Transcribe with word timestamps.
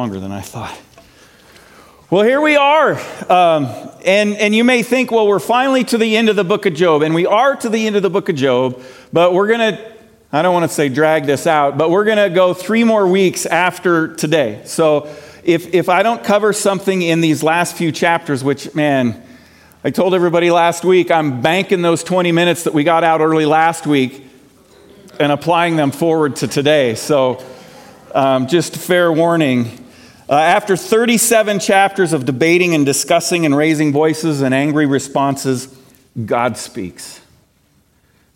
longer 0.00 0.18
than 0.18 0.32
I 0.32 0.40
thought. 0.40 0.80
Well, 2.08 2.24
here 2.24 2.40
we 2.40 2.56
are. 2.56 2.92
Um, 3.30 3.66
and, 4.02 4.34
and 4.34 4.54
you 4.54 4.64
may 4.64 4.82
think, 4.82 5.10
well, 5.10 5.26
we're 5.26 5.38
finally 5.38 5.84
to 5.84 5.98
the 5.98 6.16
end 6.16 6.30
of 6.30 6.36
the 6.36 6.42
book 6.42 6.64
of 6.64 6.72
Job. 6.72 7.02
And 7.02 7.14
we 7.14 7.26
are 7.26 7.54
to 7.56 7.68
the 7.68 7.86
end 7.86 7.96
of 7.96 8.02
the 8.02 8.08
book 8.08 8.30
of 8.30 8.34
Job, 8.34 8.82
but 9.12 9.34
we're 9.34 9.48
going 9.48 9.76
to, 9.76 9.92
I 10.32 10.40
don't 10.40 10.54
want 10.54 10.66
to 10.66 10.74
say 10.74 10.88
drag 10.88 11.26
this 11.26 11.46
out, 11.46 11.76
but 11.76 11.90
we're 11.90 12.06
going 12.06 12.16
to 12.16 12.34
go 12.34 12.54
three 12.54 12.82
more 12.82 13.06
weeks 13.06 13.44
after 13.44 14.16
today. 14.16 14.62
So 14.64 15.14
if, 15.44 15.74
if 15.74 15.90
I 15.90 16.02
don't 16.02 16.24
cover 16.24 16.54
something 16.54 17.02
in 17.02 17.20
these 17.20 17.42
last 17.42 17.76
few 17.76 17.92
chapters, 17.92 18.42
which, 18.42 18.74
man, 18.74 19.22
I 19.84 19.90
told 19.90 20.14
everybody 20.14 20.50
last 20.50 20.82
week, 20.82 21.10
I'm 21.10 21.42
banking 21.42 21.82
those 21.82 22.02
20 22.02 22.32
minutes 22.32 22.64
that 22.64 22.72
we 22.72 22.84
got 22.84 23.04
out 23.04 23.20
early 23.20 23.44
last 23.44 23.86
week 23.86 24.24
and 25.18 25.30
applying 25.30 25.76
them 25.76 25.90
forward 25.90 26.36
to 26.36 26.48
today. 26.48 26.94
So 26.94 27.44
um, 28.14 28.48
just 28.48 28.76
fair 28.76 29.12
warning. 29.12 29.79
Uh, 30.30 30.34
after 30.34 30.76
37 30.76 31.58
chapters 31.58 32.12
of 32.12 32.24
debating 32.24 32.72
and 32.72 32.86
discussing 32.86 33.44
and 33.44 33.56
raising 33.56 33.90
voices 33.90 34.42
and 34.42 34.54
angry 34.54 34.86
responses, 34.86 35.76
God 36.24 36.56
speaks. 36.56 37.20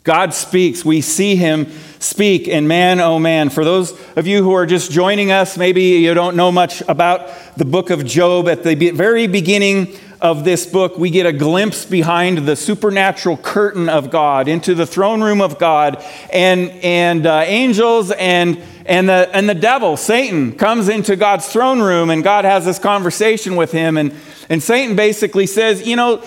God 0.02 0.34
speaks. 0.34 0.84
We 0.84 1.00
see 1.00 1.36
him 1.36 1.68
speak. 2.00 2.48
And 2.48 2.66
man, 2.66 2.98
oh 2.98 3.20
man, 3.20 3.48
for 3.48 3.64
those 3.64 3.92
of 4.16 4.26
you 4.26 4.42
who 4.42 4.52
are 4.54 4.66
just 4.66 4.90
joining 4.90 5.30
us, 5.30 5.56
maybe 5.56 5.82
you 5.82 6.14
don't 6.14 6.34
know 6.34 6.50
much 6.50 6.80
about 6.88 7.30
the 7.56 7.64
book 7.64 7.90
of 7.90 8.04
Job. 8.04 8.48
At 8.48 8.64
the 8.64 8.74
very 8.90 9.28
beginning 9.28 9.94
of 10.20 10.42
this 10.42 10.66
book, 10.66 10.98
we 10.98 11.10
get 11.10 11.26
a 11.26 11.32
glimpse 11.32 11.84
behind 11.84 12.38
the 12.38 12.56
supernatural 12.56 13.36
curtain 13.36 13.88
of 13.88 14.10
God 14.10 14.48
into 14.48 14.74
the 14.74 14.86
throne 14.86 15.22
room 15.22 15.40
of 15.40 15.60
God, 15.60 16.04
and, 16.32 16.70
and 16.82 17.24
uh, 17.24 17.44
angels 17.46 18.10
and, 18.10 18.60
and, 18.86 19.08
the, 19.08 19.30
and 19.32 19.48
the 19.48 19.54
devil, 19.54 19.96
Satan, 19.96 20.52
comes 20.52 20.88
into 20.88 21.16
God's 21.16 21.48
throne 21.48 21.80
room, 21.80 22.10
and 22.10 22.22
God 22.22 22.44
has 22.44 22.64
this 22.64 22.78
conversation 22.78 23.56
with 23.56 23.72
him. 23.72 23.96
And, 23.96 24.14
and 24.48 24.62
Satan 24.62 24.94
basically 24.94 25.46
says, 25.46 25.86
You 25.86 25.96
know, 25.96 26.22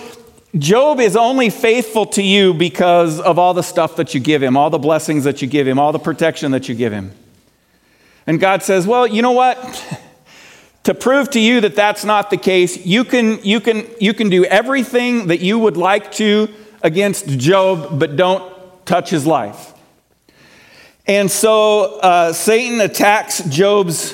Job 0.56 0.98
is 0.98 1.14
only 1.14 1.50
faithful 1.50 2.06
to 2.06 2.22
you 2.22 2.54
because 2.54 3.20
of 3.20 3.38
all 3.38 3.54
the 3.54 3.62
stuff 3.62 3.96
that 3.96 4.14
you 4.14 4.20
give 4.20 4.42
him, 4.42 4.56
all 4.56 4.70
the 4.70 4.78
blessings 4.78 5.24
that 5.24 5.40
you 5.40 5.48
give 5.48 5.68
him, 5.68 5.78
all 5.78 5.92
the 5.92 5.98
protection 5.98 6.52
that 6.52 6.68
you 6.68 6.74
give 6.74 6.92
him. 6.92 7.12
And 8.26 8.40
God 8.40 8.62
says, 8.62 8.86
Well, 8.86 9.06
you 9.06 9.22
know 9.22 9.32
what? 9.32 9.58
To 10.84 10.94
prove 10.94 11.28
to 11.32 11.40
you 11.40 11.60
that 11.60 11.76
that's 11.76 12.02
not 12.02 12.30
the 12.30 12.38
case, 12.38 12.86
you 12.86 13.04
can, 13.04 13.44
you, 13.44 13.60
can, 13.60 13.86
you 14.00 14.14
can 14.14 14.30
do 14.30 14.46
everything 14.46 15.26
that 15.26 15.40
you 15.40 15.58
would 15.58 15.76
like 15.76 16.12
to 16.12 16.48
against 16.80 17.26
Job, 17.28 17.98
but 17.98 18.16
don't 18.16 18.50
touch 18.86 19.10
his 19.10 19.26
life. 19.26 19.74
And 21.08 21.30
so 21.30 21.98
uh, 22.00 22.34
Satan 22.34 22.82
attacks 22.82 23.42
Job's 23.48 24.12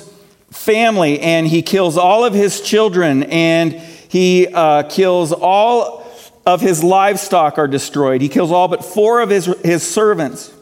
family 0.52 1.18
and 1.18 1.46
he 1.46 1.60
kills 1.60 1.98
all 1.98 2.24
of 2.24 2.32
his 2.32 2.60
children 2.60 3.24
and 3.24 3.72
he 3.72 4.46
uh, 4.46 4.84
kills 4.84 5.32
all 5.32 6.06
of 6.46 6.60
his 6.60 6.84
livestock 6.84 7.58
are 7.58 7.66
destroyed. 7.66 8.20
He 8.20 8.28
kills 8.28 8.52
all 8.52 8.68
but 8.68 8.84
four 8.84 9.20
of 9.20 9.30
his, 9.30 9.46
his 9.64 9.82
servants. 9.82 10.52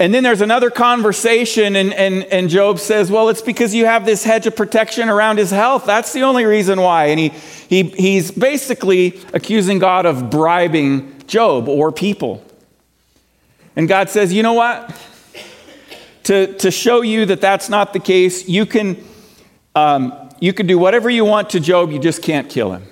And 0.00 0.14
then 0.14 0.22
there's 0.22 0.42
another 0.42 0.70
conversation, 0.70 1.74
and, 1.74 1.92
and, 1.92 2.22
and 2.24 2.48
Job 2.48 2.78
says, 2.78 3.10
Well, 3.10 3.30
it's 3.30 3.42
because 3.42 3.74
you 3.74 3.86
have 3.86 4.06
this 4.06 4.22
hedge 4.22 4.46
of 4.46 4.54
protection 4.54 5.08
around 5.08 5.38
his 5.38 5.50
health. 5.50 5.86
That's 5.86 6.12
the 6.12 6.22
only 6.22 6.44
reason 6.44 6.80
why. 6.80 7.06
And 7.06 7.18
he, 7.18 7.28
he, 7.68 7.82
he's 7.82 8.30
basically 8.30 9.20
accusing 9.32 9.80
God 9.80 10.06
of 10.06 10.30
bribing 10.30 11.26
Job 11.26 11.68
or 11.68 11.90
people. 11.90 12.44
And 13.78 13.86
God 13.86 14.10
says, 14.10 14.32
You 14.32 14.42
know 14.42 14.54
what? 14.54 14.92
To, 16.24 16.52
to 16.54 16.70
show 16.72 17.00
you 17.00 17.24
that 17.26 17.40
that's 17.40 17.68
not 17.68 17.92
the 17.92 18.00
case, 18.00 18.48
you 18.48 18.66
can, 18.66 19.02
um, 19.74 20.30
you 20.40 20.52
can 20.52 20.66
do 20.66 20.78
whatever 20.78 21.08
you 21.08 21.24
want 21.24 21.50
to 21.50 21.60
Job, 21.60 21.92
you 21.92 22.00
just 22.00 22.20
can't 22.20 22.50
kill 22.50 22.72
him. 22.72 22.82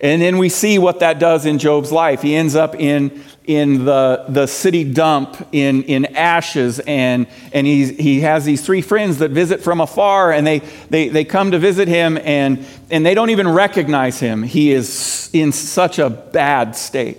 And 0.00 0.20
then 0.22 0.38
we 0.38 0.48
see 0.48 0.78
what 0.78 1.00
that 1.00 1.20
does 1.20 1.44
in 1.46 1.58
Job's 1.58 1.92
life. 1.92 2.22
He 2.22 2.34
ends 2.34 2.56
up 2.56 2.74
in, 2.74 3.22
in 3.44 3.84
the, 3.84 4.24
the 4.28 4.46
city 4.46 4.90
dump 4.90 5.46
in, 5.52 5.82
in 5.82 6.06
ashes, 6.16 6.80
and, 6.80 7.28
and 7.52 7.66
he's, 7.66 7.90
he 7.90 8.22
has 8.22 8.44
these 8.46 8.64
three 8.64 8.82
friends 8.82 9.18
that 9.18 9.30
visit 9.30 9.60
from 9.60 9.80
afar, 9.82 10.32
and 10.32 10.46
they, 10.46 10.60
they, 10.88 11.08
they 11.08 11.24
come 11.24 11.50
to 11.50 11.58
visit 11.58 11.86
him, 11.88 12.18
and, 12.24 12.66
and 12.90 13.04
they 13.04 13.14
don't 13.14 13.30
even 13.30 13.46
recognize 13.46 14.18
him. 14.18 14.42
He 14.42 14.72
is 14.72 15.30
in 15.34 15.52
such 15.52 15.98
a 16.00 16.08
bad 16.10 16.74
state. 16.74 17.18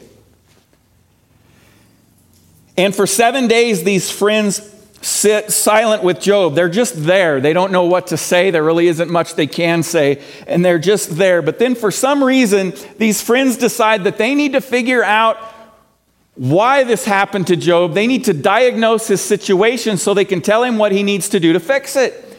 And 2.77 2.95
for 2.95 3.05
seven 3.05 3.47
days, 3.47 3.83
these 3.83 4.09
friends 4.09 4.69
sit 5.01 5.51
silent 5.51 6.03
with 6.03 6.19
Job. 6.19 6.55
They're 6.55 6.69
just 6.69 7.03
there. 7.03 7.41
They 7.41 7.53
don't 7.53 7.71
know 7.71 7.85
what 7.85 8.07
to 8.07 8.17
say. 8.17 8.51
There 8.51 8.63
really 8.63 8.87
isn't 8.87 9.09
much 9.09 9.35
they 9.35 9.47
can 9.47 9.83
say, 9.83 10.23
and 10.47 10.63
they're 10.63 10.79
just 10.79 11.17
there. 11.17 11.41
But 11.41 11.59
then, 11.59 11.75
for 11.75 11.91
some 11.91 12.23
reason, 12.23 12.73
these 12.97 13.21
friends 13.21 13.57
decide 13.57 14.05
that 14.05 14.17
they 14.17 14.33
need 14.33 14.53
to 14.53 14.61
figure 14.61 15.03
out 15.03 15.37
why 16.35 16.83
this 16.83 17.05
happened 17.05 17.47
to 17.47 17.55
Job. 17.55 17.93
They 17.93 18.07
need 18.07 18.25
to 18.25 18.33
diagnose 18.33 19.07
his 19.07 19.21
situation 19.21 19.97
so 19.97 20.13
they 20.13 20.25
can 20.25 20.41
tell 20.41 20.63
him 20.63 20.77
what 20.77 20.91
he 20.91 21.03
needs 21.03 21.29
to 21.29 21.39
do 21.39 21.53
to 21.53 21.59
fix 21.59 21.95
it. 21.95 22.32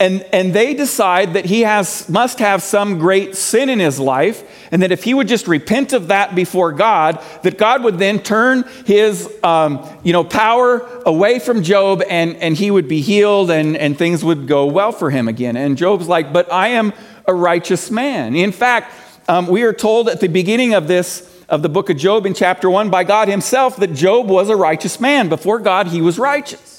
And, 0.00 0.22
and 0.32 0.52
they 0.52 0.74
decide 0.74 1.34
that 1.34 1.44
he 1.44 1.60
has, 1.60 2.08
must 2.08 2.40
have 2.40 2.62
some 2.62 2.98
great 2.98 3.36
sin 3.36 3.68
in 3.68 3.78
his 3.78 4.00
life, 4.00 4.42
and 4.72 4.82
that 4.82 4.90
if 4.90 5.04
he 5.04 5.14
would 5.14 5.28
just 5.28 5.46
repent 5.46 5.92
of 5.92 6.08
that 6.08 6.34
before 6.34 6.72
God, 6.72 7.22
that 7.44 7.58
God 7.58 7.84
would 7.84 7.98
then 7.98 8.18
turn 8.18 8.64
his 8.86 9.32
um, 9.44 9.88
you 10.02 10.12
know, 10.12 10.24
power 10.24 10.80
away 11.06 11.38
from 11.38 11.62
Job 11.62 12.02
and, 12.10 12.36
and 12.36 12.56
he 12.56 12.72
would 12.72 12.88
be 12.88 13.00
healed 13.00 13.52
and, 13.52 13.76
and 13.76 13.96
things 13.96 14.24
would 14.24 14.48
go 14.48 14.66
well 14.66 14.90
for 14.90 15.10
him 15.10 15.28
again. 15.28 15.56
And 15.56 15.78
Job's 15.78 16.08
like, 16.08 16.32
But 16.32 16.52
I 16.52 16.68
am 16.68 16.92
a 17.26 17.34
righteous 17.34 17.88
man. 17.88 18.34
In 18.34 18.50
fact, 18.50 18.92
um, 19.28 19.46
we 19.46 19.62
are 19.62 19.72
told 19.72 20.08
at 20.08 20.20
the 20.20 20.28
beginning 20.28 20.74
of 20.74 20.88
this, 20.88 21.30
of 21.48 21.62
the 21.62 21.68
book 21.68 21.88
of 21.88 21.96
Job 21.96 22.26
in 22.26 22.34
chapter 22.34 22.68
1 22.68 22.90
by 22.90 23.04
God 23.04 23.28
himself 23.28 23.76
that 23.76 23.94
Job 23.94 24.28
was 24.28 24.50
a 24.50 24.56
righteous 24.56 24.98
man. 24.98 25.28
Before 25.28 25.60
God, 25.60 25.86
he 25.86 26.02
was 26.02 26.18
righteous. 26.18 26.73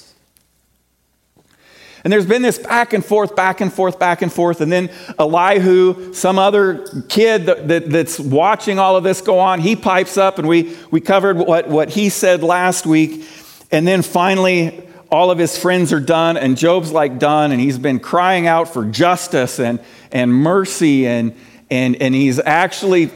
And 2.06 2.14
there's 2.14 2.28
been 2.28 2.44
this 2.44 2.60
back 2.60 2.94
and 2.94 3.04
forth, 3.04 3.36
back 3.36 3.62
and 3.62 3.74
forth, 3.74 3.98
back 3.98 4.22
and 4.22 4.32
forth. 4.32 4.62
And 4.62 4.72
then 4.72 4.92
Elihu, 5.18 6.14
some 6.14 6.38
other 6.38 6.86
kid 7.10 7.48
that, 7.48 7.68
that, 7.68 7.90
that's 7.90 8.20
watching 8.20 8.78
all 8.78 8.96
of 8.96 9.04
this 9.04 9.22
go 9.22 9.40
on, 9.40 9.60
he 9.60 9.76
pipes 9.76 10.16
up, 10.16 10.38
and 10.38 10.48
we, 10.48 10.78
we 10.92 11.02
covered 11.02 11.36
what, 11.36 11.68
what 11.68 11.90
he 11.90 12.10
said 12.10 12.44
last 12.44 12.86
week. 12.86 13.28
And 13.72 13.88
then 13.88 14.04
finally, 14.04 14.88
all 15.12 15.32
of 15.32 15.40
his 15.40 15.58
friends 15.58 15.92
are 15.92 16.00
done, 16.00 16.38
and 16.38 16.56
Job's 16.56 16.92
like 16.92 17.18
done, 17.18 17.52
and 17.52 17.60
he's 17.60 17.80
been 17.80 18.00
crying 18.00 18.46
out 18.46 18.72
for 18.72 18.86
justice 18.86 19.60
and, 19.60 19.80
and 20.12 20.32
mercy, 20.32 21.08
and, 21.08 21.36
and, 21.72 21.96
and 21.96 22.14
he's 22.14 22.40
actually, 22.40 23.10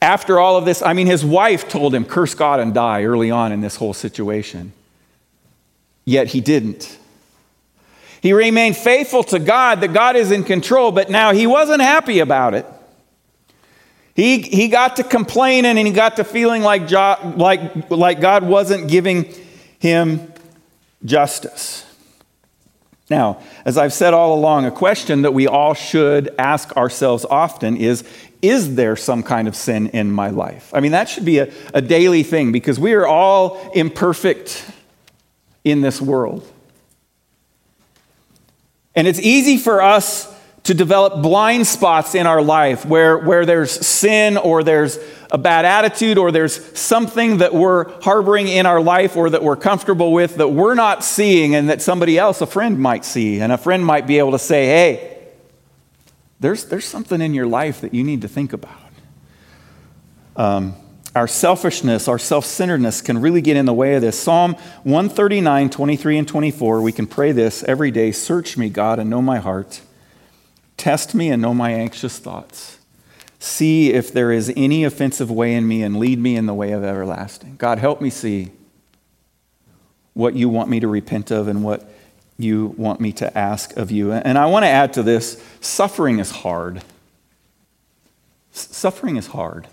after 0.00 0.40
all 0.40 0.56
of 0.56 0.64
this, 0.64 0.82
I 0.82 0.94
mean, 0.94 1.06
his 1.06 1.24
wife 1.24 1.68
told 1.68 1.94
him, 1.94 2.04
curse 2.04 2.34
God 2.34 2.58
and 2.58 2.74
die 2.74 3.04
early 3.04 3.30
on 3.30 3.52
in 3.52 3.60
this 3.60 3.76
whole 3.76 3.94
situation. 3.94 4.72
Yet 6.04 6.26
he 6.26 6.40
didn't. 6.40 6.98
He 8.22 8.32
remained 8.32 8.76
faithful 8.76 9.24
to 9.24 9.40
God, 9.40 9.80
that 9.80 9.92
God 9.92 10.14
is 10.14 10.30
in 10.30 10.44
control, 10.44 10.92
but 10.92 11.10
now 11.10 11.32
he 11.32 11.48
wasn't 11.48 11.82
happy 11.82 12.20
about 12.20 12.54
it. 12.54 12.64
He, 14.14 14.42
he 14.42 14.68
got 14.68 14.96
to 14.96 15.04
complaining 15.04 15.76
and 15.76 15.86
he 15.86 15.92
got 15.92 16.16
to 16.16 16.24
feeling 16.24 16.62
like, 16.62 16.86
jo- 16.86 17.34
like, 17.36 17.90
like 17.90 18.20
God 18.20 18.44
wasn't 18.44 18.88
giving 18.88 19.34
him 19.80 20.32
justice. 21.04 21.84
Now, 23.10 23.42
as 23.64 23.76
I've 23.76 23.92
said 23.92 24.14
all 24.14 24.38
along, 24.38 24.66
a 24.66 24.70
question 24.70 25.22
that 25.22 25.34
we 25.34 25.48
all 25.48 25.74
should 25.74 26.32
ask 26.38 26.76
ourselves 26.76 27.24
often 27.24 27.76
is 27.76 28.04
Is 28.40 28.76
there 28.76 28.94
some 28.94 29.24
kind 29.24 29.48
of 29.48 29.56
sin 29.56 29.88
in 29.88 30.12
my 30.12 30.28
life? 30.28 30.72
I 30.72 30.78
mean, 30.78 30.92
that 30.92 31.08
should 31.08 31.24
be 31.24 31.38
a, 31.38 31.52
a 31.74 31.82
daily 31.82 32.22
thing 32.22 32.52
because 32.52 32.78
we 32.78 32.92
are 32.92 33.06
all 33.06 33.72
imperfect 33.74 34.70
in 35.64 35.80
this 35.80 36.00
world. 36.00 36.48
And 38.94 39.06
it's 39.06 39.20
easy 39.20 39.56
for 39.56 39.82
us 39.82 40.32
to 40.64 40.74
develop 40.74 41.22
blind 41.22 41.66
spots 41.66 42.14
in 42.14 42.26
our 42.26 42.40
life 42.40 42.84
where, 42.84 43.18
where 43.18 43.44
there's 43.44 43.70
sin 43.70 44.36
or 44.36 44.62
there's 44.62 44.98
a 45.30 45.38
bad 45.38 45.64
attitude 45.64 46.18
or 46.18 46.30
there's 46.30 46.78
something 46.78 47.38
that 47.38 47.52
we're 47.52 47.90
harboring 48.02 48.46
in 48.46 48.64
our 48.64 48.80
life 48.80 49.16
or 49.16 49.30
that 49.30 49.42
we're 49.42 49.56
comfortable 49.56 50.12
with 50.12 50.36
that 50.36 50.48
we're 50.48 50.74
not 50.74 51.02
seeing 51.02 51.54
and 51.54 51.68
that 51.68 51.82
somebody 51.82 52.16
else, 52.16 52.40
a 52.40 52.46
friend, 52.46 52.78
might 52.78 53.04
see. 53.04 53.40
And 53.40 53.50
a 53.50 53.58
friend 53.58 53.84
might 53.84 54.06
be 54.06 54.18
able 54.18 54.32
to 54.32 54.38
say, 54.38 54.66
hey, 54.66 55.18
there's, 56.38 56.66
there's 56.66 56.84
something 56.84 57.20
in 57.20 57.34
your 57.34 57.46
life 57.46 57.80
that 57.80 57.94
you 57.94 58.04
need 58.04 58.22
to 58.22 58.28
think 58.28 58.52
about. 58.52 58.76
Um, 60.36 60.76
our 61.14 61.28
selfishness, 61.28 62.08
our 62.08 62.18
self 62.18 62.44
centeredness 62.46 63.02
can 63.02 63.20
really 63.20 63.42
get 63.42 63.56
in 63.56 63.66
the 63.66 63.74
way 63.74 63.94
of 63.94 64.02
this. 64.02 64.18
Psalm 64.18 64.54
139, 64.84 65.70
23, 65.70 66.18
and 66.18 66.28
24, 66.28 66.80
we 66.80 66.92
can 66.92 67.06
pray 67.06 67.32
this 67.32 67.62
every 67.64 67.90
day 67.90 68.12
Search 68.12 68.56
me, 68.56 68.68
God, 68.68 68.98
and 68.98 69.10
know 69.10 69.22
my 69.22 69.38
heart. 69.38 69.82
Test 70.76 71.14
me 71.14 71.30
and 71.30 71.42
know 71.42 71.54
my 71.54 71.72
anxious 71.72 72.18
thoughts. 72.18 72.78
See 73.38 73.92
if 73.92 74.12
there 74.12 74.32
is 74.32 74.52
any 74.56 74.84
offensive 74.84 75.30
way 75.30 75.54
in 75.54 75.66
me 75.68 75.82
and 75.82 75.98
lead 75.98 76.18
me 76.18 76.36
in 76.36 76.46
the 76.46 76.54
way 76.54 76.72
of 76.72 76.82
everlasting. 76.82 77.56
God, 77.56 77.78
help 77.78 78.00
me 78.00 78.08
see 78.08 78.52
what 80.14 80.34
you 80.34 80.48
want 80.48 80.70
me 80.70 80.80
to 80.80 80.88
repent 80.88 81.30
of 81.30 81.48
and 81.48 81.62
what 81.62 81.88
you 82.38 82.74
want 82.76 83.00
me 83.00 83.12
to 83.12 83.36
ask 83.36 83.76
of 83.76 83.90
you. 83.90 84.12
And 84.12 84.38
I 84.38 84.46
want 84.46 84.64
to 84.64 84.68
add 84.68 84.92
to 84.94 85.02
this 85.02 85.42
suffering 85.60 86.18
is 86.18 86.30
hard. 86.30 86.82
Suffering 88.52 89.16
is 89.16 89.28
hard. 89.28 89.68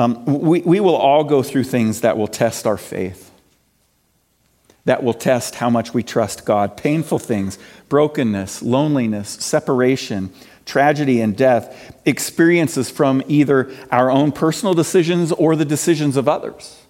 Um, 0.00 0.24
we, 0.24 0.62
we 0.62 0.80
will 0.80 0.96
all 0.96 1.24
go 1.24 1.42
through 1.42 1.64
things 1.64 2.00
that 2.00 2.16
will 2.16 2.26
test 2.26 2.66
our 2.66 2.78
faith, 2.78 3.30
that 4.86 5.02
will 5.02 5.12
test 5.12 5.56
how 5.56 5.68
much 5.68 5.92
we 5.92 6.02
trust 6.02 6.46
God. 6.46 6.78
Painful 6.78 7.18
things, 7.18 7.58
brokenness, 7.90 8.62
loneliness, 8.62 9.28
separation, 9.28 10.32
tragedy, 10.64 11.20
and 11.20 11.36
death, 11.36 11.94
experiences 12.06 12.90
from 12.90 13.22
either 13.28 13.70
our 13.90 14.10
own 14.10 14.32
personal 14.32 14.72
decisions 14.72 15.32
or 15.32 15.54
the 15.54 15.66
decisions 15.66 16.16
of 16.16 16.28
others. 16.28 16.80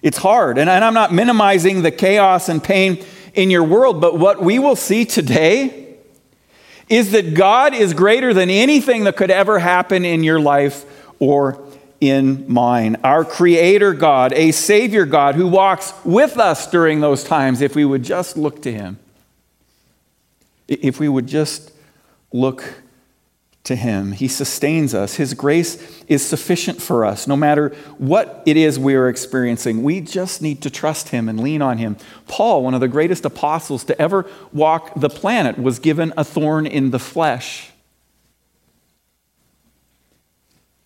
It's 0.00 0.16
hard. 0.16 0.56
And, 0.56 0.70
and 0.70 0.82
I'm 0.82 0.94
not 0.94 1.12
minimizing 1.12 1.82
the 1.82 1.90
chaos 1.90 2.48
and 2.48 2.64
pain 2.64 3.04
in 3.34 3.50
your 3.50 3.64
world, 3.64 4.00
but 4.00 4.18
what 4.18 4.42
we 4.42 4.58
will 4.58 4.76
see 4.76 5.04
today 5.04 5.87
is 6.88 7.12
that 7.12 7.34
God 7.34 7.74
is 7.74 7.92
greater 7.94 8.32
than 8.32 8.50
anything 8.50 9.04
that 9.04 9.16
could 9.16 9.30
ever 9.30 9.58
happen 9.58 10.04
in 10.04 10.24
your 10.24 10.40
life 10.40 10.84
or 11.18 11.62
in 12.00 12.50
mine. 12.50 12.96
Our 13.02 13.24
Creator 13.24 13.94
God, 13.94 14.32
a 14.32 14.52
Savior 14.52 15.04
God 15.04 15.34
who 15.34 15.48
walks 15.48 15.92
with 16.04 16.38
us 16.38 16.70
during 16.70 17.00
those 17.00 17.24
times, 17.24 17.60
if 17.60 17.74
we 17.74 17.84
would 17.84 18.02
just 18.02 18.36
look 18.36 18.62
to 18.62 18.72
Him. 18.72 18.98
If 20.68 21.00
we 21.00 21.08
would 21.08 21.26
just 21.26 21.72
look 22.32 22.82
to 23.64 23.76
Him. 23.76 24.12
He 24.12 24.28
sustains 24.28 24.94
us. 24.94 25.14
His 25.16 25.34
grace 25.34 26.02
is 26.06 26.24
sufficient 26.24 26.80
for 26.80 27.04
us, 27.04 27.26
no 27.26 27.36
matter 27.36 27.70
what 27.98 28.42
it 28.46 28.56
is 28.56 28.78
we 28.78 28.94
are 28.94 29.08
experiencing. 29.08 29.82
We 29.82 30.00
just 30.00 30.40
need 30.40 30.62
to 30.62 30.70
trust 30.70 31.10
Him 31.10 31.28
and 31.28 31.40
lean 31.40 31.60
on 31.60 31.78
Him. 31.78 31.96
Paul, 32.26 32.62
one 32.62 32.74
of 32.74 32.80
the 32.80 32.88
greatest 32.88 33.24
apostles 33.24 33.84
to 33.84 34.00
ever 34.00 34.26
walk 34.52 34.92
the 34.94 35.10
planet, 35.10 35.58
was 35.58 35.78
given 35.78 36.12
a 36.16 36.24
thorn 36.24 36.66
in 36.66 36.90
the 36.90 36.98
flesh. 36.98 37.70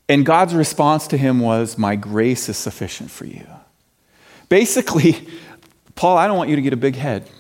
And 0.09 0.27
God's 0.27 0.55
response 0.55 1.07
to 1.09 1.17
him 1.17 1.41
was, 1.41 1.79
My 1.79 1.97
grace 1.97 2.49
is 2.51 2.59
sufficient 2.59 3.11
for 3.11 3.25
you. 3.25 3.47
Basically, 4.51 5.27
Paul, 5.95 6.19
I 6.19 6.27
don't 6.27 6.37
want 6.37 6.51
you 6.51 6.57
to 6.57 6.61
get 6.63 6.75
a 6.75 6.77
big 6.77 6.97
head. 6.97 7.31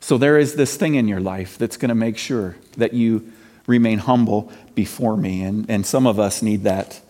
So 0.00 0.18
there 0.18 0.38
is 0.38 0.56
this 0.56 0.76
thing 0.76 0.96
in 0.96 1.06
your 1.06 1.20
life 1.20 1.56
that's 1.56 1.76
going 1.76 1.90
to 1.90 1.94
make 1.94 2.18
sure 2.18 2.56
that 2.76 2.94
you 2.94 3.32
remain 3.66 3.98
humble 3.98 4.52
before 4.74 5.16
me. 5.16 5.42
And, 5.42 5.68
and 5.68 5.86
some 5.86 6.06
of 6.06 6.18
us 6.18 6.42
need 6.42 6.64
that 6.64 7.00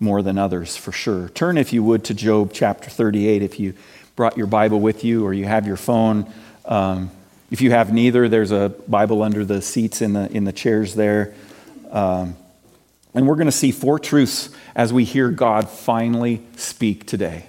more 0.00 0.22
than 0.22 0.36
others, 0.36 0.76
for 0.76 0.92
sure. 0.92 1.28
Turn, 1.30 1.56
if 1.56 1.72
you 1.72 1.82
would, 1.84 2.04
to 2.04 2.14
Job 2.14 2.50
chapter 2.52 2.90
38 2.90 3.42
if 3.42 3.60
you 3.60 3.74
brought 4.16 4.36
your 4.36 4.48
Bible 4.48 4.80
with 4.80 5.04
you 5.04 5.24
or 5.24 5.32
you 5.32 5.44
have 5.44 5.66
your 5.66 5.76
phone. 5.76 6.30
Um, 6.64 7.10
if 7.50 7.60
you 7.60 7.70
have 7.70 7.92
neither, 7.92 8.28
there's 8.28 8.50
a 8.50 8.70
Bible 8.88 9.22
under 9.22 9.44
the 9.44 9.62
seats 9.62 10.02
in 10.02 10.14
the, 10.14 10.30
in 10.32 10.44
the 10.44 10.52
chairs 10.52 10.94
there. 10.94 11.34
Um, 11.90 12.36
and 13.14 13.28
we're 13.28 13.36
going 13.36 13.46
to 13.46 13.52
see 13.52 13.70
four 13.72 13.98
truths 13.98 14.50
as 14.74 14.92
we 14.92 15.04
hear 15.04 15.30
God 15.30 15.68
finally 15.68 16.42
speak 16.56 17.06
today. 17.06 17.46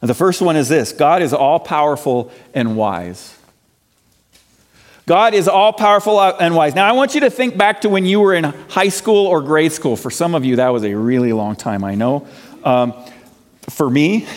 And 0.00 0.10
the 0.10 0.14
first 0.14 0.42
one 0.42 0.56
is 0.56 0.68
this 0.68 0.92
God 0.92 1.22
is 1.22 1.32
all 1.32 1.60
powerful 1.60 2.32
and 2.54 2.76
wise. 2.76 3.38
God 5.06 5.34
is 5.34 5.48
all 5.48 5.72
powerful 5.72 6.20
and 6.20 6.54
wise. 6.54 6.74
Now, 6.74 6.88
I 6.88 6.92
want 6.92 7.14
you 7.14 7.22
to 7.22 7.30
think 7.30 7.56
back 7.56 7.80
to 7.80 7.88
when 7.88 8.06
you 8.06 8.20
were 8.20 8.34
in 8.34 8.44
high 8.44 8.88
school 8.88 9.26
or 9.26 9.40
grade 9.42 9.72
school. 9.72 9.96
For 9.96 10.10
some 10.10 10.34
of 10.34 10.44
you, 10.44 10.56
that 10.56 10.68
was 10.68 10.84
a 10.84 10.94
really 10.94 11.32
long 11.32 11.56
time, 11.56 11.82
I 11.82 11.96
know. 11.96 12.26
Um, 12.62 12.94
for 13.68 13.90
me, 13.90 14.28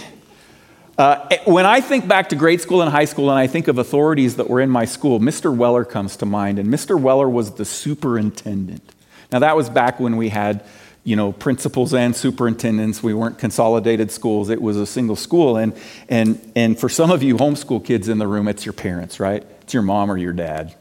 uh, 0.97 1.29
when 1.45 1.67
I 1.67 1.81
think 1.81 2.07
back 2.07 2.29
to 2.29 2.35
grade 2.35 2.61
school 2.61 2.81
and 2.81 2.89
high 2.89 3.05
school 3.05 3.29
and 3.29 3.37
I 3.37 3.45
think 3.45 3.67
of 3.67 3.77
authorities 3.77 4.37
that 4.37 4.49
were 4.49 4.59
in 4.59 4.71
my 4.71 4.85
school, 4.85 5.19
Mr. 5.19 5.55
Weller 5.55 5.85
comes 5.85 6.17
to 6.17 6.25
mind. 6.25 6.57
And 6.57 6.73
Mr. 6.73 6.99
Weller 6.99 7.29
was 7.29 7.51
the 7.51 7.65
superintendent. 7.65 8.93
Now, 9.31 9.39
that 9.39 9.55
was 9.55 9.69
back 9.69 9.99
when 9.99 10.17
we 10.17 10.29
had 10.29 10.63
you 11.03 11.15
know, 11.15 11.31
principals 11.31 11.93
and 11.93 12.15
superintendents. 12.15 13.03
We 13.03 13.13
weren't 13.13 13.37
consolidated 13.37 14.09
schools. 14.09 14.49
It 14.49 14.59
was 14.59 14.77
a 14.77 14.87
single 14.87 15.15
school. 15.15 15.57
And, 15.57 15.79
and, 16.09 16.51
and 16.55 16.79
for 16.79 16.89
some 16.89 17.11
of 17.11 17.21
you 17.21 17.37
homeschool 17.37 17.85
kids 17.85 18.09
in 18.09 18.17
the 18.17 18.27
room, 18.27 18.47
it's 18.47 18.65
your 18.65 18.73
parents, 18.73 19.19
right? 19.19 19.45
It's 19.65 19.73
your 19.73 19.81
mom 19.81 20.11
or 20.11 20.17
your 20.17 20.31
dad. 20.31 20.75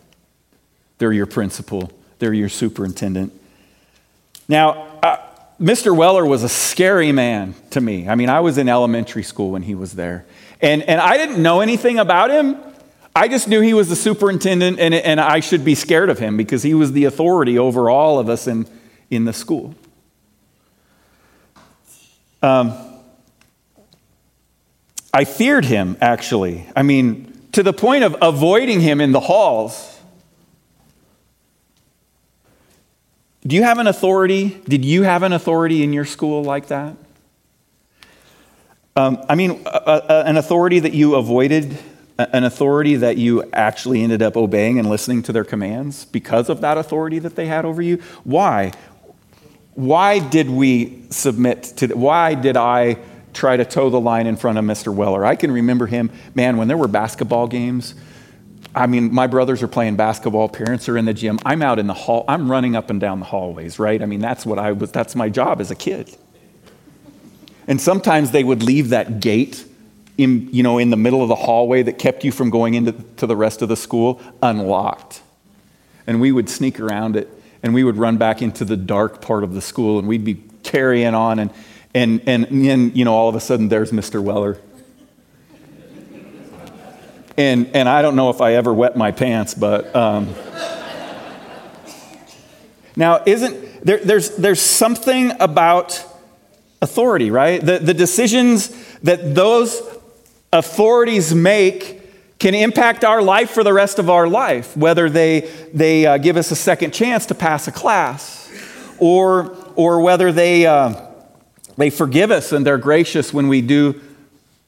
They're 0.99 1.11
your 1.11 1.25
principal, 1.25 1.91
they're 2.19 2.35
your 2.35 2.51
superintendent. 2.51 3.33
Now, 4.47 4.73
uh, 5.03 5.17
Mr. 5.59 5.97
Weller 5.97 6.27
was 6.27 6.43
a 6.43 6.51
scary 6.51 7.11
man 7.11 7.55
to 7.71 7.81
me. 7.81 8.11
I 8.11 8.15
mean, 8.15 8.29
I 8.29 8.41
was 8.41 8.59
in 8.59 8.69
elementary 8.69 9.23
school 9.23 9.53
when 9.53 9.63
he 9.63 9.75
was 9.75 9.95
there. 9.95 10.27
And, 10.61 10.83
and 10.83 11.01
I 11.01 11.17
didn't 11.17 11.43
know 11.43 11.63
anything 11.63 11.99
about 11.99 12.31
him. 12.31 12.59
I 13.17 13.29
just 13.29 13.49
knew 13.49 13.63
he 13.63 13.73
was 13.73 13.89
the 13.89 13.97
superintendent 13.97 14.79
and, 14.79 14.93
and 14.93 15.19
I 15.19 15.41
should 15.41 15.65
be 15.65 15.75
scared 15.75 16.11
of 16.11 16.19
him 16.19 16.37
because 16.37 16.63
he 16.63 16.75
was 16.75 16.93
the 16.93 17.07
authority 17.07 17.59
over 17.59 17.89
all 17.89 18.19
of 18.19 18.29
us 18.29 18.47
in, 18.47 18.67
in 19.09 19.25
the 19.25 19.33
school. 19.33 19.75
Um, 22.43 22.75
I 25.15 25.25
feared 25.25 25.65
him, 25.65 25.97
actually. 26.03 26.67
I 26.77 26.83
mean, 26.83 27.34
to 27.55 27.63
the 27.63 27.73
point 27.73 28.05
of 28.05 28.17
avoiding 28.21 28.81
him 28.81 29.01
in 29.01 29.13
the 29.13 29.21
halls. 29.21 30.01
Do 33.47 33.57
you 33.57 33.63
have 33.63 33.79
an 33.79 33.87
authority? 33.87 34.61
Did 34.69 34.85
you 34.85 35.03
have 35.03 35.23
an 35.23 35.33
authority 35.33 35.83
in 35.83 35.93
your 35.93 36.05
school 36.05 36.43
like 36.43 36.69
that? 36.69 36.97
Um, 38.97 39.25
I 39.29 39.35
mean, 39.35 39.63
an 39.67 40.37
authority 40.37 40.79
that 40.81 40.95
you 40.95 41.17
avoided, 41.17 41.77
an 42.17 42.45
authority 42.45 42.97
that 42.97 43.17
you 43.17 43.49
actually 43.53 44.03
ended 44.03 44.23
up 44.23 44.37
obeying 44.37 44.79
and 44.79 44.89
listening 44.89 45.23
to 45.25 45.33
their 45.33 45.45
commands 45.45 46.05
because 46.05 46.49
of 46.49 46.61
that 46.61 46.79
authority 46.79 47.19
that 47.19 47.35
they 47.35 47.47
had 47.47 47.65
over 47.65 47.83
you? 47.83 47.97
Why? 48.23 48.73
why 49.75 50.21
did 50.21 50.49
we 50.49 51.03
submit 51.11 51.65
to, 51.77 51.89
why 51.89 52.35
did 52.35 52.57
I 52.57 52.99
try 53.35 53.57
to 53.57 53.65
toe 53.65 53.91
the 53.91 54.01
line 54.01 54.27
in 54.27 54.37
front 54.37 54.59
of 54.59 54.65
Mr. 54.65 54.95
Weller? 54.95 55.25
I 55.25 55.37
can 55.37 55.51
remember 55.51 55.87
him, 55.87 56.11
man, 56.35 56.57
when 56.57 56.69
there 56.69 56.77
were 56.77 56.89
basketball 56.89 57.47
games. 57.47 57.95
I 58.75 58.87
mean, 58.87 59.13
my 59.13 59.27
brothers 59.27 59.63
are 59.63 59.69
playing 59.69 59.97
basketball, 59.97 60.49
parents 60.49 60.89
are 60.89 60.97
in 60.97 61.05
the 61.05 61.15
gym. 61.15 61.39
I'm 61.45 61.63
out 61.63 61.79
in 61.79 61.87
the 61.87 61.95
hall, 61.95 62.25
I'm 62.27 62.51
running 62.51 62.75
up 62.75 62.91
and 62.91 63.01
down 63.01 63.21
the 63.21 63.27
hallways, 63.27 63.79
right? 63.79 64.03
I 64.03 64.07
mean, 64.07 64.21
that's 64.21 64.45
what 64.45 64.59
I 64.59 64.73
was, 64.73 64.91
that's 64.91 65.15
my 65.15 65.29
job 65.29 65.61
as 65.61 65.71
a 65.71 65.77
kid. 65.77 66.17
And 67.67 67.81
sometimes 67.81 68.31
they 68.31 68.45
would 68.45 68.63
leave 68.63 68.91
that 68.91 69.21
gate 69.21 69.65
in, 70.19 70.49
you 70.53 70.63
know, 70.63 70.79
in 70.79 70.91
the 70.91 70.97
middle 70.97 71.23
of 71.23 71.29
the 71.29 71.35
hallway 71.35 71.83
that 71.83 71.99
kept 71.99 72.25
you 72.25 72.33
from 72.33 72.51
going 72.51 72.75
into 72.75 72.93
to 73.17 73.27
the 73.27 73.37
rest 73.37 73.63
of 73.63 73.69
the 73.69 73.77
school 73.77 74.21
unlocked. 74.43 75.23
And 76.07 76.21
we 76.21 76.33
would 76.33 76.49
sneak 76.49 76.79
around 76.79 77.17
it 77.17 77.29
and 77.63 77.73
we 77.75 77.83
would 77.83 77.97
run 77.97 78.19
back 78.19 78.43
into 78.43 78.65
the 78.65 78.77
dark 78.77 79.23
part 79.23 79.43
of 79.43 79.55
the 79.55 79.63
school 79.63 79.99
and 79.99 80.07
we'd 80.07 80.25
be 80.25 80.43
carrying 80.63 81.15
on 81.15 81.39
and 81.39 81.51
and 81.95 82.21
and 82.27 82.45
then 82.45 82.93
you 82.95 83.05
know 83.05 83.15
all 83.15 83.29
of 83.29 83.35
a 83.35 83.41
sudden 83.41 83.69
there's 83.69 83.91
Mr. 83.91 84.23
Weller. 84.23 84.59
And 87.37 87.69
and 87.75 87.89
I 87.89 88.03
don't 88.03 88.17
know 88.17 88.31
if 88.31 88.41
I 88.41 88.55
ever 88.55 88.73
wet 88.73 88.97
my 88.97 89.11
pants, 89.11 89.55
but 89.55 89.95
um, 89.95 90.35
now 92.97 93.23
isn't 93.27 93.85
there, 93.85 93.99
there's 93.99 94.37
there's 94.37 94.61
something 94.61 95.33
about 95.41 96.05
authority, 96.81 97.31
right? 97.31 97.61
The 97.61 97.79
the 97.79 97.95
decisions 97.95 98.69
that 99.01 99.35
those 99.35 99.83
authorities 100.53 101.35
make 101.35 102.03
can 102.39 102.55
impact 102.55 103.05
our 103.05 103.23
life 103.23 103.51
for 103.51 103.65
the 103.65 103.73
rest 103.73 103.99
of 103.99 104.11
our 104.11 104.29
life, 104.29 104.77
whether 104.77 105.09
they, 105.09 105.41
they 105.73 106.07
uh, 106.07 106.19
give 106.19 106.37
us 106.37 106.51
a 106.51 106.57
second 106.57 106.93
chance 106.93 107.27
to 107.27 107.35
pass 107.35 107.67
a 107.69 107.73
class 107.73 108.51
or, 108.99 109.57
or 109.77 110.01
whether 110.03 110.31
they, 110.31 110.67
uh, 110.67 111.14
they 111.77 111.91
forgive 111.91 112.31
us 112.31 112.53
and 112.53 112.65
they're 112.65 112.79
gracious 112.79 113.33
when 113.33 113.49
we 113.49 113.61
do 113.61 114.01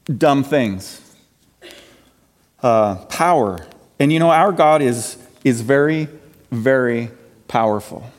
dumb 0.07 0.45
things. 0.45 1.01
Uh, 2.63 2.97
power. 3.07 3.67
And 3.99 4.13
you 4.13 4.19
know, 4.19 4.31
our 4.31 4.53
God 4.53 4.83
is, 4.83 5.17
is 5.45 5.61
very, 5.61 6.09
very 6.51 7.11
powerful. 7.49 8.11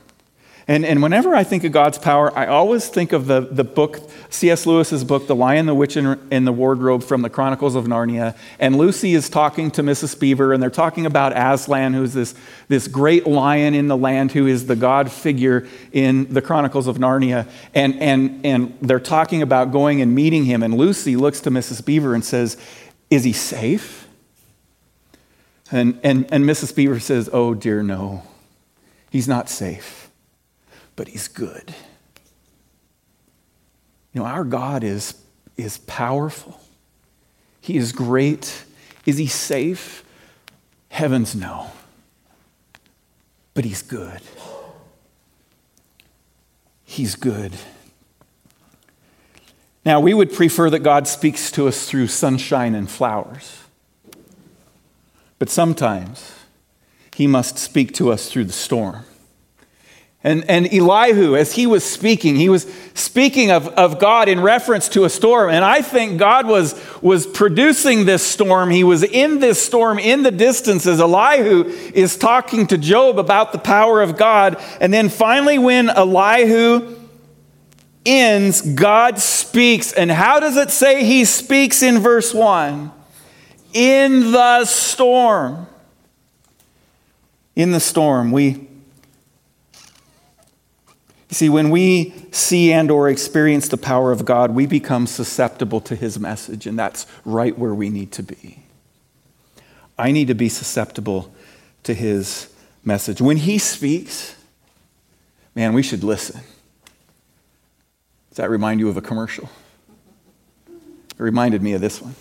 And, 0.68 0.86
and 0.86 1.02
whenever 1.02 1.34
I 1.34 1.44
think 1.44 1.64
of 1.64 1.72
God's 1.72 1.98
power, 1.98 2.38
I 2.38 2.48
always 2.48 2.88
think 2.90 3.14
of 3.14 3.28
the, 3.28 3.42
the 3.42 3.64
book, 3.64 4.07
C.S. 4.30 4.66
Lewis's 4.66 5.04
book, 5.04 5.28
The 5.28 5.36
Lion, 5.36 5.66
the 5.66 5.76
Witch, 5.76 5.96
and 5.96 6.48
the 6.48 6.52
Wardrobe 6.52 7.04
from 7.04 7.22
the 7.22 7.30
Chronicles 7.30 7.76
of 7.76 7.86
Narnia. 7.86 8.36
And 8.60 8.78
Lucy 8.78 9.14
is 9.14 9.30
talking 9.30 9.72
to 9.72 9.84
Mrs. 9.84 10.20
Beaver, 10.20 10.54
and 10.54 10.62
they're 10.62 10.70
talking 10.70 11.06
about 11.06 11.34
Aslan, 11.36 11.94
who's 11.94 12.14
this, 12.14 12.36
this 12.68 12.88
great 12.88 13.26
lion 13.26 13.74
in 13.74 13.88
the 13.88 13.98
land 13.98 14.32
who 14.32 14.48
is 14.48 14.68
the 14.68 14.76
God 14.76 15.12
figure 15.12 15.68
in 15.92 16.32
the 16.34 16.42
Chronicles 16.42 16.88
of 16.88 16.98
Narnia. 16.98 17.48
And, 17.74 17.96
and, 18.02 18.46
and 18.46 18.78
they're 18.82 19.00
talking 19.00 19.42
about 19.42 19.72
going 19.72 20.02
and 20.02 20.14
meeting 20.14 20.46
him. 20.46 20.64
And 20.64 20.76
Lucy 20.76 21.16
looks 21.16 21.40
to 21.42 21.50
Mrs. 21.50 21.84
Beaver 21.86 22.14
and 22.14 22.24
says, 22.24 22.58
Is 23.10 23.24
he 23.24 23.34
safe? 23.34 24.08
And, 25.72 26.00
and, 26.04 26.32
and 26.32 26.46
Mrs. 26.46 26.76
Beaver 26.76 27.00
says, 27.00 27.30
Oh, 27.32 27.54
dear, 27.54 27.84
no. 27.84 28.24
He's 29.10 29.28
not 29.28 29.50
safe 29.50 30.08
but 30.98 31.08
he's 31.08 31.30
good. 31.30 31.74
You 34.18 34.24
know, 34.24 34.30
our 34.30 34.44
God 34.44 34.84
is, 34.84 35.14
is 35.58 35.78
powerful, 35.78 36.60
He 37.62 37.78
is 37.78 37.92
great. 37.92 38.66
Is 39.06 39.20
He 39.20 39.28
safe? 39.28 40.04
Heavens, 40.90 41.36
no. 41.36 41.70
But 43.54 43.64
He's 43.64 43.84
good. 43.84 44.20
He's 46.84 47.14
good. 47.14 47.54
Now, 49.86 50.00
we 50.00 50.16
would 50.16 50.34
prefer 50.34 50.72
that 50.72 50.80
God 50.80 51.08
speaks 51.08 51.52
to 51.52 51.68
us 51.68 51.88
through 51.88 52.08
sunshine 52.08 52.74
and 52.74 52.90
flowers. 52.90 53.60
But 55.38 55.52
sometimes 55.52 56.34
he 57.14 57.28
must 57.28 57.60
speak 57.60 57.94
to 57.94 58.12
us 58.12 58.32
through 58.32 58.46
the 58.46 58.52
storm. 58.52 59.06
And, 60.24 60.50
and 60.50 60.68
Elihu, 60.74 61.36
as 61.36 61.54
he 61.54 61.68
was 61.68 61.84
speaking, 61.84 62.36
he 62.36 62.50
was 62.50 62.66
speaking 62.96 63.52
of, 63.52 63.68
of 63.70 64.00
God 64.00 64.28
in 64.28 64.40
reference 64.40 64.90
to 64.90 65.04
a 65.04 65.10
storm. 65.10 65.52
And 65.52 65.64
I 65.64 65.84
think 65.84 66.18
God 66.18 66.48
was, 66.48 66.74
was 67.02 67.28
producing 67.28 68.06
this 68.06 68.24
storm. 68.24 68.72
He 68.72 68.84
was 68.84 69.04
in 69.04 69.40
this 69.40 69.64
storm 69.64 70.00
in 70.00 70.24
the 70.24 70.32
distance 70.32 70.88
as 70.88 71.00
Elihu 71.00 71.66
is 71.94 72.18
talking 72.18 72.66
to 72.68 72.78
Job 72.80 73.20
about 73.20 73.52
the 73.52 73.60
power 73.60 74.02
of 74.02 74.18
God. 74.18 74.62
And 74.82 74.92
then 74.92 75.10
finally, 75.10 75.60
when 75.60 75.88
Elihu 75.90 76.96
ends, 78.04 78.62
God 78.62 79.20
speaks. 79.20 79.94
And 79.94 80.10
how 80.10 80.40
does 80.40 80.58
it 80.58 80.72
say 80.72 81.04
he 81.04 81.26
speaks 81.26 81.84
in 81.84 82.00
verse 82.00 82.34
1? 82.34 82.92
In 83.72 84.32
the 84.32 84.66
storm. 84.66 85.68
In 87.56 87.72
the 87.72 87.80
storm, 87.80 88.32
we 88.32 88.68
you 91.30 91.36
see, 91.36 91.50
when 91.50 91.70
we 91.72 92.14
see 92.32 92.72
and 92.72 92.90
or 92.90 93.10
experience 93.10 93.68
the 93.68 93.78
power 93.78 94.14
of 94.14 94.24
God, 94.24 94.56
we 94.56 94.66
become 94.66 95.08
susceptible 95.08 95.82
to 95.82 95.96
his 95.96 96.18
message, 96.18 96.66
and 96.66 96.80
that's 96.80 97.06
right 97.26 97.58
where 97.58 97.74
we 97.74 97.90
need 97.90 98.14
to 98.14 98.24
be. 98.24 98.64
I 99.98 100.12
need 100.12 100.28
to 100.30 100.36
be 100.36 100.48
susceptible 100.48 101.34
to 101.84 101.94
his 101.94 102.54
message. 102.86 103.20
When 103.20 103.38
he 103.38 103.58
speaks, 103.58 104.36
man, 105.54 105.74
we 105.74 105.84
should 105.84 106.04
listen. 106.04 106.40
Does 108.30 108.38
that 108.38 108.50
remind 108.50 108.80
you 108.80 108.88
of 108.88 108.96
a 108.96 109.02
commercial? 109.02 109.50
It 110.70 111.24
reminded 111.24 111.62
me 111.62 111.74
of 111.74 111.82
this 111.82 112.02
one. 112.02 112.16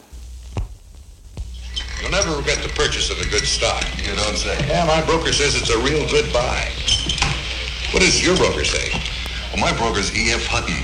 You'll 2.00 2.10
never 2.10 2.36
regret 2.36 2.58
the 2.62 2.70
purchase 2.70 3.10
of 3.10 3.20
a 3.20 3.30
good 3.30 3.44
stock. 3.44 3.84
You 3.98 4.16
don't 4.16 4.36
say. 4.36 4.66
Yeah, 4.66 4.84
my 4.86 5.04
broker 5.04 5.32
says 5.32 5.54
it's 5.54 5.70
a 5.70 5.78
real 5.78 6.08
good 6.08 6.32
buy. 6.32 6.72
What 7.96 8.02
does 8.02 8.22
your 8.22 8.36
broker 8.36 8.62
say? 8.62 8.90
Well, 9.54 9.56
my 9.58 9.74
broker's 9.78 10.14
E.F. 10.14 10.44
Hutton. 10.48 10.76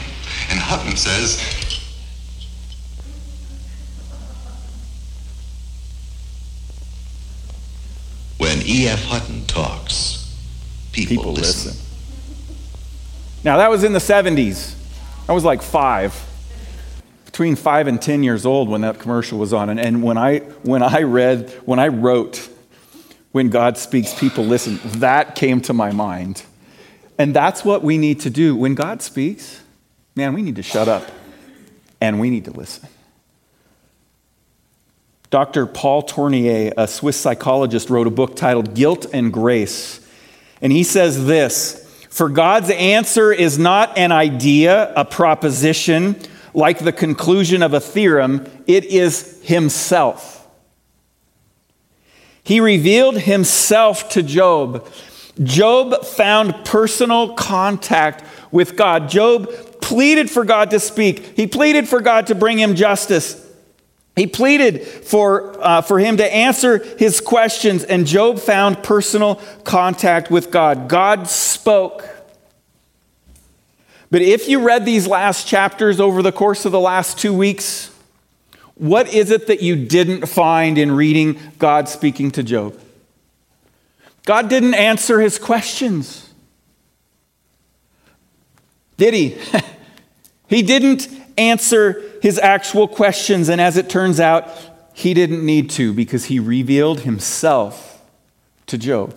And 0.48 0.58
Hutton 0.58 0.96
says... 0.96 1.38
When 8.38 8.62
E.F. 8.64 9.04
Hutton 9.04 9.44
talks, 9.44 10.34
people, 10.92 11.16
People 11.16 11.32
listen. 11.34 11.72
listen. 11.72 11.86
Now, 13.44 13.58
that 13.58 13.68
was 13.68 13.84
in 13.84 13.92
the 13.92 13.98
70s. 13.98 14.74
I 15.28 15.34
was 15.34 15.44
like 15.44 15.60
five, 15.60 16.18
between 17.26 17.56
five 17.56 17.88
and 17.88 18.00
10 18.00 18.22
years 18.22 18.46
old 18.46 18.70
when 18.70 18.80
that 18.80 18.98
commercial 18.98 19.38
was 19.38 19.52
on. 19.52 19.68
And, 19.68 19.78
and 19.78 20.02
when, 20.02 20.16
I, 20.16 20.38
when 20.62 20.82
I 20.82 21.02
read, 21.02 21.50
when 21.66 21.78
I 21.78 21.88
wrote, 21.88 22.48
When 23.32 23.50
God 23.50 23.76
Speaks, 23.76 24.18
People 24.18 24.44
Listen, 24.44 24.80
that 24.98 25.34
came 25.34 25.60
to 25.60 25.74
my 25.74 25.92
mind. 25.92 26.44
And 27.22 27.32
that's 27.32 27.64
what 27.64 27.84
we 27.84 27.98
need 27.98 28.18
to 28.22 28.30
do. 28.30 28.56
When 28.56 28.74
God 28.74 29.00
speaks, 29.00 29.62
man, 30.16 30.34
we 30.34 30.42
need 30.42 30.56
to 30.56 30.62
shut 30.64 30.88
up 30.88 31.08
and 32.00 32.18
we 32.18 32.30
need 32.30 32.46
to 32.46 32.50
listen. 32.50 32.88
Dr. 35.30 35.66
Paul 35.66 36.02
Tournier, 36.02 36.72
a 36.76 36.88
Swiss 36.88 37.16
psychologist, 37.16 37.90
wrote 37.90 38.08
a 38.08 38.10
book 38.10 38.34
titled 38.34 38.74
Guilt 38.74 39.06
and 39.12 39.32
Grace. 39.32 40.04
And 40.60 40.72
he 40.72 40.82
says 40.82 41.24
this 41.24 41.86
For 42.10 42.28
God's 42.28 42.70
answer 42.70 43.32
is 43.32 43.56
not 43.56 43.96
an 43.96 44.10
idea, 44.10 44.92
a 44.96 45.04
proposition, 45.04 46.16
like 46.54 46.80
the 46.80 46.90
conclusion 46.90 47.62
of 47.62 47.72
a 47.72 47.78
theorem, 47.78 48.48
it 48.66 48.84
is 48.86 49.40
Himself. 49.44 50.44
He 52.42 52.58
revealed 52.58 53.18
Himself 53.18 54.08
to 54.08 54.24
Job. 54.24 54.88
Job 55.42 56.04
found 56.04 56.64
personal 56.64 57.34
contact 57.34 58.24
with 58.50 58.76
God. 58.76 59.08
Job 59.08 59.48
pleaded 59.80 60.30
for 60.30 60.44
God 60.44 60.70
to 60.70 60.80
speak, 60.80 61.36
he 61.36 61.46
pleaded 61.46 61.88
for 61.88 62.00
God 62.00 62.28
to 62.28 62.34
bring 62.34 62.58
him 62.58 62.74
justice. 62.74 63.38
He 64.14 64.26
pleaded 64.26 64.82
for, 64.86 65.56
uh, 65.64 65.80
for 65.80 65.98
him 65.98 66.18
to 66.18 66.34
answer 66.34 66.84
his 66.98 67.18
questions, 67.18 67.82
and 67.82 68.06
Job 68.06 68.38
found 68.40 68.82
personal 68.82 69.36
contact 69.64 70.30
with 70.30 70.50
God. 70.50 70.86
God 70.86 71.28
spoke. 71.28 72.06
But 74.10 74.20
if 74.20 74.48
you 74.48 74.60
read 74.60 74.84
these 74.84 75.06
last 75.06 75.48
chapters 75.48 75.98
over 75.98 76.20
the 76.20 76.32
course 76.32 76.66
of 76.66 76.72
the 76.72 76.80
last 76.80 77.18
two 77.18 77.32
weeks, 77.32 77.90
what 78.74 79.14
is 79.14 79.30
it 79.30 79.46
that 79.46 79.62
you 79.62 79.86
didn't 79.86 80.26
find 80.26 80.76
in 80.76 80.92
reading 80.92 81.38
God 81.58 81.88
speaking 81.88 82.30
to 82.32 82.42
Job? 82.42 82.78
God 84.24 84.48
didn't 84.48 84.74
answer 84.74 85.20
his 85.20 85.38
questions. 85.38 86.32
Did 88.96 89.14
he? 89.14 89.38
he 90.48 90.62
didn't 90.62 91.08
answer 91.36 92.02
his 92.22 92.38
actual 92.38 92.86
questions, 92.86 93.48
and 93.48 93.60
as 93.60 93.76
it 93.76 93.88
turns 93.88 94.20
out, 94.20 94.48
he 94.94 95.14
didn't 95.14 95.44
need 95.44 95.70
to 95.70 95.92
because 95.92 96.26
he 96.26 96.38
revealed 96.38 97.00
himself 97.00 98.02
to 98.66 98.78
Job. 98.78 99.14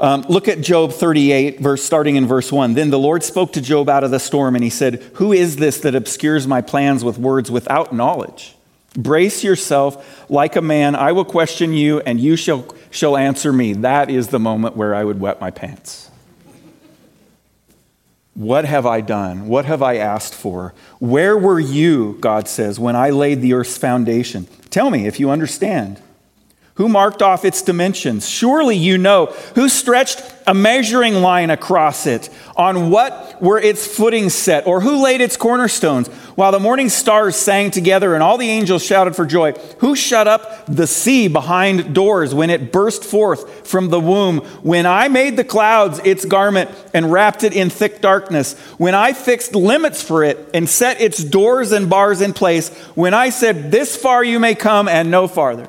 Um, 0.00 0.24
look 0.30 0.48
at 0.48 0.62
Job 0.62 0.92
38, 0.92 1.60
verse, 1.60 1.84
starting 1.84 2.16
in 2.16 2.26
verse 2.26 2.50
1. 2.50 2.72
Then 2.72 2.88
the 2.88 2.98
Lord 2.98 3.22
spoke 3.22 3.52
to 3.52 3.60
Job 3.60 3.90
out 3.90 4.02
of 4.02 4.10
the 4.10 4.18
storm, 4.18 4.54
and 4.54 4.64
he 4.64 4.70
said, 4.70 5.02
Who 5.14 5.32
is 5.32 5.56
this 5.56 5.78
that 5.80 5.94
obscures 5.94 6.46
my 6.46 6.62
plans 6.62 7.04
with 7.04 7.18
words 7.18 7.50
without 7.50 7.92
knowledge? 7.92 8.56
Brace 8.94 9.44
yourself 9.44 10.28
like 10.30 10.56
a 10.56 10.62
man. 10.62 10.96
I 10.96 11.12
will 11.12 11.26
question 11.26 11.74
you, 11.74 12.00
and 12.00 12.18
you 12.18 12.36
shall, 12.36 12.62
shall 12.90 13.16
answer 13.16 13.52
me. 13.52 13.72
That 13.72 14.10
is 14.10 14.28
the 14.28 14.38
moment 14.38 14.76
where 14.76 14.94
I 14.94 15.04
would 15.04 15.20
wet 15.20 15.40
my 15.40 15.50
pants. 15.50 16.10
What 18.34 18.64
have 18.64 18.86
I 18.86 19.00
done? 19.00 19.48
What 19.48 19.64
have 19.64 19.82
I 19.82 19.96
asked 19.96 20.34
for? 20.34 20.72
Where 20.98 21.36
were 21.36 21.60
you, 21.60 22.16
God 22.20 22.48
says, 22.48 22.78
when 22.78 22.96
I 22.96 23.10
laid 23.10 23.42
the 23.42 23.52
earth's 23.54 23.76
foundation? 23.76 24.46
Tell 24.70 24.90
me 24.90 25.06
if 25.06 25.20
you 25.20 25.30
understand. 25.30 26.00
Who 26.80 26.88
marked 26.88 27.20
off 27.20 27.44
its 27.44 27.60
dimensions? 27.60 28.26
Surely 28.26 28.74
you 28.74 28.96
know. 28.96 29.26
Who 29.54 29.68
stretched 29.68 30.22
a 30.46 30.54
measuring 30.54 31.16
line 31.16 31.50
across 31.50 32.06
it? 32.06 32.30
On 32.56 32.88
what 32.88 33.36
were 33.42 33.58
its 33.58 33.86
footings 33.86 34.32
set? 34.32 34.66
Or 34.66 34.80
who 34.80 35.04
laid 35.04 35.20
its 35.20 35.36
cornerstones? 35.36 36.08
While 36.36 36.52
the 36.52 36.58
morning 36.58 36.88
stars 36.88 37.36
sang 37.36 37.70
together 37.70 38.14
and 38.14 38.22
all 38.22 38.38
the 38.38 38.48
angels 38.48 38.82
shouted 38.82 39.14
for 39.14 39.26
joy, 39.26 39.52
who 39.80 39.94
shut 39.94 40.26
up 40.26 40.64
the 40.64 40.86
sea 40.86 41.28
behind 41.28 41.94
doors 41.94 42.34
when 42.34 42.48
it 42.48 42.72
burst 42.72 43.04
forth 43.04 43.68
from 43.68 43.90
the 43.90 44.00
womb? 44.00 44.38
When 44.62 44.86
I 44.86 45.08
made 45.08 45.36
the 45.36 45.44
clouds 45.44 46.00
its 46.02 46.24
garment 46.24 46.70
and 46.94 47.12
wrapped 47.12 47.44
it 47.44 47.52
in 47.52 47.68
thick 47.68 48.00
darkness, 48.00 48.58
when 48.78 48.94
I 48.94 49.12
fixed 49.12 49.54
limits 49.54 50.02
for 50.02 50.24
it 50.24 50.48
and 50.54 50.66
set 50.66 50.98
its 50.98 51.22
doors 51.22 51.72
and 51.72 51.90
bars 51.90 52.22
in 52.22 52.32
place, 52.32 52.70
when 52.94 53.12
I 53.12 53.28
said, 53.28 53.70
This 53.70 53.98
far 53.98 54.24
you 54.24 54.40
may 54.40 54.54
come 54.54 54.88
and 54.88 55.10
no 55.10 55.28
farther. 55.28 55.68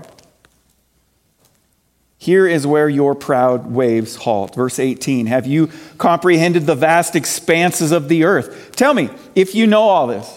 Here 2.22 2.46
is 2.46 2.68
where 2.68 2.88
your 2.88 3.16
proud 3.16 3.72
waves 3.72 4.16
halt. 4.16 4.54
Verse 4.54 4.78
18 4.78 5.26
Have 5.26 5.48
you 5.48 5.72
comprehended 5.98 6.68
the 6.68 6.76
vast 6.76 7.16
expanses 7.16 7.92
of 7.92 8.10
the 8.10 8.26
earth? 8.26 8.74
Tell 8.76 8.94
me, 8.94 9.10
if 9.34 9.56
you 9.56 9.66
know 9.66 9.82
all 9.82 10.06
this, 10.06 10.32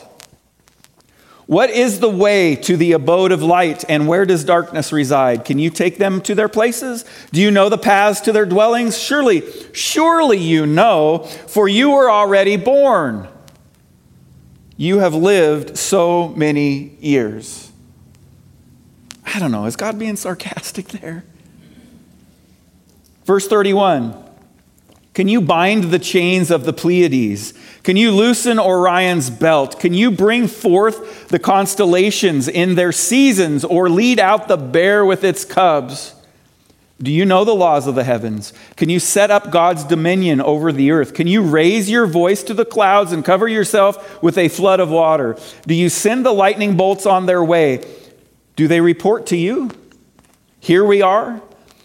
what 1.45 1.69
is 1.69 2.01
the 2.01 2.09
way 2.09 2.57
to 2.57 2.79
the 2.79 2.93
abode 2.93 3.33
of 3.33 3.43
light, 3.43 3.85
and 3.87 4.09
where 4.09 4.25
does 4.25 4.45
darkness 4.45 4.95
reside? 4.95 5.45
Can 5.45 5.59
you 5.59 5.69
take 5.69 5.99
them 5.99 6.23
to 6.23 6.35
their 6.35 6.49
places? 6.49 7.05
Do 7.33 7.43
you 7.43 7.51
know 7.51 7.69
the 7.69 7.77
paths 7.77 8.23
to 8.23 8.33
their 8.33 8.47
dwellings? 8.47 8.99
Surely, 8.99 9.43
surely 9.75 10.39
you 10.39 10.65
know, 10.65 11.19
for 11.49 11.69
you 11.69 11.91
were 11.91 12.11
already 12.11 12.57
born. 12.57 13.29
You 14.79 15.01
have 15.01 15.13
lived 15.13 15.77
so 15.77 16.29
many 16.31 16.97
years. 16.99 17.71
I 19.27 19.39
don't 19.39 19.53
know, 19.53 19.67
is 19.67 19.77
God 19.77 19.99
being 19.99 20.17
sarcastic 20.17 20.87
there? 20.89 21.25
Verse 23.25 23.49
31 23.49 24.23
Can 25.13 25.29
you 25.29 25.41
bind 25.41 25.85
the 25.85 25.99
chains 25.99 26.51
of 26.51 26.65
the 26.65 26.73
Pleiades? 26.73 27.55
Can 27.83 27.97
you 27.97 28.13
loosen 28.13 28.59
Orion's 28.59 29.31
belt? 29.31 29.79
Can 29.79 29.93
you 29.93 30.11
bring 30.11 30.49
forth 30.49 31.29
the 31.29 31.39
constellations 31.39 32.49
in 32.49 32.75
their 32.77 32.93
seasons 32.93 33.65
or 33.65 33.91
lead 33.91 34.19
out 34.19 34.49
the 34.49 34.57
bear 34.57 35.05
with 35.05 35.25
its 35.25 35.45
cubs? 35.45 36.15
Do 37.03 37.11
you 37.11 37.27
know 37.27 37.45
the 37.45 37.55
laws 37.55 37.87
of 37.87 37.97
the 37.97 38.05
heavens? 38.05 38.53
Can 38.77 38.89
you 38.89 39.01
set 39.01 39.31
up 39.31 39.51
God's 39.51 39.85
dominion 39.85 40.41
over 40.41 40.73
the 40.73 40.93
earth? 40.93 41.13
Can 41.13 41.27
you 41.27 41.43
raise 41.43 41.91
your 41.91 42.07
voice 42.07 42.43
to 42.45 42.55
the 42.55 42.65
clouds 42.65 43.11
and 43.11 43.25
cover 43.25 43.49
yourself 43.49 44.23
with 44.23 44.39
a 44.39 44.49
flood 44.49 44.81
of 44.81 44.91
water? 44.91 45.37
Do 45.67 45.75
you 45.75 45.89
send 45.89 46.25
the 46.25 46.33
lightning 46.33 46.77
bolts 46.77 47.05
on 47.05 47.27
their 47.27 47.43
way? 47.43 47.85
Do 48.55 48.69
they 48.69 48.81
report 48.81 49.27
to 49.27 49.37
you? 49.37 49.71
Here 50.61 50.85
we 50.85 51.03
are. 51.03 51.43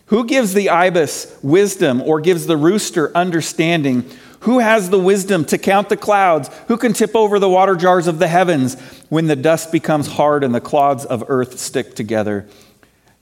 Who 0.09 0.25
gives 0.25 0.55
the 0.55 0.71
ibis 0.71 1.37
wisdom 1.43 2.01
or 2.01 2.19
gives 2.19 2.47
the 2.47 2.57
rooster 2.57 3.15
understanding? 3.15 4.09
Who 4.41 4.57
has 4.57 4.89
the 4.89 4.99
wisdom 4.99 5.45
to 5.45 5.57
count 5.59 5.89
the 5.89 5.97
clouds? 5.97 6.49
Who 6.67 6.77
can 6.77 6.93
tip 6.93 7.15
over 7.15 7.37
the 7.37 7.49
water 7.49 7.75
jars 7.75 8.07
of 8.07 8.17
the 8.17 8.27
heavens 8.27 8.73
when 9.09 9.27
the 9.27 9.35
dust 9.35 9.71
becomes 9.71 10.07
hard 10.07 10.43
and 10.43 10.53
the 10.53 10.61
clods 10.61 11.05
of 11.05 11.25
earth 11.27 11.59
stick 11.59 11.95
together? 11.95 12.47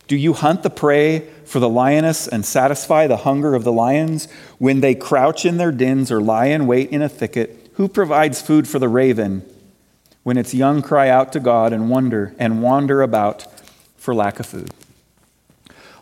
Do 0.07 0.15
you 0.15 0.31
hunt 0.31 0.63
the 0.63 0.69
prey 0.69 1.27
for 1.43 1.59
the 1.59 1.67
lioness 1.67 2.25
and 2.25 2.45
satisfy 2.45 3.07
the 3.07 3.17
hunger 3.17 3.53
of 3.53 3.65
the 3.65 3.73
lions 3.73 4.29
when 4.57 4.79
they 4.79 4.95
crouch 4.95 5.45
in 5.45 5.57
their 5.57 5.73
dens 5.73 6.09
or 6.09 6.21
lie 6.21 6.45
in 6.45 6.67
wait 6.67 6.89
in 6.91 7.01
a 7.01 7.09
thicket? 7.09 7.69
Who 7.73 7.89
provides 7.89 8.41
food 8.41 8.65
for 8.65 8.79
the 8.79 8.87
raven 8.87 9.43
when 10.23 10.37
its 10.37 10.53
young 10.53 10.81
cry 10.81 11.09
out 11.09 11.33
to 11.33 11.41
God 11.41 11.73
and 11.73 11.89
wonder 11.89 12.33
and 12.39 12.61
wander 12.61 13.01
about 13.01 13.45
for 13.97 14.15
lack 14.15 14.39
of 14.39 14.45
food? 14.45 14.71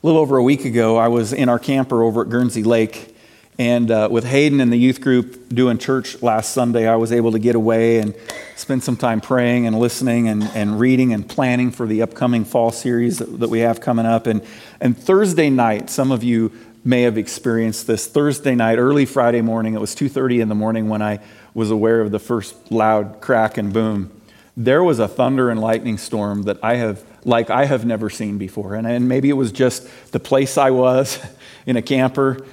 Little 0.05 0.21
over 0.21 0.37
a 0.37 0.43
week 0.43 0.65
ago, 0.65 0.97
I 0.97 1.07
was 1.07 1.33
in 1.33 1.49
our 1.49 1.57
camper 1.57 2.03
over 2.03 2.21
at 2.21 2.29
Guernsey 2.29 2.61
Lake 2.61 3.17
and 3.57 3.89
uh, 3.89 4.07
with 4.11 4.23
Hayden 4.23 4.61
and 4.61 4.71
the 4.71 4.77
youth 4.77 5.01
group 5.01 5.49
doing 5.49 5.79
church 5.79 6.21
last 6.21 6.53
Sunday, 6.53 6.87
I 6.87 6.95
was 6.95 7.11
able 7.11 7.31
to 7.31 7.39
get 7.39 7.55
away 7.55 7.97
and 7.97 8.13
spend 8.55 8.83
some 8.83 8.97
time 8.97 9.19
praying 9.19 9.65
and 9.65 9.79
listening 9.79 10.27
and, 10.27 10.43
and 10.53 10.79
reading 10.79 11.11
and 11.11 11.27
planning 11.27 11.71
for 11.71 11.87
the 11.87 12.03
upcoming 12.03 12.45
fall 12.45 12.71
series 12.71 13.17
that, 13.17 13.39
that 13.39 13.49
we 13.49 13.61
have 13.61 13.81
coming 13.81 14.05
up. 14.05 14.27
And, 14.27 14.43
and 14.79 14.95
Thursday 14.95 15.49
night, 15.49 15.89
some 15.89 16.11
of 16.11 16.23
you 16.23 16.51
may 16.83 17.01
have 17.01 17.17
experienced 17.17 17.87
this. 17.87 18.05
Thursday 18.05 18.53
night, 18.53 18.77
early 18.77 19.07
Friday 19.07 19.41
morning, 19.41 19.73
it 19.73 19.81
was 19.81 19.95
2.30 19.95 20.39
in 20.39 20.49
the 20.49 20.53
morning 20.53 20.87
when 20.87 21.01
I 21.01 21.19
was 21.55 21.71
aware 21.71 22.01
of 22.01 22.11
the 22.11 22.19
first 22.19 22.71
loud 22.71 23.21
crack 23.21 23.57
and 23.57 23.73
boom. 23.73 24.11
There 24.55 24.83
was 24.83 24.99
a 24.99 25.07
thunder 25.07 25.49
and 25.49 25.59
lightning 25.59 25.97
storm 25.97 26.43
that 26.43 26.63
I 26.63 26.75
have, 26.75 27.03
like 27.25 27.49
I 27.49 27.65
have 27.65 27.85
never 27.85 28.09
seen 28.09 28.37
before. 28.37 28.75
And, 28.75 28.87
and 28.87 29.09
maybe 29.09 29.29
it 29.29 29.33
was 29.33 29.51
just 29.51 29.87
the 30.11 30.19
place 30.19 30.57
I 30.57 30.71
was 30.71 31.19
in 31.65 31.75
a 31.75 31.81
camper 31.81 32.45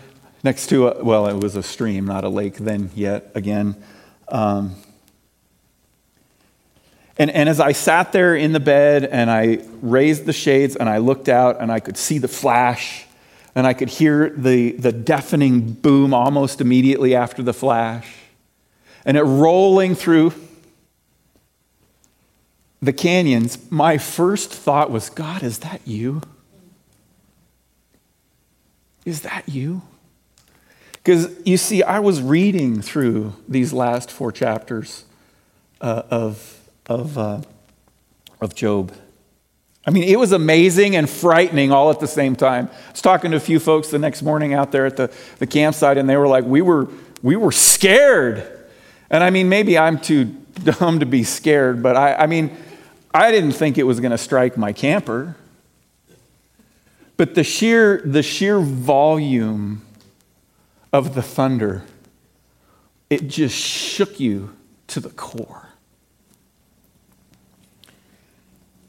next 0.43 0.69
to 0.69 0.89
a, 0.89 1.05
well, 1.05 1.29
it 1.29 1.41
was 1.41 1.55
a 1.55 1.63
stream, 1.63 2.07
not 2.07 2.25
a 2.25 2.29
lake 2.29 2.57
then 2.57 2.91
yet 2.95 3.31
again. 3.35 3.77
Um, 4.29 4.75
and, 7.19 7.31
and 7.31 7.49
as 7.49 7.61
I 7.61 7.73
sat 7.73 8.13
there 8.13 8.35
in 8.35 8.53
the 8.53 8.61
bed 8.61 9.05
and 9.05 9.31
I 9.31 9.61
raised 9.83 10.25
the 10.25 10.33
shades 10.33 10.75
and 10.75 10.89
I 10.89 10.99
looked 10.99 11.29
out 11.29 11.61
and 11.61 11.71
I 11.71 11.79
could 11.79 11.97
see 11.97 12.19
the 12.19 12.29
flash 12.29 13.07
and 13.55 13.67
I 13.67 13.75
could 13.75 13.91
hear 13.91 14.31
the, 14.31 14.73
the 14.73 14.93
deafening 14.93 15.73
boom 15.73 16.15
almost 16.15 16.63
immediately 16.63 17.15
after 17.15 17.43
the 17.43 17.53
flash 17.53 18.17
and 19.05 19.17
it 19.17 19.23
rolling 19.23 19.95
through 19.95 20.33
the 22.83 22.93
canyons, 22.93 23.71
my 23.71 23.97
first 23.97 24.53
thought 24.53 24.91
was, 24.91 25.09
God, 25.09 25.45
is 25.45 25.61
that 25.61 25.81
you? 25.87 26.21
Is 29.05 29.23
that 29.23 29.49
you? 29.49 29.83
Because 30.95 31.31
you 31.45 31.57
see, 31.57 31.83
I 31.85 32.01
was 32.01 32.21
reading 32.21 32.83
through 32.83 33.35
these 33.49 33.73
last 33.73 34.11
four 34.11 34.33
chapters 34.33 35.05
uh, 35.81 36.03
of, 36.11 36.69
of, 36.87 37.17
uh, 37.17 37.43
of 38.41 38.55
Job. 38.55 38.93
I 39.85 39.91
mean, 39.91 40.05
it 40.05 40.19
was 40.19 40.33
amazing 40.33 40.95
and 40.95 41.09
frightening 41.09 41.73
all 41.73 41.91
at 41.91 42.01
the 42.01 42.07
same 42.07 42.37
time. 42.37 42.69
I 42.89 42.91
was 42.91 43.01
talking 43.01 43.31
to 43.33 43.37
a 43.37 43.41
few 43.41 43.59
folks 43.59 43.89
the 43.89 43.99
next 43.99 44.23
morning 44.23 44.55
out 44.55 44.71
there 44.71 44.87
at 44.87 44.97
the, 44.97 45.13
the 45.39 45.47
campsite, 45.47 45.99
and 45.99 46.09
they 46.09 46.17
were 46.17 46.29
like, 46.29 46.45
we 46.45 46.63
were, 46.63 46.89
we 47.21 47.35
were 47.35 47.53
scared. 47.53 48.47
And 49.11 49.25
I 49.25 49.31
mean, 49.31 49.49
maybe 49.49 49.77
I'm 49.77 49.99
too 49.99 50.25
dumb 50.25 51.01
to 51.01 51.07
be 51.07 51.25
scared, 51.25 51.83
but 51.83 51.97
I, 51.97 52.15
I 52.15 52.27
mean, 52.27 52.57
I 53.15 53.31
didn't 53.31 53.53
think 53.53 53.79
it 53.79 53.83
was 53.85 54.01
going 54.01 54.13
to 54.13 54.19
strike 54.19 54.57
my 54.57 54.73
camper. 54.73 55.37
But 57.17 57.35
the 57.35 57.45
sheer, 57.45 58.01
the 58.05 58.23
sheer 58.23 58.59
volume 58.59 59.83
of 60.93 61.15
the 61.15 61.23
thunder, 61.23 61.85
it 63.11 63.29
just 63.29 63.55
shook 63.55 64.19
you 64.19 64.57
to 64.89 65.01
the 65.01 65.11
core. 65.11 65.69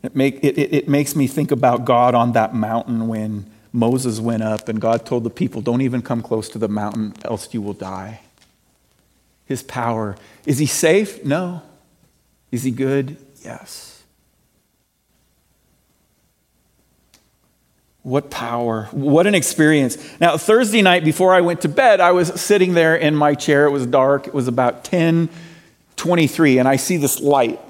It, 0.02 0.16
make, 0.16 0.44
it, 0.44 0.58
it, 0.58 0.74
it 0.74 0.90
makes 0.90 1.16
me 1.16 1.28
think 1.28 1.52
about 1.52 1.86
God 1.86 2.16
on 2.16 2.34
that 2.34 2.54
mountain 2.54 3.08
when 3.08 3.50
Moses 3.72 4.20
went 4.20 4.44
up 4.44 4.68
and 4.68 4.80
God 4.80 5.06
told 5.06 5.24
the 5.24 5.30
people, 5.30 5.62
Don't 5.62 5.82
even 5.82 6.02
come 6.02 6.22
close 6.22 6.50
to 6.50 6.58
the 6.58 6.68
mountain, 6.68 7.14
else 7.24 7.54
you 7.54 7.62
will 7.62 7.74
die. 7.74 8.22
His 9.46 9.64
power. 9.64 10.16
Is 10.46 10.58
he 10.58 10.66
safe? 10.66 11.24
No. 11.24 11.62
Is 12.52 12.64
he 12.64 12.72
good? 12.72 13.18
Yes. 13.44 13.93
What 18.04 18.30
power. 18.30 18.90
What 18.92 19.28
an 19.28 19.34
experience. 19.34 19.98
Now, 20.20 20.38
Thursday 20.38 20.82
night 20.82 21.06
before 21.06 21.34
I 21.34 21.40
went 21.40 21.62
to 21.62 21.70
bed, 21.70 22.02
I 22.02 22.12
was 22.12 22.40
sitting 22.40 22.74
there 22.74 22.98
in 22.98 23.16
my 23.16 23.34
chair. 23.34 23.66
It 23.66 23.72
was 23.72 23.88
dark. 23.88 24.28
It 24.28 24.34
was 24.34 24.48
about 24.48 24.84
10 24.84 25.30
23, 25.96 26.58
and 26.58 26.68
I 26.68 26.76
see 26.76 26.98
this 26.98 27.22
light. 27.22 27.62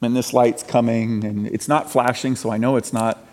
And 0.00 0.14
this 0.14 0.32
light's 0.32 0.62
coming, 0.62 1.24
and 1.24 1.46
it's 1.48 1.66
not 1.66 1.90
flashing, 1.90 2.36
so 2.36 2.50
I 2.50 2.56
know 2.56 2.76
it's 2.76 2.92
not 2.92 3.24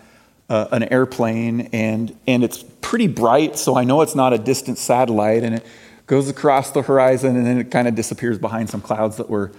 uh, 0.48 0.66
an 0.72 0.84
airplane. 0.84 1.68
And, 1.72 2.16
and 2.26 2.42
it's 2.42 2.64
pretty 2.80 3.06
bright, 3.06 3.56
so 3.56 3.76
I 3.76 3.84
know 3.84 4.00
it's 4.00 4.16
not 4.16 4.32
a 4.32 4.38
distant 4.38 4.78
satellite. 4.78 5.44
And 5.44 5.56
it 5.56 5.66
goes 6.08 6.28
across 6.28 6.72
the 6.72 6.82
horizon, 6.82 7.36
and 7.36 7.46
then 7.46 7.58
it 7.58 7.70
kind 7.70 7.86
of 7.86 7.94
disappears 7.94 8.36
behind 8.36 8.68
some 8.68 8.80
clouds 8.80 9.16
that 9.18 9.30
were. 9.30 9.52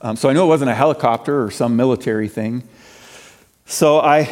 Um, 0.00 0.16
so 0.16 0.30
I 0.30 0.32
know 0.32 0.44
it 0.44 0.48
wasn't 0.48 0.70
a 0.70 0.74
helicopter 0.74 1.42
or 1.42 1.50
some 1.50 1.76
military 1.76 2.28
thing. 2.28 2.62
So 3.66 4.00
I 4.00 4.24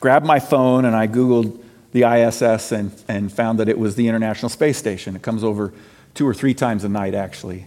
grabbed 0.00 0.26
my 0.26 0.40
phone 0.40 0.84
and 0.84 0.96
I 0.96 1.06
Googled 1.06 1.62
the 1.92 2.04
ISS 2.04 2.72
and, 2.72 2.92
and 3.08 3.32
found 3.32 3.58
that 3.58 3.68
it 3.68 3.78
was 3.78 3.96
the 3.96 4.08
International 4.08 4.48
Space 4.48 4.78
Station. 4.78 5.14
It 5.14 5.22
comes 5.22 5.44
over 5.44 5.72
two 6.14 6.26
or 6.26 6.34
three 6.34 6.54
times 6.54 6.84
a 6.84 6.88
night, 6.88 7.14
actually. 7.14 7.66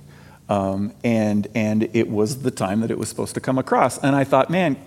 Um, 0.50 0.94
and, 1.04 1.48
and 1.56 1.90
it 1.94 2.10
was 2.10 2.42
the 2.42 2.52
time 2.52 2.82
that 2.82 2.92
it 2.92 2.98
was 2.98 3.10
supposed 3.10 3.36
to 3.36 3.42
come 3.42 3.58
across. 3.58 3.98
And 3.98 4.16
I 4.16 4.24
thought, 4.24 4.50
man, 4.50 4.78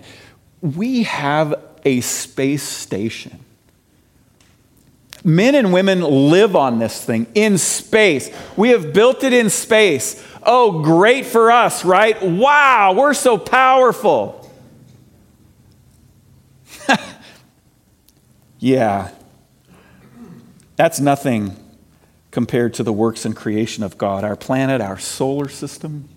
we 0.61 1.03
have 1.03 1.55
a 1.85 2.01
space 2.01 2.63
station. 2.63 3.39
Men 5.23 5.55
and 5.55 5.73
women 5.73 6.01
live 6.01 6.55
on 6.55 6.79
this 6.79 7.03
thing 7.03 7.27
in 7.33 7.57
space. 7.57 8.29
We 8.55 8.69
have 8.69 8.93
built 8.93 9.23
it 9.23 9.33
in 9.33 9.49
space. 9.49 10.23
Oh, 10.43 10.81
great 10.81 11.25
for 11.25 11.51
us, 11.51 11.83
right? 11.83 12.21
Wow, 12.21 12.93
we're 12.93 13.13
so 13.13 13.37
powerful. 13.37 14.46
Yeah, 18.59 19.11
that's 20.75 20.99
nothing 20.99 21.55
compared 22.31 22.73
to 22.75 22.83
the 22.83 22.93
works 22.93 23.25
and 23.25 23.35
creation 23.35 23.83
of 23.83 23.97
God. 23.97 24.23
Our 24.23 24.35
planet, 24.35 24.81
our 24.81 24.97
solar 24.97 25.49
system, 25.49 26.09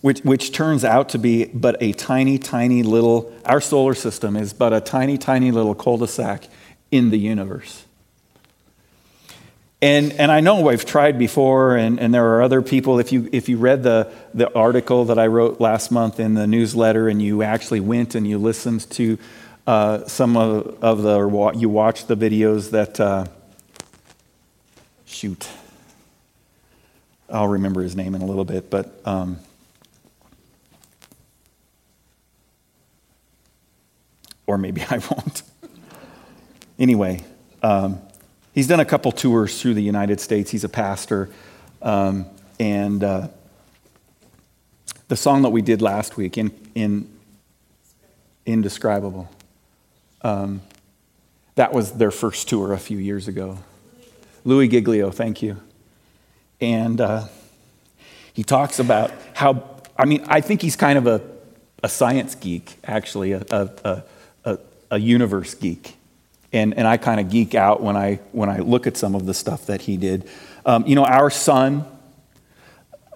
which, 0.00 0.20
which 0.20 0.52
turns 0.52 0.84
out 0.84 1.08
to 1.10 1.18
be 1.18 1.46
but 1.46 1.76
a 1.80 1.92
tiny, 1.92 2.38
tiny 2.38 2.82
little, 2.82 3.32
our 3.44 3.60
solar 3.60 3.94
system 3.94 4.36
is 4.36 4.52
but 4.52 4.72
a 4.72 4.80
tiny, 4.80 5.18
tiny 5.18 5.50
little 5.50 5.74
cul 5.74 5.98
de 5.98 6.06
sac 6.06 6.48
in 6.90 7.10
the 7.10 7.18
universe. 7.18 7.84
And, 9.80 10.12
and 10.14 10.32
I 10.32 10.40
know 10.40 10.68
I've 10.68 10.84
tried 10.84 11.18
before, 11.18 11.76
and, 11.76 12.00
and 12.00 12.12
there 12.12 12.34
are 12.34 12.42
other 12.42 12.62
people. 12.62 12.98
If 12.98 13.12
you, 13.12 13.28
if 13.30 13.48
you 13.48 13.58
read 13.58 13.84
the, 13.84 14.12
the 14.34 14.52
article 14.52 15.04
that 15.04 15.18
I 15.20 15.28
wrote 15.28 15.60
last 15.60 15.92
month 15.92 16.18
in 16.18 16.34
the 16.34 16.48
newsletter 16.48 17.08
and 17.08 17.22
you 17.22 17.42
actually 17.44 17.80
went 17.80 18.16
and 18.16 18.26
you 18.26 18.38
listened 18.38 18.90
to 18.90 19.18
uh, 19.68 20.04
some 20.06 20.36
of, 20.36 20.82
of 20.82 21.02
the, 21.02 21.16
or 21.16 21.54
you 21.54 21.68
watched 21.68 22.08
the 22.08 22.16
videos 22.16 22.70
that, 22.70 22.98
uh, 22.98 23.26
shoot, 25.06 25.48
I'll 27.30 27.48
remember 27.48 27.82
his 27.82 27.94
name 27.94 28.14
in 28.14 28.22
a 28.22 28.26
little 28.26 28.44
bit, 28.44 28.70
but 28.70 29.00
um, 29.04 29.38
or 34.46 34.58
maybe 34.58 34.82
I 34.90 34.98
won't. 34.98 35.42
anyway, 36.78 37.24
um, 37.62 38.00
He's 38.58 38.66
done 38.66 38.80
a 38.80 38.84
couple 38.84 39.12
tours 39.12 39.62
through 39.62 39.74
the 39.74 39.84
United 39.84 40.18
States. 40.18 40.50
He's 40.50 40.64
a 40.64 40.68
pastor. 40.68 41.30
Um, 41.80 42.26
and 42.58 43.04
uh, 43.04 43.28
the 45.06 45.14
song 45.14 45.42
that 45.42 45.50
we 45.50 45.62
did 45.62 45.80
last 45.80 46.16
week, 46.16 46.36
in, 46.36 46.50
in 46.74 47.08
Indescribable, 48.46 49.30
um, 50.22 50.60
that 51.54 51.72
was 51.72 51.92
their 51.92 52.10
first 52.10 52.48
tour 52.48 52.72
a 52.72 52.78
few 52.78 52.98
years 52.98 53.28
ago. 53.28 53.58
Louie 54.44 54.66
Giglio, 54.66 55.12
thank 55.12 55.40
you. 55.40 55.58
And 56.60 57.00
uh, 57.00 57.28
he 58.32 58.42
talks 58.42 58.80
about 58.80 59.12
how, 59.34 59.82
I 59.96 60.04
mean, 60.04 60.24
I 60.26 60.40
think 60.40 60.62
he's 60.62 60.74
kind 60.74 60.98
of 60.98 61.06
a, 61.06 61.22
a 61.84 61.88
science 61.88 62.34
geek, 62.34 62.76
actually, 62.82 63.34
a, 63.34 63.44
a, 63.52 64.02
a, 64.44 64.58
a 64.90 64.98
universe 64.98 65.54
geek. 65.54 65.94
And, 66.52 66.74
and 66.74 66.86
I 66.86 66.96
kind 66.96 67.20
of 67.20 67.30
geek 67.30 67.54
out 67.54 67.82
when 67.82 67.96
I, 67.96 68.16
when 68.32 68.48
I 68.48 68.58
look 68.58 68.86
at 68.86 68.96
some 68.96 69.14
of 69.14 69.26
the 69.26 69.34
stuff 69.34 69.66
that 69.66 69.82
he 69.82 69.96
did. 69.96 70.28
Um, 70.64 70.86
you 70.86 70.94
know, 70.94 71.04
our 71.04 71.30
sun, 71.30 71.84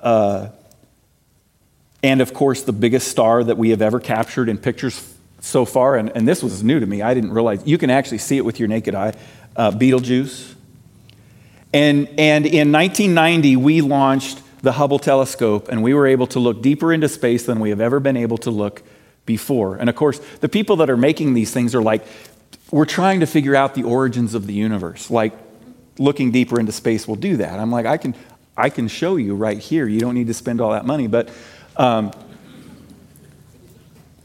uh, 0.03 0.49
and 2.03 2.21
of 2.21 2.35
course, 2.35 2.63
the 2.63 2.73
biggest 2.73 3.09
star 3.09 3.43
that 3.45 3.57
we 3.57 3.71
have 3.71 3.81
ever 3.81 4.01
captured 4.01 4.49
in 4.49 4.59
pictures 4.59 5.15
so 5.41 5.65
far, 5.65 5.97
and, 5.97 6.11
and 6.15 6.27
this 6.27 6.43
was 6.43 6.63
new 6.63 6.79
to 6.79 6.87
me, 6.87 7.03
I 7.03 7.15
didn't 7.15 7.33
realize, 7.33 7.67
you 7.67 7.79
can 7.79 7.91
actually 7.91 8.19
see 8.19 8.37
it 8.37 8.45
with 8.45 8.59
your 8.59 8.69
naked 8.69 8.95
eye, 8.95 9.15
uh, 9.57 9.71
Betelgeuse. 9.71 10.55
And, 11.73 12.09
and 12.19 12.47
in 12.47 12.71
1990, 12.71 13.57
we 13.57 13.81
launched 13.81 14.41
the 14.63 14.73
Hubble 14.73 14.99
telescope, 14.99 15.69
and 15.69 15.83
we 15.83 15.95
were 15.95 16.07
able 16.07 16.27
to 16.29 16.39
look 16.39 16.63
deeper 16.63 16.93
into 16.93 17.09
space 17.09 17.47
than 17.47 17.61
we 17.61 17.71
have 17.71 17.81
ever 17.81 17.99
been 17.99 18.17
able 18.17 18.39
to 18.39 18.51
look 18.51 18.83
before. 19.27 19.77
And 19.77 19.89
of 19.89 19.97
course, 19.97 20.19
the 20.41 20.49
people 20.49 20.77
that 20.77 20.91
are 20.91 20.97
making 20.97 21.35
these 21.35 21.53
things 21.53 21.75
are 21.75 21.83
like, 21.83 22.05
we're 22.73 22.87
trying 22.87 23.21
to 23.21 23.27
figure 23.27 23.55
out 23.55 23.75
the 23.75 23.85
origins 23.85 24.35
of 24.35 24.47
the 24.47 24.55
universe. 24.55 25.11
Like, 25.11 25.35
looking 25.99 26.33
deeper 26.33 26.59
into 26.59 26.73
space 26.73 27.07
will 27.07 27.17
do 27.17 27.37
that. 27.37 27.61
I'm 27.61 27.71
like, 27.71 27.87
I 27.87 27.99
can, 27.99 28.15
I 28.57 28.71
can 28.71 28.89
show 28.89 29.17
you 29.17 29.35
right 29.35 29.59
here. 29.59 29.87
You 29.87 30.01
don't 30.01 30.15
need 30.15 30.27
to 30.29 30.35
spend 30.35 30.61
all 30.61 30.73
that 30.73 30.87
money. 30.87 31.07
But 31.07 31.31
um, 31.77 32.11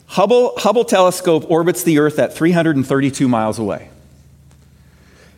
Hubble, 0.07 0.53
Hubble 0.57 0.85
telescope 0.85 1.45
orbits 1.51 1.83
the 1.83 1.99
Earth 1.99 2.17
at 2.19 2.33
332 2.33 3.27
miles 3.27 3.59
away. 3.59 3.89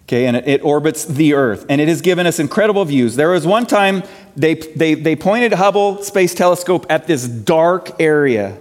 Okay, 0.03 0.25
and 0.27 0.37
it, 0.37 0.47
it, 0.47 0.63
orbits 0.63 1.05
the 1.05 1.33
Earth, 1.33 1.65
and 1.69 1.79
it 1.79 1.87
has 1.87 2.01
given 2.01 2.25
us 2.25 2.39
incredible 2.39 2.83
views. 2.83 3.15
There 3.15 3.29
was 3.29 3.45
one 3.45 3.67
time 3.67 4.01
they, 4.35 4.55
they, 4.55 4.95
they 4.95 5.15
pointed 5.15 5.53
Hubble 5.53 6.01
Space 6.01 6.33
Telescope 6.33 6.87
at 6.89 7.05
this 7.05 7.27
dark 7.27 7.99
area 7.99 8.57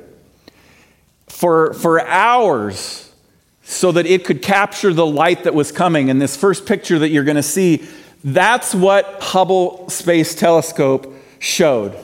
for, 1.27 1.73
for 1.75 2.01
hours 2.03 3.08
so 3.69 3.93
that 3.93 4.07
it 4.07 4.25
could 4.25 4.41
capture 4.41 4.95
the 4.95 5.05
light 5.05 5.45
that 5.45 5.55
was 5.55 5.71
coming. 5.71 6.09
And 6.09 6.23
this 6.23 6.37
first 6.37 6.65
picture 6.65 6.99
that 7.01 7.11
you're 7.11 7.25
going 7.25 7.37
to 7.37 7.43
see, 7.43 7.87
that's 8.25 8.75
what 8.75 9.19
Hubble 9.21 9.89
Space 9.91 10.35
Telescope 10.35 11.15
showed. 11.39 11.95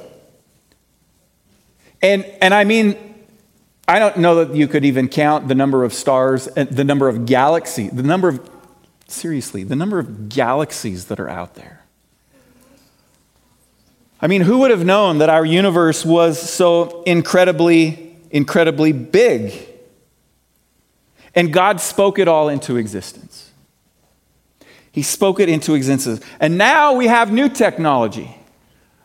And, 2.02 2.24
and 2.42 2.52
I 2.52 2.64
mean, 2.64 2.96
I 3.88 3.98
don't 3.98 4.18
know 4.18 4.44
that 4.44 4.54
you 4.54 4.68
could 4.68 4.84
even 4.84 5.08
count 5.08 5.48
the 5.48 5.54
number 5.54 5.84
of 5.84 5.94
stars, 5.94 6.48
uh, 6.48 6.66
the 6.70 6.84
number 6.84 7.08
of 7.08 7.24
galaxies, 7.24 7.90
the 7.92 8.02
number 8.02 8.28
of 8.28 8.50
Seriously, 9.06 9.64
the 9.64 9.76
number 9.76 9.98
of 9.98 10.28
galaxies 10.28 11.06
that 11.06 11.20
are 11.20 11.28
out 11.28 11.54
there. 11.54 11.84
I 14.20 14.26
mean, 14.26 14.40
who 14.40 14.58
would 14.60 14.70
have 14.70 14.84
known 14.84 15.18
that 15.18 15.28
our 15.28 15.44
universe 15.44 16.04
was 16.04 16.40
so 16.40 17.02
incredibly, 17.02 18.16
incredibly 18.30 18.92
big? 18.92 19.73
And 21.34 21.52
God 21.52 21.80
spoke 21.80 22.18
it 22.18 22.28
all 22.28 22.48
into 22.48 22.76
existence. 22.76 23.50
He 24.92 25.02
spoke 25.02 25.40
it 25.40 25.48
into 25.48 25.74
existence. 25.74 26.20
And 26.38 26.56
now 26.56 26.94
we 26.94 27.08
have 27.08 27.32
new 27.32 27.48
technology. 27.48 28.36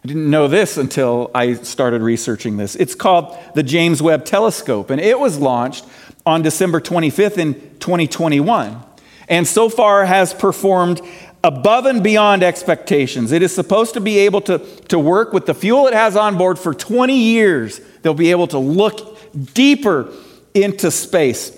I 0.04 0.08
didn't 0.08 0.30
know 0.30 0.48
this 0.48 0.78
until 0.78 1.32
I 1.34 1.56
started 1.56 2.02
researching 2.02 2.58
this. 2.58 2.76
It's 2.76 2.96
called 2.96 3.38
the 3.56 3.64
James 3.64 4.02
Webb 4.02 4.24
Telescope, 4.26 4.92
and 4.92 5.02
it 5.02 5.20
was 5.20 5.40
launched 5.40 5.86
on 6.26 6.42
December 6.42 6.80
25th 6.80 7.38
in 7.38 7.56
2021 7.80 8.84
and 9.30 9.48
so 9.48 9.70
far 9.70 10.06
has 10.06 10.34
performed 10.34 11.02
above 11.44 11.86
and 11.86 12.04
beyond 12.04 12.44
expectations. 12.44 13.32
It 13.32 13.42
is 13.42 13.54
supposed 13.54 13.94
to 13.94 14.02
be 14.02 14.20
able 14.20 14.42
to, 14.42 14.58
to 14.88 15.00
work 15.00 15.32
with 15.32 15.46
the 15.46 15.54
fuel 15.54 15.88
it 15.88 15.94
has 15.94 16.18
on 16.18 16.38
board 16.38 16.60
for 16.60 16.74
20 16.74 17.16
years. 17.16 17.80
They'll 18.02 18.14
be 18.14 18.32
able 18.32 18.48
to 18.48 18.58
look 18.58 19.18
deeper 19.54 20.12
into 20.54 20.92
space. 20.92 21.58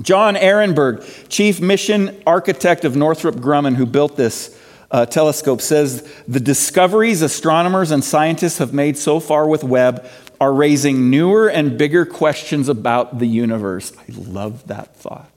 Jon 0.00 0.34
Arenberg, 0.34 1.28
chief 1.28 1.60
mission 1.60 2.20
architect 2.26 2.84
of 2.84 2.96
Northrop 2.96 3.36
Grumman, 3.36 3.76
who 3.76 3.86
built 3.86 4.16
this 4.16 4.58
uh, 4.90 5.06
telescope, 5.06 5.60
says 5.60 6.08
the 6.26 6.40
discoveries 6.40 7.22
astronomers 7.22 7.90
and 7.90 8.02
scientists 8.02 8.58
have 8.58 8.72
made 8.72 8.96
so 8.96 9.20
far 9.20 9.48
with 9.48 9.64
Webb 9.64 10.06
are 10.40 10.52
raising 10.52 11.10
newer 11.10 11.48
and 11.48 11.78
bigger 11.78 12.04
questions 12.04 12.68
about 12.68 13.18
the 13.18 13.26
universe. 13.26 13.92
I 13.96 14.04
love 14.16 14.66
that 14.66 14.96
thought. 14.96 15.30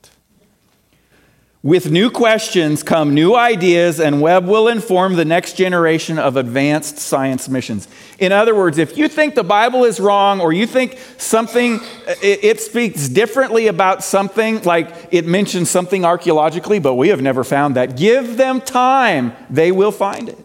With 1.63 1.89
new 1.89 2.11
questions 2.11 2.83
come 2.83 3.15
new 3.15 3.35
ideas, 3.35 3.99
and 3.99 4.21
Webb 4.21 4.45
will 4.45 4.67
inform 4.67 5.15
the 5.15 5.25
next 5.25 5.53
generation 5.53 6.19
of 6.19 6.37
advanced 6.37 6.99
science 6.99 7.49
missions. 7.49 7.87
In 8.19 8.31
other 8.31 8.53
words, 8.53 8.77
if 8.77 8.95
you 8.95 9.07
think 9.07 9.33
the 9.33 9.43
Bible 9.43 9.83
is 9.83 9.99
wrong 9.99 10.39
or 10.39 10.53
you 10.53 10.67
think 10.67 10.99
something, 11.17 11.79
it, 12.21 12.61
speaks 12.61 13.09
differently 13.09 13.67
about 13.67 14.03
something, 14.03 14.61
like 14.63 15.09
it 15.11 15.25
mentions 15.25 15.69
something 15.69 16.05
archaeologically, 16.05 16.77
but 16.77 16.93
we 16.93 17.09
have 17.09 17.21
never 17.21 17.43
found 17.43 17.75
that, 17.75 17.97
give 17.97 18.37
them 18.37 18.61
time, 18.61 19.33
they 19.49 19.71
will 19.71 19.91
find 19.91 20.29
it. 20.29 20.37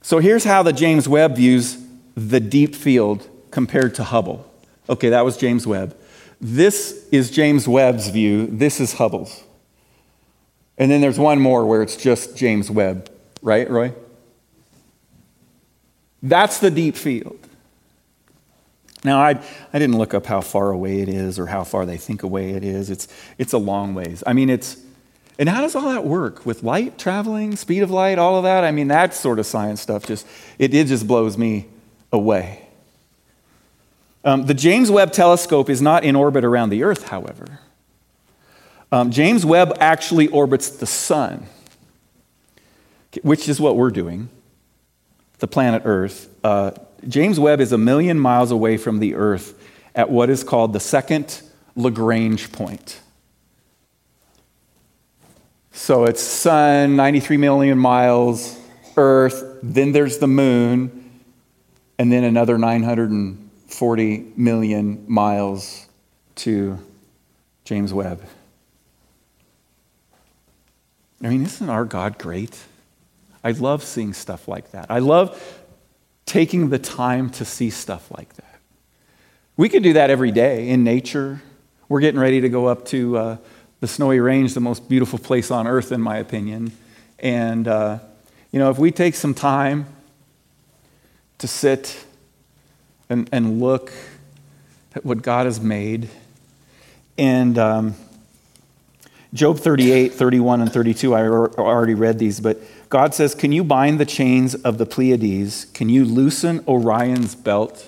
So 0.00 0.20
here's 0.20 0.44
how 0.44 0.62
the 0.62 0.72
James 0.72 1.06
Webb 1.06 1.36
views 1.36 1.85
the 2.16 2.40
deep 2.40 2.74
field 2.74 3.28
compared 3.50 3.94
to 3.96 4.04
Hubble. 4.04 4.50
Okay, 4.88 5.10
that 5.10 5.24
was 5.24 5.36
James 5.36 5.66
Webb. 5.66 5.96
This 6.40 7.06
is 7.12 7.30
James 7.30 7.68
Webb's 7.68 8.08
view. 8.08 8.46
This 8.46 8.80
is 8.80 8.94
Hubble's. 8.94 9.42
And 10.78 10.90
then 10.90 11.00
there's 11.00 11.18
one 11.18 11.40
more 11.40 11.64
where 11.66 11.82
it's 11.82 11.96
just 11.96 12.36
James 12.36 12.70
Webb, 12.70 13.10
right, 13.42 13.68
Roy? 13.70 13.94
That's 16.22 16.58
the 16.58 16.70
deep 16.70 16.96
field. 16.96 17.38
Now, 19.04 19.20
I, 19.20 19.40
I 19.72 19.78
didn't 19.78 19.98
look 19.98 20.14
up 20.14 20.26
how 20.26 20.40
far 20.40 20.70
away 20.70 21.00
it 21.00 21.08
is 21.08 21.38
or 21.38 21.46
how 21.46 21.64
far 21.64 21.86
they 21.86 21.96
think 21.96 22.22
away 22.22 22.50
it 22.50 22.64
is. 22.64 22.90
It's, 22.90 23.08
it's 23.38 23.52
a 23.52 23.58
long 23.58 23.94
ways. 23.94 24.22
I 24.26 24.32
mean, 24.32 24.50
it's, 24.50 24.78
and 25.38 25.48
how 25.48 25.60
does 25.60 25.74
all 25.74 25.88
that 25.90 26.04
work 26.04 26.44
with 26.44 26.62
light 26.62 26.98
traveling, 26.98 27.56
speed 27.56 27.82
of 27.82 27.90
light, 27.90 28.18
all 28.18 28.36
of 28.36 28.42
that? 28.44 28.64
I 28.64 28.72
mean, 28.72 28.88
that 28.88 29.14
sort 29.14 29.38
of 29.38 29.46
science 29.46 29.80
stuff 29.80 30.06
just, 30.06 30.26
it, 30.58 30.74
it 30.74 30.88
just 30.88 31.06
blows 31.06 31.38
me 31.38 31.66
away. 32.12 32.68
Um, 34.24 34.46
the 34.46 34.54
James 34.54 34.90
Webb 34.90 35.12
telescope 35.12 35.70
is 35.70 35.80
not 35.80 36.04
in 36.04 36.16
orbit 36.16 36.44
around 36.44 36.70
the 36.70 36.82
Earth, 36.82 37.08
however. 37.08 37.60
Um, 38.90 39.10
James 39.10 39.46
Webb 39.46 39.76
actually 39.80 40.28
orbits 40.28 40.68
the 40.68 40.86
sun, 40.86 41.46
which 43.22 43.48
is 43.48 43.60
what 43.60 43.76
we're 43.76 43.90
doing, 43.90 44.28
the 45.38 45.46
planet 45.46 45.82
Earth. 45.84 46.28
Uh, 46.42 46.72
James 47.06 47.38
Webb 47.38 47.60
is 47.60 47.72
a 47.72 47.78
million 47.78 48.18
miles 48.18 48.50
away 48.50 48.76
from 48.76 48.98
the 48.98 49.14
Earth 49.14 49.54
at 49.94 50.10
what 50.10 50.28
is 50.28 50.42
called 50.42 50.72
the 50.72 50.80
second 50.80 51.42
Lagrange 51.76 52.50
point. 52.52 53.00
So 55.72 56.04
it's 56.04 56.22
sun, 56.22 56.96
93 56.96 57.36
million 57.36 57.78
miles, 57.78 58.58
Earth, 58.96 59.58
then 59.62 59.92
there's 59.92 60.18
the 60.18 60.26
moon, 60.26 61.05
and 61.98 62.12
then 62.12 62.24
another 62.24 62.58
940 62.58 64.32
million 64.36 65.04
miles 65.08 65.86
to 66.36 66.78
James 67.64 67.92
Webb. 67.92 68.22
I 71.22 71.28
mean, 71.28 71.44
isn't 71.44 71.68
our 71.68 71.84
God 71.84 72.18
great? 72.18 72.58
I 73.42 73.52
love 73.52 73.82
seeing 73.82 74.12
stuff 74.12 74.48
like 74.48 74.72
that. 74.72 74.86
I 74.90 74.98
love 74.98 75.62
taking 76.26 76.68
the 76.68 76.78
time 76.78 77.30
to 77.30 77.44
see 77.44 77.70
stuff 77.70 78.10
like 78.10 78.34
that. 78.34 78.60
We 79.56 79.68
could 79.68 79.82
do 79.82 79.94
that 79.94 80.10
every 80.10 80.32
day 80.32 80.68
in 80.68 80.84
nature. 80.84 81.40
We're 81.88 82.00
getting 82.00 82.20
ready 82.20 82.42
to 82.42 82.48
go 82.48 82.66
up 82.66 82.84
to 82.86 83.16
uh, 83.16 83.36
the 83.80 83.86
Snowy 83.86 84.20
Range, 84.20 84.52
the 84.52 84.60
most 84.60 84.88
beautiful 84.88 85.18
place 85.18 85.50
on 85.50 85.66
earth, 85.66 85.92
in 85.92 86.00
my 86.02 86.18
opinion. 86.18 86.72
And, 87.18 87.66
uh, 87.66 88.00
you 88.52 88.58
know, 88.58 88.70
if 88.70 88.78
we 88.78 88.90
take 88.90 89.14
some 89.14 89.32
time 89.32 89.86
to 91.38 91.46
sit 91.46 92.04
and, 93.08 93.28
and 93.32 93.60
look 93.60 93.92
at 94.94 95.04
what 95.04 95.22
God 95.22 95.46
has 95.46 95.60
made. 95.60 96.08
And 97.18 97.58
um, 97.58 97.94
Job 99.32 99.58
38, 99.58 100.14
31, 100.14 100.62
and 100.62 100.72
32, 100.72 101.14
I 101.14 101.26
already 101.28 101.94
read 101.94 102.18
these, 102.18 102.40
but 102.40 102.60
God 102.88 103.14
says, 103.14 103.34
Can 103.34 103.52
you 103.52 103.64
bind 103.64 104.00
the 104.00 104.06
chains 104.06 104.54
of 104.54 104.78
the 104.78 104.86
Pleiades? 104.86 105.66
Can 105.66 105.88
you 105.88 106.04
loosen 106.04 106.64
Orion's 106.66 107.34
belt? 107.34 107.86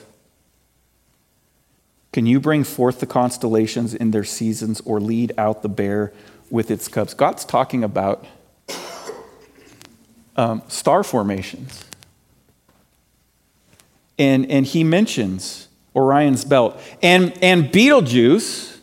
Can 2.12 2.26
you 2.26 2.40
bring 2.40 2.64
forth 2.64 3.00
the 3.00 3.06
constellations 3.06 3.94
in 3.94 4.10
their 4.10 4.24
seasons 4.24 4.80
or 4.84 4.98
lead 4.98 5.32
out 5.38 5.62
the 5.62 5.68
bear 5.68 6.12
with 6.50 6.70
its 6.70 6.88
cubs? 6.88 7.14
God's 7.14 7.44
talking 7.44 7.84
about 7.84 8.26
um, 10.36 10.62
star 10.68 11.04
formations 11.04 11.84
and, 14.18 14.50
and 14.50 14.66
he 14.66 14.84
mentions 14.84 15.68
Orion's 15.94 16.44
belt. 16.44 16.80
And, 17.02 17.36
and 17.42 17.70
Betelgeuse 17.70 18.78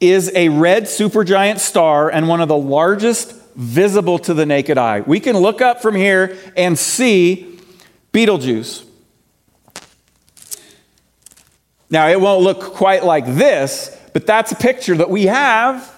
is 0.00 0.32
a 0.34 0.48
red 0.48 0.84
supergiant 0.84 1.58
star 1.58 2.10
and 2.10 2.28
one 2.28 2.40
of 2.40 2.48
the 2.48 2.56
largest 2.56 3.34
visible 3.54 4.18
to 4.18 4.34
the 4.34 4.46
naked 4.46 4.78
eye. 4.78 5.00
We 5.02 5.20
can 5.20 5.36
look 5.36 5.60
up 5.60 5.82
from 5.82 5.94
here 5.94 6.36
and 6.56 6.78
see 6.78 7.58
Betelgeuse. 8.12 8.84
Now, 11.90 12.08
it 12.08 12.20
won't 12.20 12.42
look 12.42 12.60
quite 12.74 13.04
like 13.04 13.26
this, 13.26 13.96
but 14.14 14.26
that's 14.26 14.50
a 14.50 14.56
picture 14.56 14.96
that 14.96 15.10
we 15.10 15.26
have 15.26 15.94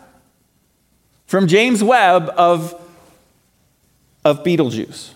from 1.26 1.46
James 1.46 1.82
Webb 1.82 2.32
of, 2.36 2.74
of 4.24 4.42
Betelgeuse. 4.42 5.13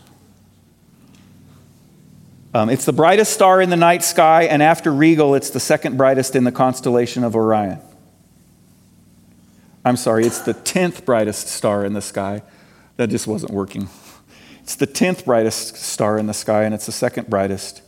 Um, 2.55 2.71
it's 2.71 2.87
the 2.87 2.95
brightest 2.95 3.35
star 3.35 3.61
in 3.61 3.69
the 3.69 3.77
night 3.77 4.03
sky, 4.03 4.45
and 4.45 4.63
after 4.63 4.91
Rigel, 4.91 5.35
it's 5.35 5.51
the 5.51 5.61
second 5.61 5.99
brightest 5.99 6.35
in 6.35 6.45
the 6.45 6.53
constellation 6.53 7.23
of 7.23 7.37
Orion. 7.37 7.79
I'm 9.85 9.97
sorry, 9.97 10.25
it's 10.25 10.41
the 10.41 10.55
10th 10.55 11.05
brightest 11.05 11.49
star 11.49 11.85
in 11.85 11.93
the 11.93 12.01
sky. 12.01 12.43
That 12.97 13.11
just 13.11 13.27
wasn't 13.27 13.53
working. 13.53 13.89
It's 14.63 14.77
the 14.77 14.87
10th 14.87 15.27
brightest 15.27 15.77
star 15.77 16.19
in 16.19 16.27
the 16.27 16.35
sky, 16.35 16.65
and 16.65 16.75
it's 16.75 16.87
the 16.87 16.93
second 16.93 17.29
brightest 17.29 17.83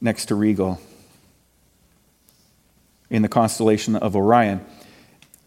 next 0.00 0.26
to 0.26 0.34
Rigel 0.34 0.80
in 3.10 3.20
the 3.20 3.28
constellation 3.28 3.94
of 3.94 4.16
Orion. 4.16 4.64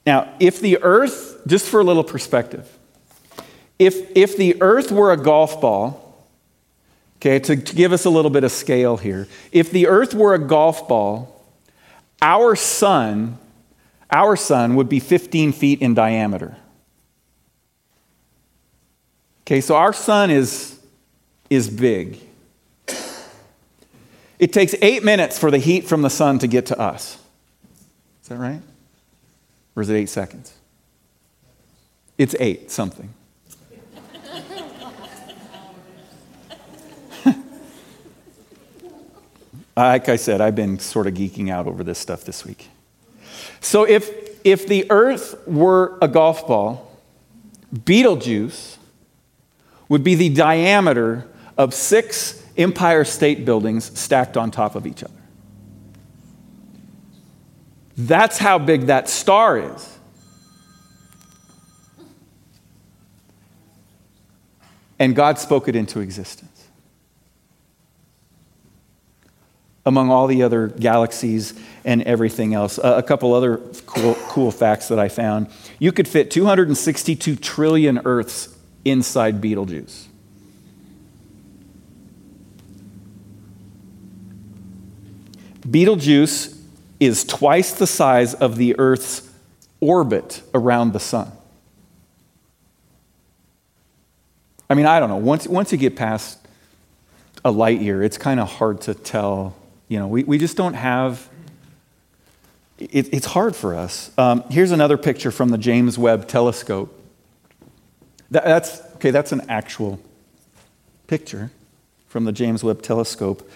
Now, 0.06 0.32
if 0.40 0.60
the 0.60 0.78
Earth, 0.84 1.42
just 1.48 1.68
for 1.68 1.80
a 1.80 1.84
little 1.84 2.04
perspective, 2.04 2.78
if, 3.80 4.16
if 4.16 4.38
the 4.38 4.62
Earth 4.62 4.92
were 4.92 5.12
a 5.12 5.18
golf 5.18 5.60
ball, 5.60 6.03
okay, 7.24 7.40
to, 7.40 7.56
to 7.56 7.76
give 7.76 7.94
us 7.94 8.04
a 8.04 8.10
little 8.10 8.30
bit 8.30 8.44
of 8.44 8.52
scale 8.52 8.98
here, 8.98 9.30
if 9.54 9.72
the 9.72 9.88
Earth 9.88 10.14
were 10.14 10.34
a 10.34 10.40
golf 10.40 10.90
ball, 10.90 11.42
our 12.22 12.54
sun, 12.54 13.38
our 14.12 14.36
sun 14.36 14.76
would 14.76 14.90
be 14.90 15.00
15 15.00 15.54
feet 15.54 15.82
in 15.82 15.94
diameter. 15.94 16.58
Okay, 19.44 19.62
so 19.62 19.76
our 19.78 19.94
sun 19.94 20.32
is, 20.32 20.78
is 21.50 21.70
big. 21.70 22.20
It 24.38 24.52
takes 24.52 24.76
eight 24.82 25.06
minutes 25.06 25.40
for 25.40 25.50
the 25.50 25.60
heat 25.60 25.88
from 25.88 26.02
the 26.02 26.10
sun 26.10 26.40
to 26.40 26.48
get 26.48 26.66
to 26.68 26.78
us. 26.78 27.18
Is 28.22 28.30
that 28.30 28.38
right? 28.38 28.62
Or 29.78 29.82
is 29.82 29.90
it 29.90 29.96
eight 29.96 30.10
seconds? 30.10 30.54
It's 32.18 32.36
eight 32.40 32.70
something. 32.70 33.14
Like 39.76 40.10
I 40.10 40.16
said, 40.16 40.42
I've 40.42 40.56
been 40.56 40.80
sort 40.80 41.08
of 41.08 41.14
geeking 41.14 41.50
out 41.50 41.68
over 41.68 41.84
this 41.84 42.00
stuff 42.00 42.24
this 42.24 42.46
week. 42.46 42.70
So 43.60 43.84
if, 43.84 44.10
if 44.46 44.68
the 44.68 44.86
earth 44.92 45.36
were 45.48 45.98
a 46.02 46.08
golf 46.08 46.48
ball, 46.48 46.92
Betelgeuse 47.74 48.78
would 49.90 50.04
be 50.04 50.16
the 50.16 50.30
diameter 50.30 51.28
of 51.58 51.74
six 51.74 52.44
Empire 52.58 53.04
State 53.04 53.46
Buildings 53.46 53.98
stacked 54.00 54.38
on 54.38 54.52
top 54.52 54.76
of 54.76 54.86
each 54.86 55.04
other. 55.04 55.14
That's 57.98 58.38
how 58.38 58.60
big 58.60 58.88
that 58.88 59.10
star 59.10 59.58
is. 59.58 59.90
And 65.00 65.16
God 65.16 65.38
spoke 65.40 65.68
it 65.68 65.76
into 65.76 66.00
existence. 66.00 66.53
Among 69.86 70.10
all 70.10 70.28
the 70.28 70.44
other 70.44 70.68
galaxies 70.68 71.54
and 71.84 72.02
everything 72.04 72.54
else. 72.54 72.80
a 72.82 73.04
couple 73.04 73.34
other 73.34 73.58
cool, 73.86 74.16
cool 74.28 74.52
facts 74.52 74.88
that 74.88 75.00
I 75.00 75.10
found. 75.10 75.48
You 75.78 75.92
could 75.92 76.08
fit 76.08 76.32
262 76.32 77.36
trillion 77.36 78.00
Earths 78.06 78.56
inside 78.86 79.42
Betelgeuse. 79.42 80.08
Betelgeuse 85.70 86.62
is 87.00 87.24
twice 87.24 87.74
the 87.74 87.88
size 87.88 88.34
of 88.34 88.58
the 88.58 88.78
Earth's 88.78 89.30
orbit 89.80 90.42
around 90.54 90.94
the 90.94 91.00
sun. 91.00 91.32
I 94.70 94.76
mean, 94.76 94.86
I 94.86 95.00
don't 95.00 95.10
know. 95.10 95.18
Once, 95.18 95.48
once 95.48 95.72
you 95.72 95.78
get 95.78 95.96
past 95.96 96.40
a 97.46 97.52
light 97.52 97.82
year, 97.82 98.02
it's 98.02 98.18
kind 98.18 98.40
of 98.40 98.50
hard 98.50 98.82
to 98.82 98.94
tell. 98.94 99.56
You 99.94 100.00
know, 100.00 100.08
we, 100.08 100.24
we 100.24 100.40
just 100.40 100.58
don't 100.58 100.74
have, 100.74 101.30
it, 102.80 103.14
it's 103.14 103.28
hard 103.28 103.56
for 103.56 103.76
us. 103.76 104.10
Um, 104.18 104.44
here's 104.50 104.72
another 104.72 104.98
picture 104.98 105.30
from 105.30 105.50
the 105.50 105.58
James 105.60 106.00
Webb 106.00 106.28
telescope. 106.28 107.00
That, 108.32 108.44
that's, 108.44 108.82
okay, 108.96 109.12
that's 109.12 109.32
an 109.32 109.42
actual 109.50 110.00
picture 111.06 111.52
from 112.08 112.26
the 112.26 112.32
James 112.32 112.64
Webb 112.64 112.82
telescope. 112.82 113.48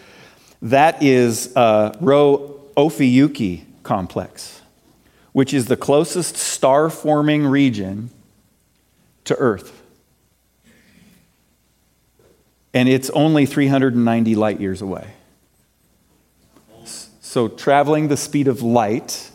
That 0.62 1.02
is 1.02 1.58
uh, 1.58 1.97
Rho 2.00 2.62
Ophiuchi 2.78 3.63
complex, 3.82 4.62
which 5.34 5.56
is 5.56 5.65
the 5.65 5.76
closest 5.76 6.38
star 6.38 6.91
forming 6.91 7.47
region 7.47 8.12
to 9.23 9.36
Earth. 9.38 9.82
And 12.76 12.88
it's 12.88 13.10
only 13.10 13.47
390 13.47 14.36
light 14.36 14.62
years 14.62 14.84
away. 14.84 15.15
So, 17.27 17.49
traveling 17.49 18.07
the 18.07 18.15
speed 18.15 18.47
of 18.47 18.61
light, 18.61 19.31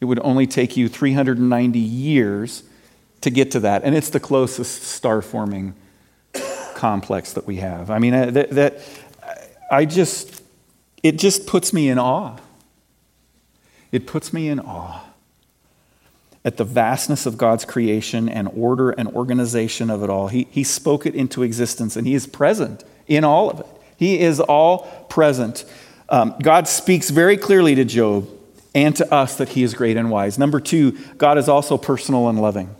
it 0.00 0.04
would 0.04 0.20
only 0.20 0.46
take 0.46 0.76
you 0.76 0.88
390 0.88 1.80
years 1.80 2.62
to 3.22 3.30
get 3.30 3.50
to 3.50 3.60
that. 3.60 3.82
And 3.82 3.92
it's 3.92 4.10
the 4.10 4.20
closest 4.20 4.84
star 4.84 5.20
forming 5.20 5.74
complex 6.76 7.32
that 7.32 7.44
we 7.44 7.56
have. 7.56 7.90
I 7.90 7.98
mean, 7.98 8.14
uh, 8.14 8.30
that, 8.30 8.50
that 8.50 8.78
I 9.68 9.84
just 9.84 10.44
it 11.02 11.18
just 11.18 11.48
puts 11.48 11.72
me 11.72 11.88
in 11.88 11.98
awe. 11.98 12.36
It 13.90 14.06
puts 14.06 14.32
me 14.32 14.48
in 14.48 14.60
awe 14.60 15.04
at 16.44 16.56
the 16.56 16.64
vastness 16.64 17.26
of 17.26 17.36
God's 17.36 17.64
creation 17.64 18.28
and 18.28 18.48
order 18.54 18.90
and 18.90 19.08
organization 19.08 19.90
of 19.90 20.04
it 20.04 20.08
all. 20.08 20.28
He, 20.28 20.46
he 20.52 20.62
spoke 20.62 21.04
it 21.04 21.16
into 21.16 21.42
existence 21.42 21.96
and 21.96 22.06
He 22.06 22.14
is 22.14 22.28
present 22.28 22.84
in 23.08 23.24
all 23.24 23.50
of 23.50 23.58
it. 23.58 23.66
He 23.96 24.20
is 24.20 24.38
all 24.38 25.06
present. 25.08 25.64
Um, 26.08 26.34
God 26.42 26.68
speaks 26.68 27.10
very 27.10 27.36
clearly 27.36 27.74
to 27.74 27.84
Job 27.84 28.28
and 28.74 28.94
to 28.96 29.12
us 29.12 29.36
that 29.36 29.50
He 29.50 29.62
is 29.62 29.74
great 29.74 29.96
and 29.96 30.10
wise. 30.10 30.38
Number 30.38 30.60
two, 30.60 30.92
God 31.16 31.38
is 31.38 31.48
also 31.48 31.76
personal 31.76 32.28
and 32.28 32.40
loving. 32.40 32.74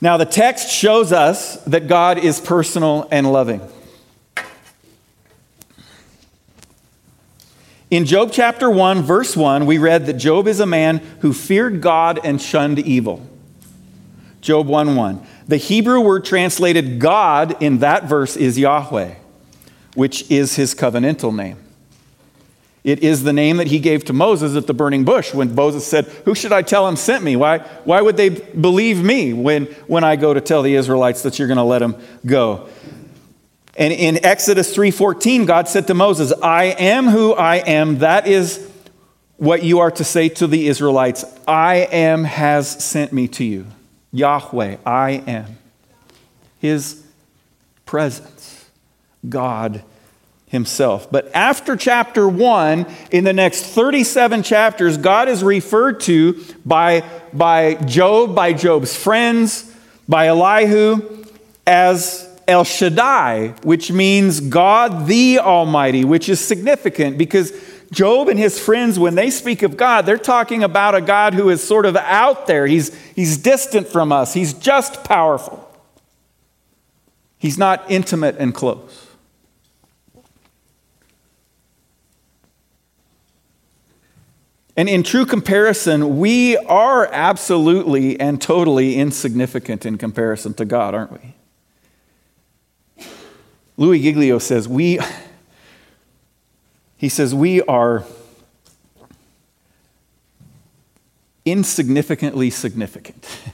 Now, 0.00 0.16
the 0.16 0.24
text 0.24 0.68
shows 0.68 1.12
us 1.12 1.62
that 1.64 1.86
God 1.86 2.18
is 2.18 2.40
personal 2.40 3.06
and 3.12 3.32
loving. 3.32 3.60
In 7.88 8.06
Job 8.06 8.30
chapter 8.32 8.68
1, 8.68 9.02
verse 9.02 9.36
1, 9.36 9.66
we 9.66 9.78
read 9.78 10.06
that 10.06 10.14
Job 10.14 10.48
is 10.48 10.58
a 10.58 10.66
man 10.66 10.98
who 11.20 11.32
feared 11.32 11.80
God 11.80 12.18
and 12.24 12.40
shunned 12.40 12.78
evil. 12.80 13.24
Job 14.40 14.66
1 14.66 14.96
1. 14.96 15.26
The 15.46 15.56
Hebrew 15.56 16.00
word 16.00 16.24
translated 16.24 16.98
God 16.98 17.62
in 17.62 17.78
that 17.78 18.04
verse 18.04 18.36
is 18.36 18.58
Yahweh, 18.58 19.14
which 19.94 20.30
is 20.30 20.56
his 20.56 20.74
covenantal 20.74 21.34
name. 21.34 21.58
It 22.84 23.04
is 23.04 23.22
the 23.22 23.32
name 23.32 23.58
that 23.58 23.68
he 23.68 23.78
gave 23.78 24.04
to 24.06 24.12
Moses 24.12 24.56
at 24.56 24.66
the 24.66 24.74
burning 24.74 25.04
bush 25.04 25.32
when 25.32 25.54
Moses 25.54 25.86
said, 25.86 26.06
Who 26.24 26.34
should 26.34 26.52
I 26.52 26.62
tell 26.62 26.88
him 26.88 26.96
sent 26.96 27.22
me? 27.22 27.36
Why, 27.36 27.58
why 27.84 28.00
would 28.00 28.16
they 28.16 28.30
believe 28.30 29.02
me 29.02 29.32
when, 29.32 29.66
when 29.86 30.02
I 30.02 30.16
go 30.16 30.34
to 30.34 30.40
tell 30.40 30.62
the 30.62 30.74
Israelites 30.74 31.22
that 31.22 31.38
you're 31.38 31.46
going 31.46 31.58
to 31.58 31.62
let 31.62 31.78
them 31.78 31.96
go? 32.26 32.68
And 33.76 33.92
in 33.92 34.24
Exodus 34.24 34.76
3:14, 34.76 35.46
God 35.46 35.68
said 35.68 35.86
to 35.86 35.94
Moses, 35.94 36.32
"I 36.42 36.64
am 36.64 37.08
who 37.08 37.32
I 37.32 37.56
am." 37.56 37.98
That 37.98 38.26
is 38.26 38.68
what 39.38 39.62
you 39.62 39.78
are 39.78 39.90
to 39.92 40.04
say 40.04 40.28
to 40.28 40.46
the 40.46 40.68
Israelites. 40.68 41.24
I 41.48 41.76
am 41.90 42.24
has 42.24 42.68
sent 42.68 43.12
me 43.12 43.28
to 43.28 43.44
you. 43.44 43.66
Yahweh, 44.12 44.76
I 44.84 45.10
am. 45.26 45.58
His 46.58 47.02
presence, 47.86 48.28
God 49.28 49.82
himself. 50.52 51.10
But 51.10 51.34
after 51.34 51.76
chapter 51.76 52.28
1, 52.28 52.86
in 53.10 53.24
the 53.24 53.32
next 53.32 53.64
37 53.64 54.42
chapters, 54.42 54.98
God 54.98 55.28
is 55.28 55.42
referred 55.42 56.00
to 56.00 56.44
by, 56.64 57.04
by 57.32 57.74
Job, 57.74 58.34
by 58.34 58.52
Job's 58.52 58.94
friends, 58.94 59.74
by 60.06 60.26
Elihu, 60.26 61.24
as 61.66 62.28
El 62.46 62.64
Shaddai, 62.64 63.54
which 63.62 63.90
means 63.90 64.40
God 64.40 65.06
the 65.06 65.38
Almighty, 65.38 66.04
which 66.04 66.28
is 66.28 66.38
significant 66.38 67.16
because 67.16 67.52
Job 67.90 68.28
and 68.28 68.38
his 68.38 68.58
friends, 68.58 68.98
when 68.98 69.14
they 69.14 69.30
speak 69.30 69.62
of 69.62 69.76
God, 69.76 70.06
they're 70.06 70.18
talking 70.18 70.62
about 70.64 70.94
a 70.94 71.00
God 71.00 71.34
who 71.34 71.50
is 71.50 71.62
sort 71.62 71.86
of 71.86 71.96
out 71.96 72.46
there. 72.46 72.66
He's, 72.66 72.94
he's 73.14 73.38
distant 73.38 73.86
from 73.86 74.12
us, 74.12 74.34
he's 74.34 74.52
just 74.52 75.04
powerful. 75.04 75.68
He's 77.38 77.58
not 77.58 77.90
intimate 77.90 78.36
and 78.38 78.54
close. 78.54 79.08
And 84.76 84.88
in 84.88 85.02
true 85.02 85.26
comparison, 85.26 86.18
we 86.18 86.56
are 86.56 87.06
absolutely 87.12 88.18
and 88.18 88.40
totally 88.40 88.96
insignificant 88.96 89.84
in 89.84 89.98
comparison 89.98 90.54
to 90.54 90.64
God, 90.64 90.94
aren't 90.94 91.12
we? 91.12 91.34
Louie 93.76 94.00
Giglio 94.00 94.38
says, 94.38 94.66
we, 94.68 94.98
He 96.96 97.08
says, 97.08 97.34
We 97.34 97.60
are 97.62 98.04
insignificantly 101.44 102.48
significant. 102.50 103.26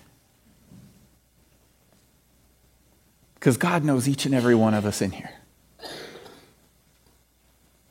Because 3.34 3.56
God 3.56 3.84
knows 3.84 4.08
each 4.08 4.26
and 4.26 4.34
every 4.34 4.56
one 4.56 4.74
of 4.74 4.84
us 4.84 5.00
in 5.00 5.12
here. 5.12 5.30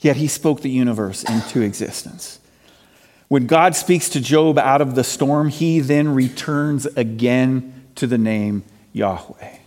Yet 0.01 0.17
he 0.17 0.27
spoke 0.27 0.59
the 0.59 0.69
universe 0.69 1.23
into 1.23 1.61
existence. 1.61 2.39
When 3.27 3.45
God 3.45 3.75
speaks 3.75 4.09
to 4.09 4.21
Job 4.21 4.57
out 4.57 4.81
of 4.81 4.95
the 4.95 5.03
storm, 5.03 5.49
he 5.49 5.79
then 5.79 6.13
returns 6.13 6.85
again 6.85 7.85
to 7.95 8.07
the 8.07 8.17
name 8.17 8.63
Yahweh. 8.93 9.57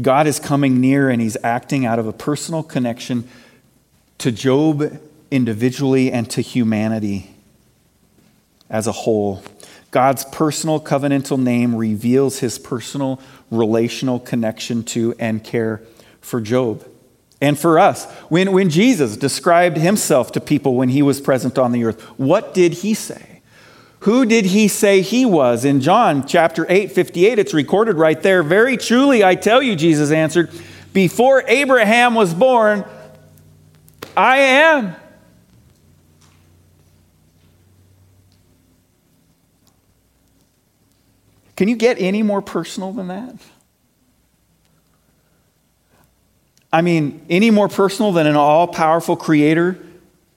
God 0.00 0.26
is 0.26 0.38
coming 0.38 0.80
near 0.80 1.10
and 1.10 1.20
he's 1.20 1.36
acting 1.42 1.84
out 1.86 1.98
of 1.98 2.06
a 2.06 2.12
personal 2.12 2.62
connection 2.62 3.28
to 4.18 4.32
Job 4.32 5.00
individually 5.30 6.10
and 6.10 6.28
to 6.30 6.40
humanity 6.40 7.34
as 8.68 8.86
a 8.86 8.92
whole. 8.92 9.42
God's 9.90 10.24
personal 10.24 10.80
covenantal 10.80 11.40
name 11.40 11.74
reveals 11.74 12.40
his 12.40 12.58
personal 12.58 13.20
relational 13.50 14.20
connection 14.20 14.82
to 14.84 15.14
and 15.18 15.42
care 15.42 15.82
for 16.20 16.40
Job 16.40 16.84
and 17.40 17.58
for 17.58 17.78
us. 17.78 18.10
When, 18.28 18.52
when 18.52 18.70
Jesus 18.70 19.16
described 19.16 19.76
himself 19.76 20.32
to 20.32 20.40
people 20.40 20.74
when 20.74 20.88
he 20.88 21.02
was 21.02 21.20
present 21.20 21.58
on 21.58 21.72
the 21.72 21.84
earth, 21.84 22.00
what 22.18 22.54
did 22.54 22.74
he 22.74 22.94
say? 22.94 23.40
Who 24.00 24.26
did 24.26 24.46
he 24.46 24.68
say 24.68 25.00
he 25.00 25.26
was? 25.26 25.64
In 25.64 25.80
John 25.80 26.26
chapter 26.26 26.66
8, 26.68 26.92
58, 26.92 27.38
it's 27.38 27.54
recorded 27.54 27.96
right 27.96 28.20
there. 28.22 28.42
Very 28.42 28.76
truly, 28.76 29.24
I 29.24 29.34
tell 29.34 29.60
you, 29.60 29.74
Jesus 29.74 30.10
answered, 30.12 30.50
before 30.92 31.42
Abraham 31.46 32.14
was 32.14 32.32
born, 32.32 32.84
I 34.16 34.38
am. 34.38 34.96
Can 41.56 41.68
you 41.68 41.74
get 41.74 42.00
any 42.00 42.22
more 42.22 42.40
personal 42.40 42.92
than 42.92 43.08
that? 43.08 43.34
I 46.72 46.82
mean, 46.82 47.24
any 47.30 47.50
more 47.50 47.68
personal 47.68 48.12
than 48.12 48.26
an 48.26 48.36
all 48.36 48.66
powerful 48.68 49.16
creator 49.16 49.78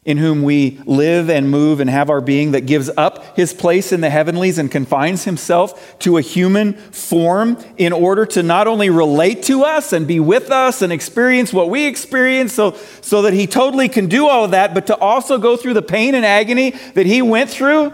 in 0.03 0.17
whom 0.17 0.41
we 0.41 0.79
live 0.85 1.29
and 1.29 1.51
move 1.51 1.79
and 1.79 1.87
have 1.87 2.09
our 2.09 2.21
being 2.21 2.53
that 2.53 2.61
gives 2.61 2.89
up 2.97 3.37
his 3.37 3.53
place 3.53 3.91
in 3.91 4.01
the 4.01 4.09
heavenlies 4.09 4.57
and 4.57 4.71
confines 4.71 5.25
himself 5.25 5.99
to 5.99 6.17
a 6.17 6.21
human 6.21 6.73
form 6.73 7.55
in 7.77 7.93
order 7.93 8.25
to 8.25 8.41
not 8.41 8.65
only 8.65 8.89
relate 8.89 9.43
to 9.43 9.63
us 9.63 9.93
and 9.93 10.07
be 10.07 10.19
with 10.19 10.49
us 10.49 10.81
and 10.81 10.91
experience 10.91 11.53
what 11.53 11.69
we 11.69 11.85
experience 11.85 12.53
so, 12.53 12.75
so 13.01 13.21
that 13.21 13.33
he 13.33 13.45
totally 13.45 13.87
can 13.87 14.07
do 14.07 14.27
all 14.27 14.43
of 14.43 14.51
that, 14.51 14.73
but 14.73 14.87
to 14.87 14.97
also 14.97 15.37
go 15.37 15.55
through 15.55 15.75
the 15.75 15.83
pain 15.83 16.15
and 16.15 16.25
agony 16.25 16.71
that 16.95 17.05
he 17.05 17.21
went 17.21 17.51
through 17.51 17.93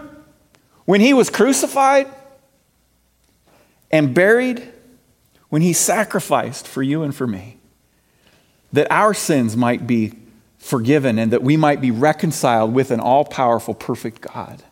when 0.86 1.02
he 1.02 1.12
was 1.12 1.28
crucified 1.28 2.10
and 3.90 4.14
buried, 4.14 4.66
when 5.50 5.60
he 5.60 5.74
sacrificed 5.74 6.66
for 6.66 6.82
you 6.82 7.02
and 7.02 7.14
for 7.14 7.26
me, 7.26 7.57
that 8.72 8.90
our 8.90 9.14
sins 9.14 9.56
might 9.56 9.86
be 9.86 10.12
forgiven 10.58 11.18
and 11.18 11.32
that 11.32 11.42
we 11.42 11.56
might 11.56 11.80
be 11.80 11.90
reconciled 11.90 12.74
with 12.74 12.90
an 12.90 13.00
all 13.00 13.24
powerful, 13.24 13.74
perfect 13.74 14.20
God. 14.20 14.62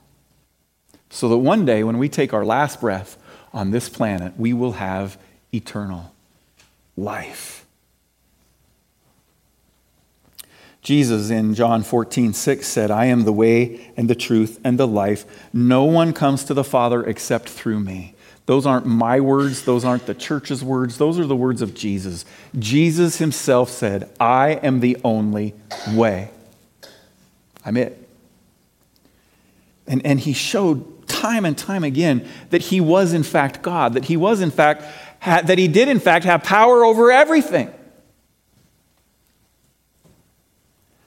So 1.11 1.29
that 1.29 1.39
one 1.39 1.65
day, 1.65 1.85
when 1.85 1.99
we 1.99 2.09
take 2.09 2.35
our 2.35 2.45
last 2.45 2.81
breath 2.81 3.17
on 3.53 3.71
this 3.71 3.89
planet, 3.89 4.35
we 4.37 4.53
will 4.53 4.73
have 4.73 5.19
eternal 5.53 6.13
life. 6.97 7.65
Jesus 10.83 11.31
in 11.31 11.55
John 11.55 11.83
14, 11.83 12.33
6 12.33 12.67
said, 12.67 12.91
I 12.91 13.07
am 13.07 13.25
the 13.25 13.33
way 13.33 13.93
and 13.97 14.09
the 14.09 14.15
truth 14.15 14.61
and 14.63 14.79
the 14.79 14.87
life. 14.87 15.25
No 15.53 15.85
one 15.85 16.13
comes 16.13 16.45
to 16.45 16.55
the 16.55 16.63
Father 16.63 17.03
except 17.03 17.49
through 17.49 17.81
me. 17.81 18.15
Those 18.47 18.65
aren't 18.65 18.87
my 18.87 19.21
words. 19.21 19.63
Those 19.65 19.85
aren't 19.85 20.07
the 20.07 20.15
church's 20.15 20.63
words. 20.63 20.99
Those 20.99 21.19
are 21.19 21.27
the 21.27 21.37
words 21.37 21.63
of 21.63 21.75
Jesus. 21.75 22.25
Jesus 22.59 23.19
himself 23.19 23.71
said, 23.71 24.09
I 24.21 24.51
am 24.51 24.81
the 24.81 24.97
only 25.05 25.55
way. 25.93 26.31
I'm 27.65 27.77
it. 27.77 28.09
And, 29.89 30.05
and 30.07 30.21
he 30.21 30.33
showed 30.33 31.07
time 31.09 31.45
and 31.45 31.59
time 31.59 31.83
again 31.85 32.27
that 32.51 32.63
he 32.63 32.81
was, 32.81 33.13
in 33.13 33.25
fact, 33.25 33.63
God, 33.63 33.95
that 33.95 34.05
he 34.05 34.17
was, 34.17 34.41
in 34.41 34.51
fact, 34.51 34.85
that 35.25 35.59
he 35.59 35.67
did, 35.67 35.89
in 35.89 35.99
fact, 35.99 36.25
have 36.25 36.45
power 36.45 36.85
over 36.85 37.11
everything. 37.11 37.73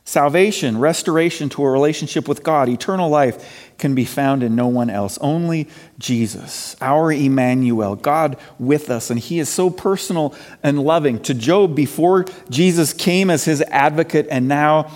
Salvation, 0.10 0.80
restoration 0.80 1.50
to 1.50 1.64
a 1.64 1.70
relationship 1.70 2.28
with 2.28 2.42
God, 2.42 2.68
eternal 2.68 3.12
life 3.12 3.72
can 3.78 3.94
be 3.94 4.06
found 4.06 4.42
in 4.42 4.56
no 4.56 4.66
one 4.66 4.90
else. 4.90 5.20
Only 5.22 5.68
Jesus, 6.00 6.76
our 6.82 7.12
Emmanuel, 7.12 7.96
God 7.96 8.36
with 8.58 8.90
us. 8.90 9.12
And 9.12 9.20
He 9.20 9.38
is 9.38 9.50
so 9.50 9.70
personal 9.70 10.34
and 10.64 10.82
loving 10.82 11.22
to 11.22 11.36
Job 11.36 11.76
before 11.76 12.26
Jesus 12.50 12.92
came 12.92 13.30
as 13.30 13.46
his 13.46 13.62
advocate, 13.62 14.26
and 14.32 14.48
now 14.48 14.92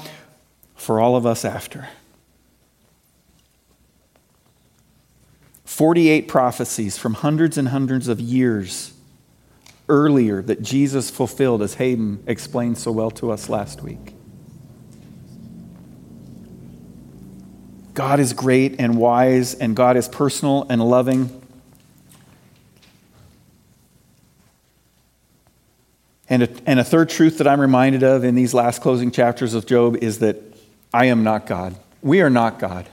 for 0.73 0.99
all 0.99 1.15
of 1.15 1.27
us 1.27 1.45
after. 1.45 1.89
48 5.63 6.27
prophecies 6.27 6.97
from 6.97 7.13
hundreds 7.13 7.59
and 7.59 7.67
hundreds 7.67 8.07
of 8.07 8.19
years 8.19 8.93
earlier 9.87 10.41
that 10.41 10.63
Jesus 10.63 11.11
fulfilled, 11.11 11.61
as 11.61 11.75
Hayden 11.75 12.23
explained 12.25 12.79
so 12.79 12.91
well 12.91 13.11
to 13.11 13.29
us 13.29 13.47
last 13.47 13.83
week. 13.83 14.15
God 17.93 18.19
is 18.19 18.33
great 18.33 18.79
and 18.79 18.97
wise, 18.97 19.53
and 19.53 19.75
God 19.75 19.97
is 19.97 20.07
personal 20.07 20.65
and 20.69 20.83
loving. 20.83 21.41
And 26.29 26.43
a, 26.43 26.49
and 26.65 26.79
a 26.79 26.83
third 26.83 27.09
truth 27.09 27.37
that 27.37 27.47
I'm 27.47 27.61
reminded 27.61 28.01
of 28.01 28.23
in 28.23 28.33
these 28.33 28.53
last 28.53 28.81
closing 28.81 29.11
chapters 29.11 29.53
of 29.53 29.65
Job 29.65 29.97
is 29.97 30.19
that 30.19 30.37
I 30.93 31.05
am 31.05 31.23
not 31.23 31.45
God. 31.45 31.75
We 32.01 32.21
are 32.21 32.29
not 32.29 32.59
God. 32.59 32.87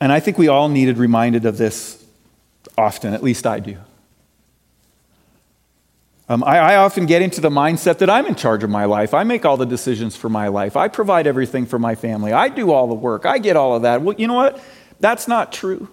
And 0.00 0.10
I 0.10 0.20
think 0.20 0.38
we 0.38 0.48
all 0.48 0.68
needed 0.68 0.98
reminded 0.98 1.44
of 1.44 1.58
this 1.58 2.02
often, 2.78 3.12
at 3.12 3.22
least 3.22 3.46
I 3.46 3.60
do. 3.60 3.76
Um, 6.32 6.42
I, 6.44 6.58
I, 6.58 6.76
often 6.76 7.04
get 7.04 7.20
into 7.20 7.42
the 7.42 7.50
mindset 7.50 7.98
that 7.98 8.08
I'm 8.08 8.24
in 8.24 8.34
charge 8.34 8.64
of 8.64 8.70
my 8.70 8.86
life. 8.86 9.12
I 9.12 9.22
make 9.22 9.44
all 9.44 9.58
the 9.58 9.66
decisions 9.66 10.16
for 10.16 10.30
my 10.30 10.48
life. 10.48 10.78
I 10.78 10.88
provide 10.88 11.26
everything 11.26 11.66
for 11.66 11.78
my 11.78 11.94
family. 11.94 12.32
I 12.32 12.48
do 12.48 12.72
all 12.72 12.86
the 12.86 12.94
work. 12.94 13.26
I 13.26 13.36
get 13.36 13.54
all 13.54 13.76
of 13.76 13.82
that. 13.82 14.00
Well, 14.00 14.16
you 14.16 14.26
know 14.26 14.34
what? 14.34 14.58
That's 14.98 15.28
not 15.28 15.52
true. 15.52 15.90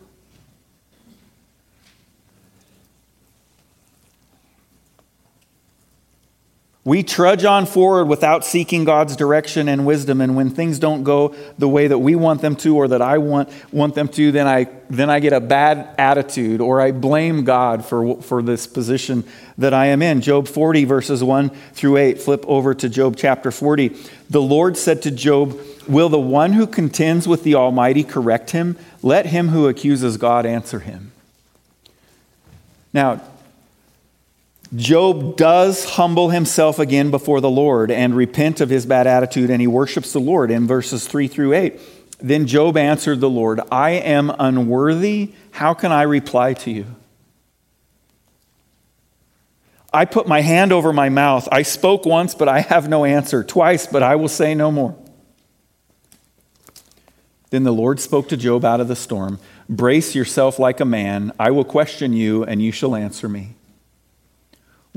We 6.86 7.03
trudge 7.03 7.43
on 7.43 7.65
forward 7.65 8.05
without 8.05 8.45
seeking 8.45 8.86
God's 8.86 9.17
direction 9.17 9.67
and 9.67 9.86
wisdom. 9.86 10.21
And 10.21 10.36
when 10.38 10.49
things 10.49 10.80
don't 10.80 11.03
go 11.03 11.36
the 11.57 11.67
way 11.67 11.88
that 11.88 11.97
we 11.97 12.15
want 12.15 12.41
them 12.41 12.55
to 12.57 12.77
or 12.77 12.88
that 12.88 13.01
I 13.01 13.17
want, 13.17 13.49
want 13.73 13.95
them 13.95 14.07
to, 14.07 14.32
then 14.32 14.47
I, 14.47 14.69
then 14.89 15.09
I 15.09 15.19
get 15.19 15.34
a 15.34 15.41
bad 15.41 15.93
attitude 15.97 16.61
or 16.61 16.80
I 16.80 16.91
blame 16.91 17.43
God 17.43 17.86
for, 17.86 18.21
for 18.21 18.41
this 18.41 18.65
position 18.65 19.25
that 19.57 19.73
I 19.73 19.88
am 19.88 20.01
in. 20.01 20.21
Job 20.21 20.47
40, 20.47 20.86
verses 20.86 21.21
1 21.21 21.49
through 21.73 21.97
8. 21.97 22.21
Flip 22.21 22.45
over 22.47 22.73
to 22.73 22.88
Job 22.88 23.17
chapter 23.17 23.51
40. 23.51 23.95
The 24.30 24.41
Lord 24.41 24.77
said 24.77 25.01
to 25.01 25.11
Job, 25.11 25.59
Will 25.86 26.07
the 26.07 26.19
one 26.19 26.53
who 26.53 26.65
contends 26.65 27.27
with 27.27 27.43
the 27.43 27.55
Almighty 27.55 28.03
correct 28.03 28.51
him? 28.51 28.77
Let 29.01 29.25
him 29.25 29.49
who 29.49 29.67
accuses 29.67 30.15
God 30.17 30.45
answer 30.45 30.80
him. 30.80 31.11
Now, 32.93 33.21
Job 34.76 35.36
does 35.36 35.84
humble 35.91 36.30
himself 36.30 36.78
again 36.78 37.09
before 37.09 37.41
the 37.41 37.49
Lord 37.49 37.89
and 37.89 38.15
repent 38.15 38.61
of 38.61 38.70
his 38.70 38.86
bad 38.86 39.07
attitude, 39.07 39.49
and 39.49 39.59
he 39.59 39.67
worships 39.67 40.13
the 40.13 40.20
Lord 40.20 40.51
in 40.51 40.67
verses 40.67 41.07
3 41.07 41.28
through 41.28 41.53
8. 41.53 41.80
Then 42.20 42.45
Job 42.45 42.78
answered 42.78 43.20
the 43.20 43.30
Lord, 43.30 43.61
I 43.72 43.91
am 43.91 44.32
unworthy. 44.38 45.32
How 45.51 45.74
can 45.74 45.91
I 45.91 46.03
reply 46.03 46.53
to 46.53 46.72
you? 46.72 46.86
I 49.91 50.05
put 50.05 50.28
my 50.28 50.41
hand 50.41 50.72
over 50.72 50.93
my 50.93 51.09
mouth. 51.09 51.47
I 51.51 51.63
spoke 51.63 52.05
once, 52.05 52.36
but 52.36 52.47
I 52.47 52.59
have 52.59 52.88
no 52.88 53.05
answer. 53.05 53.43
Twice, 53.43 53.88
but 53.88 54.03
I 54.03 54.15
will 54.17 54.28
say 54.28 54.53
no 54.53 54.72
more. 54.72 54.95
Then 57.49 57.63
the 57.63 57.74
Lord 57.74 57.99
spoke 57.99 58.30
to 58.30 58.38
Job 58.38 58.63
out 58.63 58.82
of 58.82 58.88
the 58.88 58.95
storm 58.95 59.39
Brace 59.67 60.13
yourself 60.13 60.59
like 60.59 60.80
a 60.80 60.86
man. 60.86 61.32
I 61.39 61.49
will 61.51 61.63
question 61.63 62.13
you, 62.13 62.43
and 62.43 62.61
you 62.61 62.72
shall 62.72 62.95
answer 62.95 63.28
me. 63.28 63.55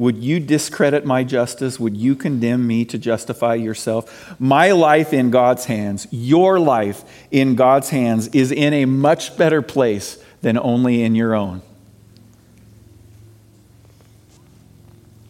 Would 0.02 0.18
you 0.18 0.40
discredit 0.40 1.06
my 1.06 1.22
justice? 1.22 1.78
Would 1.78 1.96
you 1.96 2.16
condemn 2.16 2.66
me 2.66 2.84
to 2.86 2.98
justify 2.98 3.54
yourself? 3.54 4.34
My 4.40 4.72
life 4.72 5.12
in 5.12 5.30
God's 5.30 5.66
hands, 5.66 6.08
your 6.10 6.58
life 6.58 7.04
in 7.30 7.54
God's 7.54 7.90
hands, 7.90 8.26
is 8.34 8.50
in 8.50 8.72
a 8.72 8.84
much 8.84 9.36
better 9.38 9.62
place 9.62 10.18
than 10.40 10.58
only 10.58 11.04
in 11.04 11.14
your 11.14 11.36
own. 11.36 11.62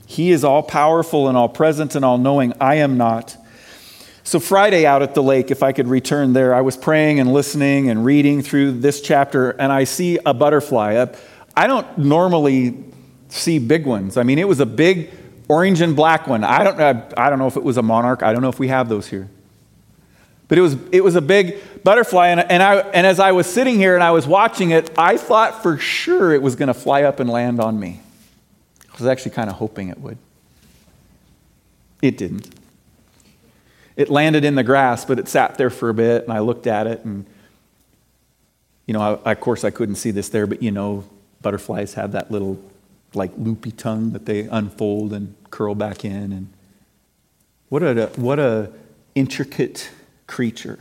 He 0.06 0.30
is 0.30 0.42
all 0.42 0.62
powerful 0.62 1.28
and 1.28 1.36
all 1.36 1.50
present 1.50 1.94
and 1.94 2.02
all 2.02 2.16
knowing. 2.16 2.54
I 2.58 2.76
am 2.76 2.96
not. 2.96 3.36
So, 4.24 4.40
Friday 4.40 4.86
out 4.86 5.02
at 5.02 5.14
the 5.14 5.22
lake, 5.22 5.50
if 5.50 5.62
I 5.62 5.72
could 5.72 5.88
return 5.88 6.32
there, 6.32 6.54
I 6.54 6.62
was 6.62 6.78
praying 6.78 7.20
and 7.20 7.30
listening 7.30 7.90
and 7.90 8.06
reading 8.06 8.40
through 8.40 8.80
this 8.80 9.02
chapter, 9.02 9.50
and 9.50 9.70
I 9.70 9.84
see 9.84 10.18
a 10.24 10.32
butterfly. 10.32 11.04
I 11.54 11.66
don't 11.66 11.98
normally 11.98 12.91
see 13.32 13.58
big 13.58 13.86
ones. 13.86 14.16
I 14.16 14.22
mean, 14.22 14.38
it 14.38 14.46
was 14.46 14.60
a 14.60 14.66
big 14.66 15.10
orange 15.48 15.80
and 15.80 15.96
black 15.96 16.26
one. 16.26 16.44
I 16.44 16.64
don't, 16.64 16.80
I 17.18 17.30
don't 17.30 17.38
know 17.38 17.46
if 17.46 17.56
it 17.56 17.64
was 17.64 17.76
a 17.76 17.82
monarch. 17.82 18.22
I 18.22 18.32
don't 18.32 18.42
know 18.42 18.48
if 18.48 18.58
we 18.58 18.68
have 18.68 18.88
those 18.88 19.08
here. 19.08 19.28
But 20.48 20.58
it 20.58 20.60
was, 20.60 20.76
it 20.92 21.02
was 21.02 21.16
a 21.16 21.22
big 21.22 21.56
butterfly, 21.82 22.28
and, 22.28 22.40
and, 22.40 22.62
I, 22.62 22.76
and 22.76 23.06
as 23.06 23.18
I 23.18 23.32
was 23.32 23.46
sitting 23.46 23.76
here 23.76 23.94
and 23.94 24.04
I 24.04 24.10
was 24.10 24.26
watching 24.26 24.70
it, 24.70 24.90
I 24.98 25.16
thought 25.16 25.62
for 25.62 25.78
sure 25.78 26.32
it 26.32 26.42
was 26.42 26.56
going 26.56 26.66
to 26.66 26.74
fly 26.74 27.04
up 27.04 27.20
and 27.20 27.30
land 27.30 27.58
on 27.58 27.80
me. 27.80 28.00
I 28.90 28.92
was 28.98 29.06
actually 29.06 29.30
kind 29.30 29.48
of 29.48 29.56
hoping 29.56 29.88
it 29.88 29.98
would. 29.98 30.18
It 32.02 32.18
didn't. 32.18 32.54
It 33.96 34.10
landed 34.10 34.44
in 34.44 34.54
the 34.54 34.62
grass, 34.62 35.06
but 35.06 35.18
it 35.18 35.26
sat 35.28 35.56
there 35.56 35.70
for 35.70 35.88
a 35.88 35.94
bit, 35.94 36.24
and 36.24 36.32
I 36.32 36.40
looked 36.40 36.66
at 36.66 36.86
it, 36.86 37.02
and, 37.04 37.24
you 38.86 38.92
know, 38.92 39.20
I, 39.24 39.32
of 39.32 39.40
course 39.40 39.64
I 39.64 39.70
couldn't 39.70 39.94
see 39.94 40.10
this 40.10 40.28
there, 40.28 40.46
but 40.46 40.62
you 40.62 40.70
know, 40.70 41.04
butterflies 41.40 41.94
have 41.94 42.12
that 42.12 42.30
little, 42.30 42.62
like, 43.14 43.32
loopy 43.36 43.70
tongue 43.72 44.10
that 44.12 44.26
they 44.26 44.42
unfold 44.42 45.12
and 45.12 45.34
curl 45.50 45.74
back 45.74 46.04
in, 46.04 46.32
and 46.32 46.52
what 47.68 47.82
a, 47.82 48.06
what 48.16 48.38
a 48.38 48.70
intricate 49.14 49.90
creature. 50.26 50.78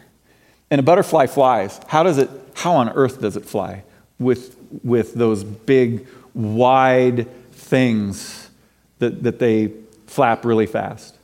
And 0.70 0.80
a 0.80 0.84
butterfly 0.84 1.28
flies. 1.28 1.80
How 1.88 2.04
does 2.04 2.18
it, 2.18 2.30
how 2.56 2.74
on 2.74 2.90
earth 2.90 3.22
does 3.22 3.36
it 3.36 3.46
fly? 3.46 3.84
With, 4.20 4.56
with 4.84 5.14
those 5.14 5.44
big, 5.44 6.08
wide 6.34 7.28
things 7.52 8.50
that, 9.00 9.24
that 9.24 9.40
they 9.40 9.74
flap 10.08 10.46
really 10.46 10.66
fast. 10.66 11.18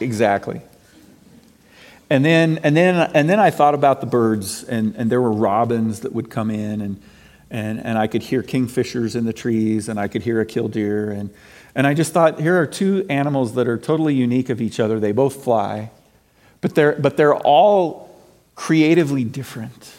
Exactly. 0.00 0.60
And 2.10 2.24
then, 2.24 2.58
and 2.62 2.76
then, 2.76 3.10
and 3.14 3.28
then 3.28 3.40
I 3.40 3.50
thought 3.50 3.74
about 3.74 4.00
the 4.00 4.06
birds, 4.06 4.62
and, 4.64 4.94
and 4.96 5.10
there 5.10 5.20
were 5.20 5.32
robins 5.32 6.00
that 6.00 6.12
would 6.12 6.30
come 6.30 6.50
in, 6.50 6.80
and, 6.80 7.02
and, 7.50 7.80
and 7.84 7.98
I 7.98 8.06
could 8.06 8.22
hear 8.22 8.42
kingfishers 8.42 9.16
in 9.16 9.24
the 9.24 9.32
trees, 9.32 9.88
and 9.88 9.98
I 9.98 10.08
could 10.08 10.22
hear 10.22 10.40
a 10.40 10.46
killdeer, 10.46 11.10
and, 11.10 11.30
and 11.74 11.86
I 11.86 11.94
just 11.94 12.12
thought, 12.12 12.40
here 12.40 12.60
are 12.60 12.66
two 12.66 13.06
animals 13.08 13.54
that 13.54 13.66
are 13.66 13.78
totally 13.78 14.14
unique 14.14 14.50
of 14.50 14.60
each 14.60 14.78
other. 14.78 15.00
They 15.00 15.12
both 15.12 15.42
fly, 15.42 15.90
but 16.60 16.74
they're, 16.74 16.92
but 16.92 17.16
they're 17.16 17.34
all 17.34 18.14
creatively 18.54 19.24
different 19.24 19.92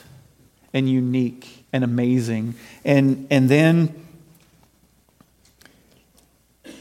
and 0.74 0.90
unique 0.90 1.66
and 1.74 1.84
amazing. 1.84 2.56
And, 2.86 3.28
and 3.30 3.50
then 3.50 4.06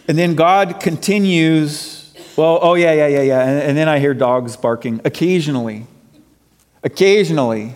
and 0.07 0.19
then 0.19 0.35
God 0.35 0.81
continues, 0.81 1.94
well, 2.37 2.59
oh 2.63 2.75
yeah, 2.75 2.93
yeah, 2.93 3.07
yeah, 3.07 3.23
yeah. 3.23 3.43
And, 3.43 3.63
and 3.63 3.79
then 3.79 3.89
I 3.89 3.99
hear 3.99 4.15
dogs 4.15 4.57
barking 4.57 5.01
occasionally. 5.05 5.87
Occasionally 6.83 7.75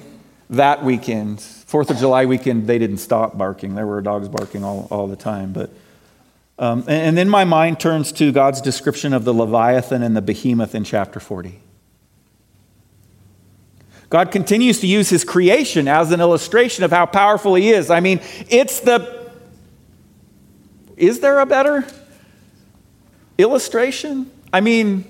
that 0.51 0.85
weekend, 0.85 1.41
Fourth 1.41 1.91
of 1.91 1.99
July 1.99 2.25
weekend, 2.25 2.67
they 2.67 2.79
didn't 2.79 2.99
stop 2.99 3.37
barking. 3.37 3.75
There 3.75 3.87
were 3.87 4.01
dogs 4.01 4.29
barking 4.29 4.65
all, 4.65 4.89
all 4.91 5.07
the 5.07 5.17
time. 5.17 5.53
But 5.53 5.71
um, 6.59 6.81
and, 6.81 6.91
and 6.91 7.19
then 7.19 7.29
my 7.29 7.45
mind 7.45 7.79
turns 7.79 8.11
to 8.13 8.33
God's 8.33 8.61
description 8.61 9.13
of 9.13 9.25
the 9.25 9.33
Leviathan 9.33 10.03
and 10.03 10.17
the 10.17 10.23
behemoth 10.23 10.75
in 10.75 10.85
chapter 10.85 11.21
40. 11.21 11.61
God 14.11 14.33
continues 14.33 14.81
to 14.81 14.87
use 14.87 15.11
his 15.11 15.23
creation 15.23 15.87
as 15.87 16.11
an 16.13 16.21
illustration 16.21 16.83
of 16.83 16.91
how 16.91 17.05
powerful 17.07 17.55
he 17.55 17.71
is. 17.71 17.91
I 17.91 18.01
mean, 18.01 18.21
it's 18.49 18.81
the. 18.81 19.31
Is 20.97 21.21
there 21.21 21.39
a 21.39 21.47
better 21.47 21.87
illustration? 23.37 24.31
I 24.53 24.61
mean, 24.61 25.05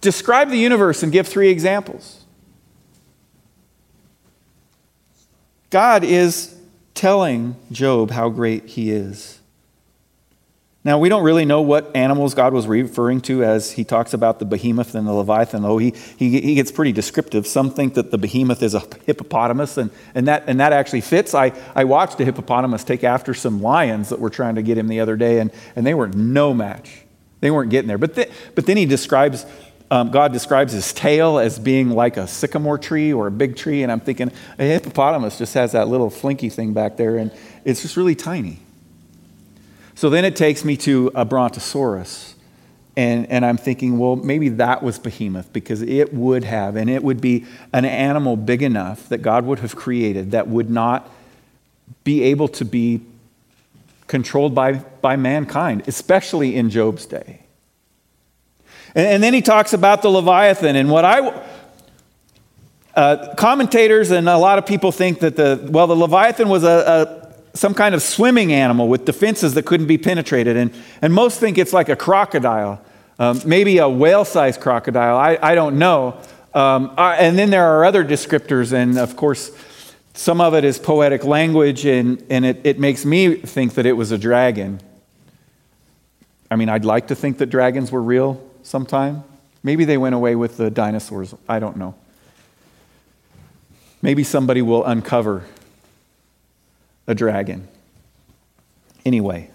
describe 0.00 0.50
the 0.50 0.58
universe 0.58 1.02
and 1.02 1.12
give 1.12 1.28
three 1.28 1.50
examples. 1.50 2.24
God 5.70 6.04
is 6.04 6.54
telling 6.94 7.56
Job 7.70 8.10
how 8.10 8.28
great 8.28 8.66
he 8.66 8.90
is. 8.90 9.38
Now, 10.84 10.98
we 10.98 11.08
don't 11.08 11.22
really 11.22 11.44
know 11.44 11.62
what 11.62 11.94
animals 11.94 12.34
God 12.34 12.52
was 12.52 12.66
referring 12.66 13.20
to 13.22 13.44
as 13.44 13.70
he 13.70 13.84
talks 13.84 14.14
about 14.14 14.40
the 14.40 14.44
behemoth 14.44 14.96
and 14.96 15.06
the 15.06 15.12
leviathan, 15.12 15.62
though 15.62 15.78
he, 15.78 15.94
he, 16.16 16.40
he 16.40 16.54
gets 16.56 16.72
pretty 16.72 16.90
descriptive. 16.90 17.46
Some 17.46 17.70
think 17.70 17.94
that 17.94 18.10
the 18.10 18.18
behemoth 18.18 18.64
is 18.64 18.74
a 18.74 18.82
hippopotamus, 19.06 19.78
and, 19.78 19.92
and, 20.16 20.26
that, 20.26 20.42
and 20.48 20.58
that 20.58 20.72
actually 20.72 21.02
fits. 21.02 21.34
I, 21.36 21.52
I 21.76 21.84
watched 21.84 22.18
a 22.18 22.24
hippopotamus 22.24 22.82
take 22.82 23.04
after 23.04 23.32
some 23.32 23.62
lions 23.62 24.08
that 24.08 24.18
were 24.18 24.30
trying 24.30 24.56
to 24.56 24.62
get 24.62 24.76
him 24.76 24.88
the 24.88 24.98
other 24.98 25.14
day, 25.16 25.38
and, 25.38 25.52
and 25.76 25.86
they 25.86 25.94
were 25.94 26.08
no 26.08 26.52
match. 26.52 27.01
They 27.42 27.50
weren't 27.50 27.70
getting 27.70 27.88
there. 27.88 27.98
But, 27.98 28.14
th- 28.14 28.30
but 28.54 28.66
then 28.66 28.76
he 28.76 28.86
describes, 28.86 29.44
um, 29.90 30.12
God 30.12 30.32
describes 30.32 30.72
his 30.72 30.92
tail 30.92 31.38
as 31.38 31.58
being 31.58 31.90
like 31.90 32.16
a 32.16 32.26
sycamore 32.26 32.78
tree 32.78 33.12
or 33.12 33.26
a 33.26 33.32
big 33.32 33.56
tree, 33.56 33.82
and 33.82 33.90
I'm 33.90 34.00
thinking 34.00 34.30
a 34.58 34.64
hippopotamus 34.64 35.38
just 35.38 35.52
has 35.54 35.72
that 35.72 35.88
little 35.88 36.08
flinky 36.08 36.48
thing 36.48 36.72
back 36.72 36.96
there, 36.96 37.18
and 37.18 37.32
it's 37.64 37.82
just 37.82 37.96
really 37.96 38.14
tiny. 38.14 38.60
So 39.96 40.08
then 40.08 40.24
it 40.24 40.36
takes 40.36 40.64
me 40.64 40.76
to 40.78 41.10
a 41.16 41.24
brontosaurus. 41.24 42.36
And, 42.94 43.28
and 43.30 43.44
I'm 43.44 43.56
thinking, 43.56 43.98
well, 43.98 44.16
maybe 44.16 44.50
that 44.50 44.82
was 44.82 44.98
behemoth 44.98 45.52
because 45.52 45.82
it 45.82 46.14
would 46.14 46.44
have, 46.44 46.76
and 46.76 46.88
it 46.88 47.02
would 47.02 47.20
be 47.20 47.46
an 47.72 47.84
animal 47.84 48.36
big 48.36 48.62
enough 48.62 49.08
that 49.08 49.18
God 49.18 49.46
would 49.46 49.60
have 49.60 49.74
created 49.74 50.30
that 50.30 50.46
would 50.46 50.70
not 50.70 51.10
be 52.04 52.22
able 52.22 52.48
to 52.48 52.64
be 52.64 53.00
controlled 54.12 54.54
by, 54.54 54.74
by 54.74 55.16
mankind, 55.16 55.82
especially 55.86 56.54
in 56.54 56.68
Job's 56.68 57.06
day. 57.06 57.40
And, 58.94 59.06
and 59.06 59.22
then 59.22 59.32
he 59.32 59.40
talks 59.40 59.72
about 59.72 60.02
the 60.02 60.10
Leviathan. 60.10 60.76
And 60.76 60.90
what 60.90 61.06
I, 61.06 61.42
uh, 62.94 63.34
commentators 63.36 64.10
and 64.10 64.28
a 64.28 64.36
lot 64.36 64.58
of 64.58 64.66
people 64.66 64.92
think 64.92 65.20
that 65.20 65.34
the, 65.36 65.66
well, 65.72 65.86
the 65.86 65.96
Leviathan 65.96 66.50
was 66.50 66.62
a, 66.62 66.68
a 66.68 67.56
some 67.56 67.72
kind 67.72 67.94
of 67.94 68.02
swimming 68.02 68.52
animal 68.52 68.86
with 68.86 69.06
defenses 69.06 69.54
that 69.54 69.64
couldn't 69.64 69.86
be 69.86 69.96
penetrated. 69.96 70.58
And, 70.58 70.74
and 71.00 71.14
most 71.14 71.40
think 71.40 71.56
it's 71.56 71.72
like 71.72 71.88
a 71.88 71.96
crocodile, 71.96 72.84
um, 73.18 73.40
maybe 73.46 73.78
a 73.78 73.88
whale 73.88 74.26
sized 74.26 74.60
crocodile. 74.60 75.16
I, 75.16 75.38
I 75.42 75.54
don't 75.54 75.78
know. 75.78 76.20
Um, 76.52 76.92
uh, 76.98 77.16
and 77.18 77.38
then 77.38 77.48
there 77.48 77.64
are 77.64 77.86
other 77.86 78.04
descriptors, 78.04 78.74
and 78.74 78.98
of 78.98 79.16
course, 79.16 79.52
some 80.14 80.40
of 80.40 80.54
it 80.54 80.64
is 80.64 80.78
poetic 80.78 81.24
language, 81.24 81.86
and, 81.86 82.24
and 82.28 82.44
it, 82.44 82.60
it 82.64 82.78
makes 82.78 83.04
me 83.04 83.34
think 83.36 83.74
that 83.74 83.86
it 83.86 83.92
was 83.92 84.12
a 84.12 84.18
dragon. 84.18 84.80
I 86.50 86.56
mean, 86.56 86.68
I'd 86.68 86.84
like 86.84 87.08
to 87.08 87.14
think 87.14 87.38
that 87.38 87.46
dragons 87.46 87.90
were 87.90 88.02
real 88.02 88.42
sometime. 88.62 89.24
Maybe 89.62 89.84
they 89.84 89.96
went 89.96 90.14
away 90.14 90.36
with 90.36 90.58
the 90.58 90.70
dinosaurs. 90.70 91.34
I 91.48 91.60
don't 91.60 91.76
know. 91.76 91.94
Maybe 94.02 94.24
somebody 94.24 94.60
will 94.60 94.84
uncover 94.84 95.44
a 97.06 97.14
dragon. 97.14 97.68
Anyway. 99.06 99.50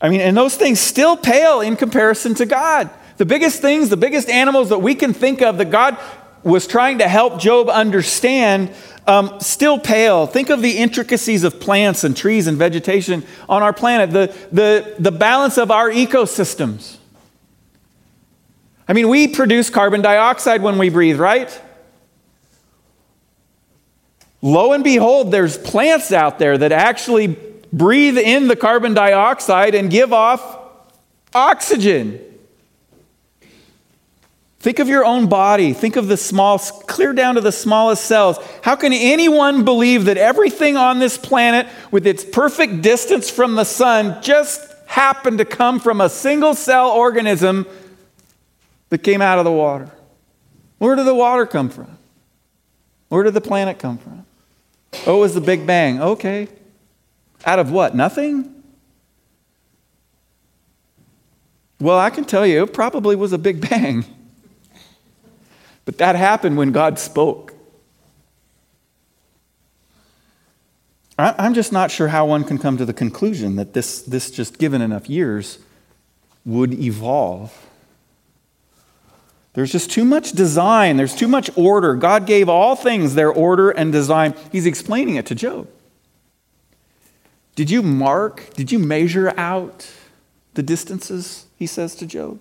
I 0.00 0.08
mean, 0.08 0.20
and 0.20 0.36
those 0.36 0.56
things 0.56 0.78
still 0.78 1.16
pale 1.16 1.60
in 1.60 1.76
comparison 1.76 2.34
to 2.36 2.46
God. 2.46 2.90
The 3.16 3.26
biggest 3.26 3.60
things, 3.60 3.88
the 3.88 3.96
biggest 3.96 4.28
animals 4.30 4.68
that 4.68 4.78
we 4.78 4.94
can 4.94 5.12
think 5.12 5.42
of 5.42 5.58
that 5.58 5.70
God 5.70 5.98
was 6.42 6.66
trying 6.66 6.98
to 6.98 7.08
help 7.08 7.38
Job 7.38 7.68
understand 7.68 8.72
um, 9.06 9.40
still 9.40 9.78
pale. 9.78 10.26
Think 10.26 10.50
of 10.50 10.62
the 10.62 10.78
intricacies 10.78 11.44
of 11.44 11.60
plants 11.60 12.04
and 12.04 12.16
trees 12.16 12.46
and 12.46 12.56
vegetation 12.56 13.24
on 13.48 13.62
our 13.62 13.72
planet, 13.72 14.10
the, 14.10 14.34
the, 14.52 14.94
the 14.98 15.12
balance 15.12 15.58
of 15.58 15.70
our 15.70 15.90
ecosystems. 15.90 16.96
I 18.88 18.92
mean, 18.92 19.08
we 19.08 19.28
produce 19.28 19.70
carbon 19.70 20.02
dioxide 20.02 20.62
when 20.62 20.78
we 20.78 20.88
breathe, 20.88 21.18
right? 21.18 21.60
Lo 24.42 24.72
and 24.72 24.82
behold, 24.82 25.30
there's 25.30 25.58
plants 25.58 26.12
out 26.12 26.38
there 26.38 26.56
that 26.56 26.72
actually 26.72 27.36
breathe 27.72 28.18
in 28.18 28.48
the 28.48 28.56
carbon 28.56 28.94
dioxide 28.94 29.74
and 29.74 29.90
give 29.90 30.12
off 30.12 30.58
oxygen. 31.34 32.20
Think 34.60 34.78
of 34.78 34.88
your 34.88 35.06
own 35.06 35.26
body. 35.26 35.72
Think 35.72 35.96
of 35.96 36.06
the 36.06 36.18
small, 36.18 36.58
clear 36.58 37.14
down 37.14 37.36
to 37.36 37.40
the 37.40 37.50
smallest 37.50 38.04
cells. 38.04 38.36
How 38.62 38.76
can 38.76 38.92
anyone 38.92 39.64
believe 39.64 40.04
that 40.04 40.18
everything 40.18 40.76
on 40.76 40.98
this 40.98 41.16
planet, 41.16 41.66
with 41.90 42.06
its 42.06 42.22
perfect 42.22 42.82
distance 42.82 43.30
from 43.30 43.54
the 43.54 43.64
sun, 43.64 44.22
just 44.22 44.60
happened 44.86 45.38
to 45.38 45.46
come 45.46 45.80
from 45.80 46.02
a 46.02 46.10
single 46.10 46.54
cell 46.54 46.90
organism 46.90 47.66
that 48.90 48.98
came 48.98 49.22
out 49.22 49.38
of 49.38 49.46
the 49.46 49.50
water? 49.50 49.90
Where 50.76 50.94
did 50.94 51.06
the 51.06 51.14
water 51.14 51.46
come 51.46 51.70
from? 51.70 51.96
Where 53.08 53.22
did 53.22 53.32
the 53.32 53.40
planet 53.40 53.78
come 53.78 53.96
from? 53.96 54.26
Oh, 55.06 55.16
it 55.16 55.20
was 55.20 55.34
the 55.34 55.40
Big 55.40 55.66
Bang. 55.66 56.02
Okay. 56.02 56.48
Out 57.46 57.58
of 57.58 57.70
what? 57.70 57.94
Nothing? 57.94 58.62
Well, 61.80 61.98
I 61.98 62.10
can 62.10 62.26
tell 62.26 62.46
you, 62.46 62.62
it 62.64 62.74
probably 62.74 63.16
was 63.16 63.32
a 63.32 63.38
Big 63.38 63.66
Bang. 63.66 64.04
But 65.84 65.98
that 65.98 66.16
happened 66.16 66.56
when 66.56 66.72
God 66.72 66.98
spoke. 66.98 67.54
I'm 71.18 71.52
just 71.52 71.70
not 71.70 71.90
sure 71.90 72.08
how 72.08 72.24
one 72.24 72.44
can 72.44 72.56
come 72.56 72.78
to 72.78 72.86
the 72.86 72.94
conclusion 72.94 73.56
that 73.56 73.74
this, 73.74 74.00
this 74.02 74.30
just 74.30 74.58
given 74.58 74.80
enough 74.80 75.10
years, 75.10 75.58
would 76.46 76.72
evolve. 76.72 77.66
There's 79.52 79.72
just 79.72 79.90
too 79.90 80.04
much 80.04 80.32
design, 80.32 80.96
there's 80.96 81.14
too 81.14 81.28
much 81.28 81.50
order. 81.56 81.94
God 81.94 82.26
gave 82.26 82.48
all 82.48 82.76
things 82.76 83.14
their 83.14 83.30
order 83.30 83.70
and 83.70 83.92
design. 83.92 84.34
He's 84.50 84.64
explaining 84.64 85.16
it 85.16 85.26
to 85.26 85.34
Job. 85.34 85.68
Did 87.54 87.70
you 87.70 87.82
mark, 87.82 88.54
did 88.54 88.72
you 88.72 88.78
measure 88.78 89.34
out 89.36 89.90
the 90.54 90.62
distances? 90.62 91.46
He 91.56 91.66
says 91.66 91.94
to 91.96 92.06
Job. 92.06 92.38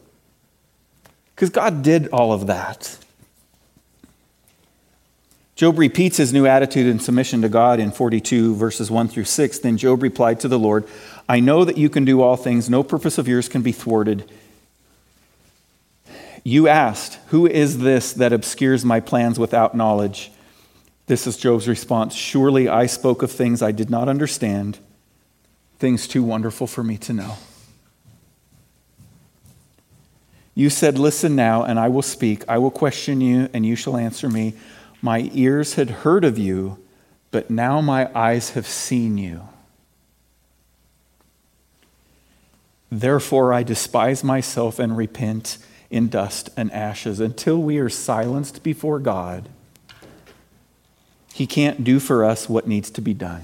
Because 1.36 1.50
God 1.50 1.84
did 1.84 2.08
all 2.10 2.32
of 2.32 2.48
that. 2.48 2.98
Job 5.60 5.78
repeats 5.78 6.16
his 6.16 6.32
new 6.32 6.46
attitude 6.46 6.88
and 6.88 7.02
submission 7.02 7.42
to 7.42 7.50
God 7.50 7.82
in 7.82 7.92
42, 7.92 8.56
verses 8.56 8.90
1 8.90 9.10
through 9.10 9.26
6. 9.26 9.60
Then 9.60 9.76
Job 9.76 10.02
replied 10.02 10.40
to 10.40 10.48
the 10.48 10.58
Lord, 10.58 10.88
I 11.28 11.42
know 11.42 11.66
that 11.66 11.78
you 11.78 11.90
can 11.90 12.06
do 12.06 12.22
all 12.22 12.38
things, 12.38 12.70
no 12.70 12.82
purpose 12.82 13.18
of 13.18 13.28
yours 13.28 13.50
can 13.50 13.62
be 13.62 13.74
thwarted. 13.74 14.32
You 16.46 16.70
asked, 16.70 17.20
Who 17.28 17.46
is 17.46 17.80
this 17.80 18.14
that 18.14 18.32
obscures 18.32 18.86
my 18.86 19.02
plans 19.02 19.38
without 19.38 19.76
knowledge? 19.76 20.32
This 21.08 21.28
is 21.28 21.36
Job's 21.36 21.68
response 21.68 22.16
Surely 22.16 22.70
I 22.70 22.86
spoke 22.86 23.22
of 23.22 23.30
things 23.30 23.62
I 23.62 23.74
did 23.74 23.90
not 23.90 24.08
understand, 24.08 24.80
things 25.78 26.08
too 26.08 26.24
wonderful 26.24 26.68
for 26.68 26.86
me 26.86 26.98
to 27.00 27.12
know. 27.12 27.36
You 30.56 30.70
said, 30.70 30.98
Listen 30.98 31.36
now, 31.36 31.66
and 31.66 31.78
I 31.78 31.90
will 31.90 32.02
speak. 32.02 32.46
I 32.48 32.60
will 32.60 32.72
question 32.72 33.20
you, 33.20 33.50
and 33.54 33.66
you 33.66 33.76
shall 33.76 33.98
answer 33.98 34.30
me. 34.30 34.54
My 35.02 35.30
ears 35.34 35.76
had 35.76 35.90
heard 35.90 36.26
of 36.26 36.38
you, 36.38 36.78
but 37.32 37.50
now 37.50 37.80
my 37.82 38.10
eyes 38.14 38.52
have 38.52 38.68
seen 38.68 39.18
you. 39.18 39.48
Therefore, 42.92 43.54
I 43.54 43.64
despise 43.64 44.24
myself 44.24 44.80
and 44.80 44.98
repent 44.98 45.60
in 45.90 46.10
dust 46.10 46.50
and 46.58 46.72
ashes. 46.72 47.20
Until 47.20 47.62
we 47.62 47.78
are 47.78 47.90
silenced 47.90 48.64
before 48.64 49.00
God, 49.00 49.48
He 51.34 51.46
can't 51.46 51.84
do 51.84 52.00
for 52.00 52.26
us 52.26 52.50
what 52.50 52.68
needs 52.68 52.90
to 52.92 53.02
be 53.02 53.14
done. 53.14 53.44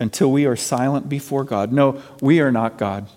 Until 0.00 0.32
we 0.32 0.46
are 0.46 0.56
silent 0.56 1.08
before 1.08 1.44
God. 1.44 1.72
No, 1.72 2.02
we 2.20 2.40
are 2.40 2.50
not 2.50 2.78
God. 2.78 3.08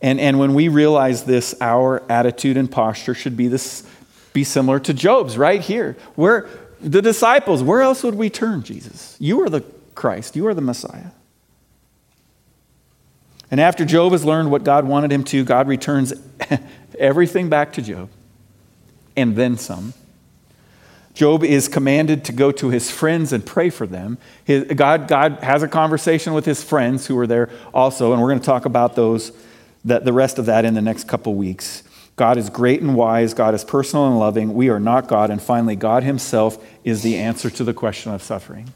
And, 0.00 0.20
and 0.20 0.38
when 0.38 0.54
we 0.54 0.68
realize 0.68 1.24
this, 1.24 1.54
our 1.60 2.02
attitude 2.10 2.56
and 2.56 2.70
posture 2.70 3.14
should 3.14 3.36
be 3.36 3.48
this 3.48 3.82
be 4.32 4.44
similar 4.44 4.78
to 4.80 4.94
Job's 4.94 5.36
right 5.36 5.60
here. 5.60 5.96
Where 6.14 6.48
the 6.80 7.02
disciples, 7.02 7.62
where 7.62 7.80
else 7.80 8.02
would 8.02 8.14
we 8.14 8.30
turn, 8.30 8.62
Jesus? 8.62 9.16
You 9.18 9.42
are 9.42 9.48
the 9.48 9.64
Christ, 9.94 10.36
you 10.36 10.46
are 10.46 10.54
the 10.54 10.60
Messiah. 10.60 11.10
And 13.50 13.60
after 13.60 13.84
Job 13.84 14.12
has 14.12 14.24
learned 14.24 14.50
what 14.50 14.62
God 14.62 14.86
wanted 14.86 15.10
him 15.10 15.24
to, 15.24 15.44
God 15.44 15.68
returns 15.68 16.12
everything 16.98 17.48
back 17.48 17.72
to 17.74 17.82
Job 17.82 18.10
and 19.16 19.34
then 19.34 19.56
some. 19.56 19.94
Job 21.14 21.42
is 21.42 21.66
commanded 21.66 22.24
to 22.26 22.32
go 22.32 22.52
to 22.52 22.68
his 22.68 22.92
friends 22.92 23.32
and 23.32 23.44
pray 23.44 23.70
for 23.70 23.88
them. 23.88 24.18
His, 24.44 24.64
God, 24.64 25.08
God 25.08 25.38
has 25.42 25.64
a 25.64 25.68
conversation 25.68 26.32
with 26.32 26.44
his 26.44 26.62
friends 26.62 27.08
who 27.08 27.18
are 27.18 27.26
there 27.26 27.50
also, 27.74 28.12
and 28.12 28.22
we're 28.22 28.28
going 28.28 28.38
to 28.38 28.46
talk 28.46 28.66
about 28.66 28.94
those, 28.94 29.32
that, 29.84 30.04
the 30.04 30.12
rest 30.12 30.38
of 30.38 30.46
that 30.46 30.64
in 30.64 30.74
the 30.74 30.80
next 30.80 31.08
couple 31.08 31.34
weeks. 31.34 31.82
God 32.18 32.36
is 32.36 32.50
great 32.50 32.82
and 32.82 32.94
wise. 32.94 33.32
God 33.32 33.54
is 33.54 33.64
personal 33.64 34.08
and 34.08 34.18
loving. 34.18 34.52
We 34.52 34.68
are 34.68 34.80
not 34.80 35.08
God. 35.08 35.30
And 35.30 35.40
finally, 35.40 35.76
God 35.76 36.02
Himself 36.02 36.62
is 36.84 37.02
the 37.02 37.16
answer 37.16 37.48
to 37.48 37.64
the 37.64 37.72
question 37.72 38.12
of 38.12 38.22
suffering. 38.22 38.74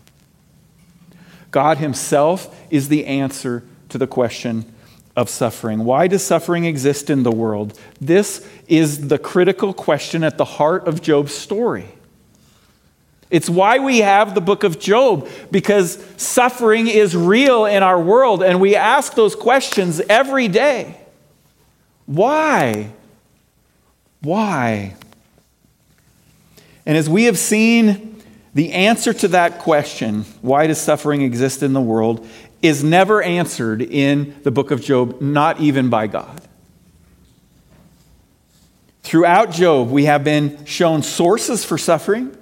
God 1.50 1.76
Himself 1.76 2.56
is 2.70 2.88
the 2.88 3.04
answer 3.04 3.64
to 3.90 3.98
the 3.98 4.06
question 4.06 4.64
of 5.14 5.28
suffering. 5.28 5.84
Why 5.84 6.06
does 6.06 6.24
suffering 6.24 6.64
exist 6.64 7.10
in 7.10 7.24
the 7.24 7.32
world? 7.32 7.78
This 8.00 8.48
is 8.68 9.08
the 9.08 9.18
critical 9.18 9.74
question 9.74 10.24
at 10.24 10.38
the 10.38 10.44
heart 10.46 10.86
of 10.86 11.02
Job's 11.02 11.34
story. 11.34 11.88
It's 13.28 13.50
why 13.50 13.80
we 13.80 13.98
have 13.98 14.34
the 14.34 14.40
book 14.40 14.62
of 14.62 14.78
Job, 14.78 15.28
because 15.50 16.02
suffering 16.16 16.86
is 16.86 17.16
real 17.16 17.64
in 17.66 17.82
our 17.82 18.00
world, 18.00 18.42
and 18.42 18.60
we 18.60 18.76
ask 18.76 19.14
those 19.14 19.34
questions 19.34 20.00
every 20.08 20.48
day. 20.48 20.96
Why? 22.06 22.92
Why? 24.22 24.94
And 26.86 26.96
as 26.96 27.08
we 27.08 27.24
have 27.24 27.38
seen, 27.38 28.22
the 28.54 28.72
answer 28.72 29.12
to 29.12 29.28
that 29.28 29.58
question, 29.60 30.22
why 30.40 30.66
does 30.66 30.80
suffering 30.80 31.22
exist 31.22 31.62
in 31.62 31.72
the 31.72 31.80
world, 31.80 32.26
is 32.60 32.84
never 32.84 33.22
answered 33.22 33.82
in 33.82 34.36
the 34.42 34.50
book 34.50 34.70
of 34.70 34.80
Job, 34.80 35.20
not 35.20 35.60
even 35.60 35.90
by 35.90 36.06
God. 36.06 36.40
Throughout 39.02 39.50
Job, 39.50 39.90
we 39.90 40.04
have 40.04 40.22
been 40.22 40.64
shown 40.64 41.02
sources 41.02 41.64
for 41.64 41.76
suffering. 41.76 42.36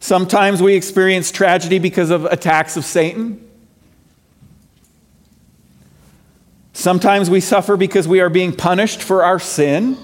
Sometimes 0.00 0.60
we 0.60 0.74
experience 0.74 1.30
tragedy 1.30 1.78
because 1.78 2.10
of 2.10 2.26
attacks 2.26 2.76
of 2.76 2.84
Satan. 2.84 3.40
Sometimes 6.74 7.30
we 7.30 7.40
suffer 7.40 7.76
because 7.76 8.06
we 8.06 8.20
are 8.20 8.28
being 8.28 8.54
punished 8.54 9.02
for 9.02 9.24
our 9.24 9.38
sin. 9.38 9.96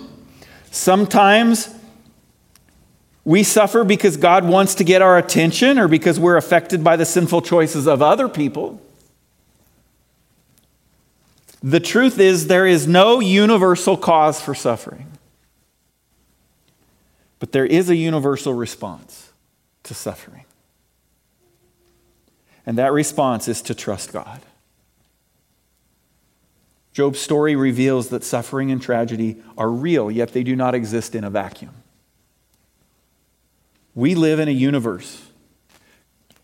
Sometimes 0.71 1.75
we 3.25 3.43
suffer 3.43 3.85
because 3.85 4.17
God 4.17 4.45
wants 4.45 4.75
to 4.77 4.85
get 4.85 5.03
our 5.03 5.19
attention 5.19 5.79
or 5.79 5.89
because 5.89 6.19
we're 6.19 6.37
affected 6.37 6.83
by 6.83 6.97
the 6.97 7.05
sinful 7.05 7.43
choices 7.43 7.87
of 7.87 8.01
other 8.01 8.29
people. 8.29 8.81
The 11.63 11.81
truth 11.81 12.19
is, 12.19 12.47
there 12.47 12.67
is 12.67 12.87
no 12.87 13.21
universal 13.21 13.97
cause 13.97 14.41
for 14.41 14.55
suffering, 14.55 15.09
but 17.39 17.53
there 17.53 17.67
is 17.67 17.91
a 17.91 17.97
universal 17.97 18.55
response 18.55 19.33
to 19.83 19.93
suffering. 19.93 20.45
And 22.65 22.79
that 22.79 22.93
response 22.93 23.49
is 23.49 23.61
to 23.63 23.75
trust 23.75 24.13
God. 24.13 24.41
Job's 27.01 27.19
story 27.19 27.57
reveals 27.57 28.11
that 28.11 28.23
suffering 28.23 28.71
and 28.71 28.83
tragedy 28.83 29.43
are 29.57 29.71
real, 29.71 30.11
yet 30.11 30.35
they 30.35 30.43
do 30.43 30.55
not 30.55 30.75
exist 30.75 31.15
in 31.15 31.25
a 31.25 31.31
vacuum. 31.31 31.75
We 33.95 34.15
live 34.15 34.39
in 34.39 34.49
a 34.49 34.53
universe, 34.53 35.27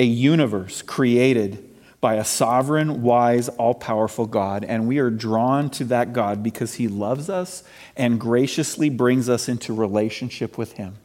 a 0.00 0.07
universe 0.07 0.80
created 0.80 1.76
by 2.00 2.14
a 2.14 2.24
sovereign, 2.24 3.02
wise, 3.02 3.50
all 3.50 3.74
powerful 3.74 4.24
God, 4.24 4.64
and 4.64 4.88
we 4.88 4.96
are 4.96 5.11
drawn 5.11 5.68
to 5.72 5.84
that 5.84 6.14
God 6.14 6.42
because 6.42 6.76
he 6.76 6.88
loves 6.88 7.28
us 7.28 7.62
and 7.94 8.18
graciously 8.18 8.88
brings 8.88 9.28
us 9.28 9.50
into 9.50 9.74
relationship 9.74 10.57
with 10.57 10.72
him. 10.72 10.96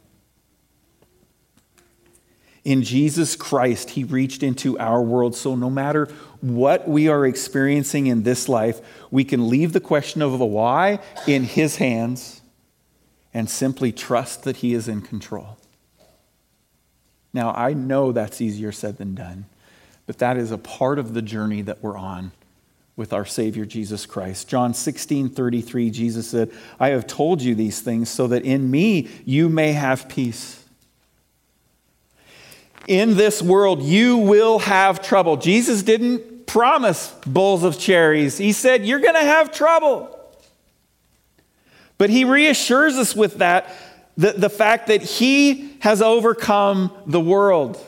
In 2.64 2.82
Jesus 2.82 3.34
Christ, 3.34 3.90
He 3.90 4.04
reached 4.04 4.42
into 4.42 4.78
our 4.78 5.02
world. 5.02 5.34
So, 5.34 5.56
no 5.56 5.68
matter 5.68 6.08
what 6.42 6.88
we 6.88 7.08
are 7.08 7.24
experiencing 7.24 8.08
in 8.08 8.24
this 8.24 8.48
life, 8.48 8.80
we 9.10 9.24
can 9.24 9.48
leave 9.48 9.72
the 9.72 9.80
question 9.80 10.20
of 10.20 10.38
the 10.38 10.44
why 10.44 10.98
in 11.26 11.44
His 11.44 11.76
hands 11.76 12.42
and 13.32 13.48
simply 13.48 13.92
trust 13.92 14.42
that 14.42 14.58
He 14.58 14.74
is 14.74 14.88
in 14.88 15.00
control. 15.00 15.56
Now, 17.32 17.52
I 17.52 17.72
know 17.72 18.12
that's 18.12 18.40
easier 18.40 18.72
said 18.72 18.98
than 18.98 19.14
done, 19.14 19.46
but 20.06 20.18
that 20.18 20.36
is 20.36 20.50
a 20.50 20.58
part 20.58 20.98
of 20.98 21.14
the 21.14 21.22
journey 21.22 21.62
that 21.62 21.82
we're 21.82 21.96
on 21.96 22.32
with 22.96 23.12
our 23.12 23.24
Savior 23.24 23.64
Jesus 23.64 24.04
Christ. 24.04 24.48
John 24.48 24.74
16 24.74 25.30
33, 25.30 25.90
Jesus 25.90 26.28
said, 26.28 26.50
I 26.78 26.88
have 26.88 27.06
told 27.06 27.40
you 27.40 27.54
these 27.54 27.80
things 27.80 28.10
so 28.10 28.26
that 28.26 28.44
in 28.44 28.70
me 28.70 29.08
you 29.24 29.48
may 29.48 29.72
have 29.72 30.08
peace 30.08 30.62
in 32.86 33.16
this 33.16 33.40
world 33.40 33.82
you 33.82 34.16
will 34.16 34.58
have 34.60 35.02
trouble. 35.02 35.36
Jesus 35.36 35.82
didn't 35.82 36.31
promise 36.46 37.14
bowls 37.26 37.64
of 37.64 37.78
cherries, 37.78 38.38
He 38.38 38.52
said, 38.52 38.84
You're 38.84 39.00
going 39.00 39.14
to 39.14 39.20
have 39.20 39.52
trouble. 39.52 40.18
But 41.98 42.10
He 42.10 42.24
reassures 42.24 42.96
us 42.96 43.14
with 43.14 43.38
that 43.38 43.74
the, 44.16 44.32
the 44.32 44.50
fact 44.50 44.88
that 44.88 45.02
He 45.02 45.76
has 45.80 46.02
overcome 46.02 46.92
the 47.06 47.20
world. 47.20 47.82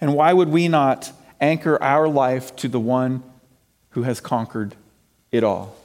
And 0.00 0.14
why 0.14 0.32
would 0.32 0.48
we 0.48 0.68
not 0.68 1.10
anchor 1.40 1.82
our 1.82 2.08
life 2.08 2.54
to 2.56 2.68
the 2.68 2.80
one 2.80 3.22
who 3.90 4.02
has 4.02 4.20
conquered 4.20 4.74
it 5.32 5.42
all? 5.42 5.76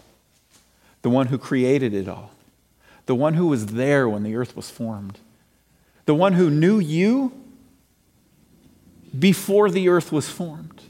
The 1.01 1.09
one 1.09 1.27
who 1.27 1.37
created 1.37 1.93
it 1.93 2.07
all, 2.07 2.31
the 3.05 3.15
one 3.15 3.33
who 3.33 3.47
was 3.47 3.67
there 3.67 4.07
when 4.07 4.23
the 4.23 4.35
earth 4.35 4.55
was 4.55 4.69
formed 4.69 5.17
the 6.05 6.15
one 6.15 6.33
who 6.33 6.49
knew 6.49 6.79
you 6.79 7.31
before 9.17 9.69
the 9.69 9.89
earth 9.89 10.11
was 10.11 10.29
formed. 10.29 10.81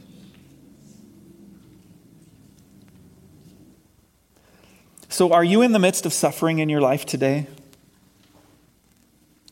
So, 5.10 5.34
are 5.34 5.44
you 5.44 5.62
in 5.62 5.72
the 5.72 5.80
midst 5.80 6.06
of 6.06 6.14
suffering 6.14 6.60
in 6.60 6.70
your 6.70 6.82
life 6.82 7.06
today? 7.06 7.48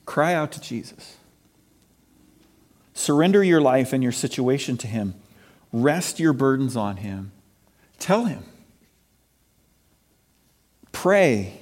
Cry 0.05 0.33
out 0.33 0.51
to 0.53 0.61
Jesus. 0.61 1.17
Surrender 2.93 3.43
your 3.43 3.61
life 3.61 3.93
and 3.93 4.01
your 4.01 4.11
situation 4.11 4.77
to 4.77 4.87
Him. 4.87 5.15
Rest 5.71 6.19
your 6.19 6.33
burdens 6.33 6.75
on 6.75 6.97
Him. 6.97 7.31
Tell 7.99 8.25
Him. 8.25 8.43
Pray. 10.91 11.61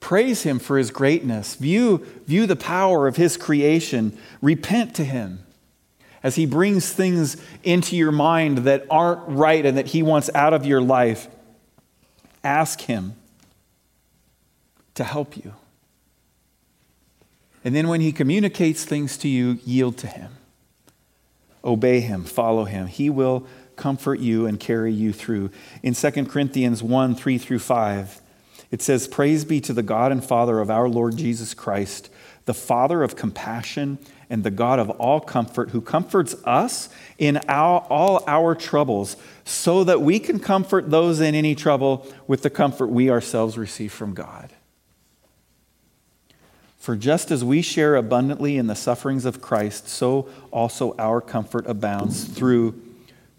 Praise 0.00 0.42
Him 0.42 0.58
for 0.58 0.78
His 0.78 0.90
greatness. 0.90 1.54
View, 1.56 2.06
view 2.26 2.46
the 2.46 2.56
power 2.56 3.06
of 3.06 3.16
His 3.16 3.36
creation. 3.36 4.16
Repent 4.40 4.94
to 4.96 5.04
Him 5.04 5.44
as 6.22 6.36
He 6.36 6.46
brings 6.46 6.92
things 6.92 7.36
into 7.62 7.96
your 7.96 8.12
mind 8.12 8.58
that 8.58 8.86
aren't 8.90 9.26
right 9.28 9.64
and 9.64 9.76
that 9.76 9.88
He 9.88 10.02
wants 10.02 10.30
out 10.34 10.52
of 10.52 10.64
your 10.64 10.80
life. 10.80 11.28
Ask 12.44 12.82
Him 12.82 13.14
to 14.94 15.04
help 15.04 15.36
you. 15.36 15.54
And 17.64 17.74
then 17.74 17.88
when 17.88 18.00
He 18.00 18.12
communicates 18.12 18.84
things 18.84 19.18
to 19.18 19.28
you, 19.28 19.58
yield 19.64 19.98
to 19.98 20.06
Him. 20.06 20.32
Obey 21.64 22.00
Him, 22.00 22.24
follow 22.24 22.64
Him. 22.64 22.86
He 22.86 23.10
will 23.10 23.46
comfort 23.76 24.20
you 24.20 24.46
and 24.46 24.58
carry 24.58 24.92
you 24.92 25.12
through. 25.12 25.50
In 25.82 25.94
2 25.94 26.10
Corinthians 26.26 26.82
1 26.82 27.14
3 27.14 27.38
through 27.38 27.58
5, 27.58 28.20
it 28.70 28.82
says, 28.82 29.08
Praise 29.08 29.44
be 29.44 29.60
to 29.62 29.72
the 29.72 29.82
God 29.82 30.12
and 30.12 30.24
Father 30.24 30.60
of 30.60 30.70
our 30.70 30.88
Lord 30.88 31.16
Jesus 31.16 31.54
Christ, 31.54 32.10
the 32.44 32.54
Father 32.54 33.02
of 33.02 33.16
compassion 33.16 33.98
and 34.30 34.44
the 34.44 34.50
God 34.50 34.78
of 34.78 34.90
all 34.90 35.20
comfort, 35.20 35.70
who 35.70 35.80
comforts 35.80 36.36
us 36.44 36.90
in 37.16 37.38
our, 37.48 37.80
all 37.88 38.22
our 38.26 38.54
troubles, 38.54 39.16
so 39.44 39.84
that 39.84 40.02
we 40.02 40.18
can 40.18 40.38
comfort 40.38 40.90
those 40.90 41.20
in 41.20 41.34
any 41.34 41.54
trouble 41.54 42.06
with 42.26 42.42
the 42.42 42.50
comfort 42.50 42.88
we 42.88 43.10
ourselves 43.10 43.56
receive 43.56 43.92
from 43.92 44.12
God. 44.12 44.52
For 46.78 46.94
just 46.94 47.30
as 47.30 47.44
we 47.44 47.62
share 47.62 47.96
abundantly 47.96 48.56
in 48.56 48.66
the 48.66 48.74
sufferings 48.74 49.24
of 49.24 49.40
Christ, 49.40 49.88
so 49.88 50.28
also 50.50 50.94
our 50.98 51.20
comfort 51.20 51.66
abounds 51.66 52.24
through 52.24 52.80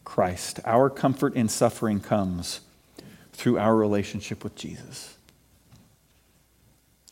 Christ. 0.03 0.59
Our 0.65 0.89
comfort 0.89 1.35
in 1.35 1.49
suffering 1.49 1.99
comes 1.99 2.61
through 3.31 3.57
our 3.59 3.75
relationship 3.75 4.43
with 4.43 4.55
Jesus. 4.55 5.15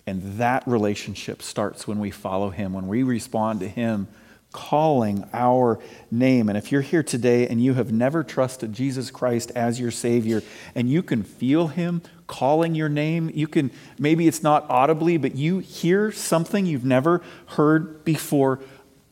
And 0.08 0.40
that 0.40 0.64
relationship 0.66 1.42
starts 1.42 1.86
when 1.86 2.00
we 2.00 2.12
follow 2.12 2.50
Him, 2.50 2.72
when 2.72 2.88
we 2.88 3.04
respond 3.04 3.60
to 3.60 3.68
Him 3.68 4.08
calling 4.54 5.28
our 5.34 5.78
name. 6.10 6.48
And 6.48 6.58
if 6.58 6.72
you're 6.72 6.82
here 6.82 7.04
today 7.04 7.48
and 7.48 7.62
you 7.62 7.74
have 7.74 7.92
never 7.92 8.24
trusted 8.24 8.72
Jesus 8.72 9.12
Christ 9.12 9.52
as 9.54 9.80
your 9.80 9.92
Savior, 9.92 10.42
and 10.74 10.90
you 10.90 11.04
can 11.04 11.24
feel 11.24 11.68
Him 11.68 12.02
calling 12.26 12.74
your 12.74 12.88
name, 12.88 13.30
you 13.34 13.48
can, 13.48 13.70
maybe 14.00 14.28
it's 14.28 14.42
not 14.42 14.66
audibly, 14.70 15.18
but 15.18 15.36
you 15.36 15.60
hear 15.60 16.14
something 16.14 16.66
you've 16.66 16.86
never 16.86 17.22
heard 17.48 18.06
before, 18.06 18.62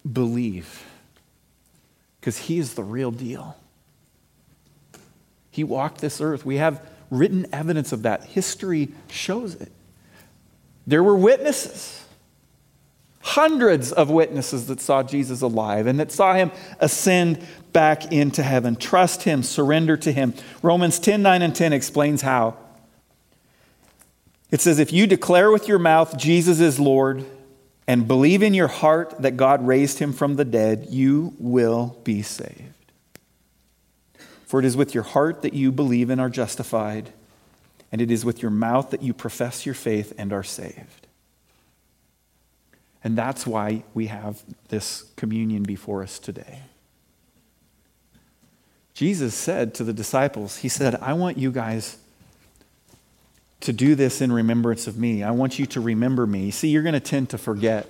believe. 0.10 0.86
Because 2.22 2.38
He 2.38 2.58
is 2.58 2.76
the 2.76 2.84
real 2.84 3.12
deal. 3.12 3.58
He 5.52 5.66
walked 5.66 6.00
this 6.00 6.22
earth. 6.22 6.46
We 6.46 6.56
have 6.56 6.82
written 7.12 7.46
evidence 7.52 7.92
of 7.92 8.04
that. 8.04 8.24
History 8.24 8.90
shows 9.10 9.56
it. 9.56 9.72
There 10.88 11.04
were 11.04 11.16
witnesses, 11.16 12.06
hundreds 13.22 13.92
of 13.92 14.10
witnesses 14.10 14.68
that 14.68 14.80
saw 14.80 15.02
Jesus 15.02 15.42
alive 15.42 15.88
and 15.88 16.00
that 16.00 16.12
saw 16.12 16.36
him 16.36 16.52
ascend 16.80 17.46
back 17.74 18.12
into 18.12 18.44
heaven. 18.44 18.76
Trust 18.76 19.24
him, 19.24 19.42
surrender 19.42 19.98
to 19.98 20.12
him. 20.12 20.34
Romans 20.62 21.00
10 21.00 21.22
9 21.22 21.42
and 21.42 21.56
10 21.56 21.74
explains 21.74 22.22
how. 22.22 22.56
It 24.52 24.62
says, 24.62 24.80
If 24.80 24.94
you 24.94 25.08
declare 25.08 25.52
with 25.52 25.68
your 25.68 25.80
mouth 25.80 26.18
Jesus 26.18 26.60
is 26.60 26.80
Lord 26.80 27.26
and 27.88 28.08
believe 28.08 28.44
in 28.44 28.54
your 28.54 28.68
heart 28.68 29.16
that 29.22 29.38
God 29.38 29.66
raised 29.66 30.00
him 30.00 30.14
from 30.14 30.36
the 30.36 30.46
dead, 30.46 30.88
you 30.90 31.34
will 31.40 32.00
be 32.04 32.22
saved. 32.22 32.62
For 34.46 34.60
it 34.60 34.66
is 34.66 34.78
with 34.78 34.94
your 34.94 35.04
heart 35.04 35.42
that 35.42 35.54
you 35.54 35.72
believe 35.72 36.10
and 36.10 36.22
are 36.22 36.30
justified 36.30 37.12
and 37.96 38.02
it 38.02 38.12
is 38.12 38.26
with 38.26 38.42
your 38.42 38.52
mouth 38.52 38.90
that 38.90 39.02
you 39.02 39.14
profess 39.14 39.66
your 39.66 39.74
faith 39.74 40.12
and 40.18 40.34
are 40.34 40.44
saved. 40.44 41.08
And 43.06 43.18
that's 43.18 43.48
why 43.48 43.86
we 43.94 44.08
have 44.08 44.44
this 44.68 45.06
communion 45.16 45.64
before 45.64 46.04
us 46.04 46.20
today. 46.20 46.60
Jesus 48.94 49.34
said 49.34 49.74
to 49.76 49.86
the 49.86 49.94
disciples, 49.94 50.58
He 50.58 50.68
said, 50.68 50.96
I 50.96 51.14
want 51.14 51.38
you 51.38 51.54
guys 51.54 51.96
to 53.62 53.72
do 53.72 53.96
this 53.96 54.20
in 54.20 54.30
remembrance 54.30 54.88
of 54.88 54.98
me. 54.98 55.24
I 55.24 55.32
want 55.32 55.58
you 55.58 55.66
to 55.68 55.80
remember 55.80 56.28
me. 56.28 56.52
See, 56.52 56.68
you're 56.68 56.84
going 56.84 56.96
to 56.96 57.00
tend 57.00 57.30
to 57.30 57.38
forget. 57.38 57.88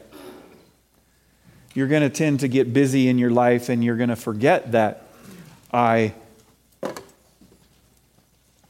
You're 1.73 1.87
going 1.87 2.03
to 2.03 2.15
tend 2.15 2.41
to 2.41 2.47
get 2.47 2.73
busy 2.73 3.07
in 3.07 3.17
your 3.17 3.31
life 3.31 3.69
and 3.69 3.83
you're 3.83 3.97
going 3.97 4.09
to 4.09 4.15
forget 4.15 4.73
that 4.73 5.07
I 5.73 6.13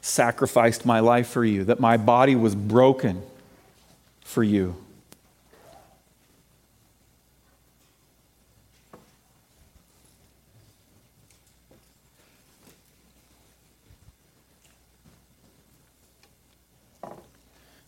sacrificed 0.06 0.86
my 0.86 1.00
life 1.00 1.28
for 1.28 1.44
you, 1.44 1.64
that 1.64 1.80
my 1.80 1.98
body 1.98 2.36
was 2.36 2.54
broken 2.54 3.24
for 4.22 4.44
you. 4.44 4.76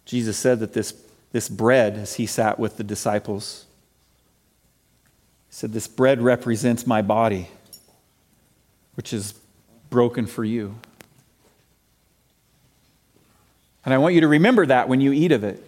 Jesus 0.05 0.37
said 0.37 0.59
that 0.59 0.73
this, 0.73 0.95
this 1.33 1.47
bread, 1.47 1.97
as 1.97 2.15
he 2.15 2.25
sat 2.25 2.57
with 2.57 2.77
the 2.77 2.83
disciples, 2.83 3.65
said, 5.51 5.71
This 5.71 5.87
bread 5.87 6.19
represents 6.21 6.87
my 6.87 7.03
body, 7.03 7.49
which 8.95 9.13
is 9.13 9.35
broken 9.91 10.25
for 10.25 10.43
you. 10.43 10.79
And 13.87 13.93
I 13.93 13.99
want 13.99 14.15
you 14.15 14.19
to 14.19 14.27
remember 14.27 14.65
that 14.65 14.89
when 14.89 14.99
you 14.99 15.13
eat 15.13 15.31
of 15.31 15.45
it. 15.45 15.63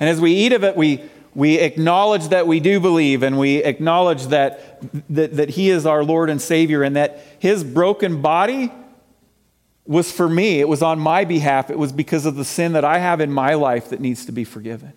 And 0.00 0.08
as 0.08 0.22
we 0.22 0.32
eat 0.32 0.54
of 0.54 0.64
it, 0.64 0.74
we, 0.74 1.02
we 1.34 1.58
acknowledge 1.58 2.28
that 2.28 2.46
we 2.46 2.60
do 2.60 2.80
believe 2.80 3.22
and 3.22 3.38
we 3.38 3.62
acknowledge 3.62 4.28
that, 4.28 4.80
that, 5.10 5.36
that 5.36 5.50
He 5.50 5.68
is 5.68 5.84
our 5.84 6.02
Lord 6.02 6.30
and 6.30 6.40
Savior 6.40 6.82
and 6.82 6.96
that 6.96 7.22
His 7.38 7.62
broken 7.62 8.22
body 8.22 8.72
was 9.84 10.10
for 10.10 10.30
me. 10.30 10.60
It 10.60 10.68
was 10.68 10.80
on 10.80 10.98
my 10.98 11.26
behalf. 11.26 11.68
It 11.68 11.78
was 11.78 11.92
because 11.92 12.24
of 12.24 12.36
the 12.36 12.44
sin 12.46 12.72
that 12.72 12.86
I 12.86 13.00
have 13.00 13.20
in 13.20 13.30
my 13.30 13.52
life 13.52 13.90
that 13.90 14.00
needs 14.00 14.24
to 14.24 14.32
be 14.32 14.44
forgiven. 14.44 14.94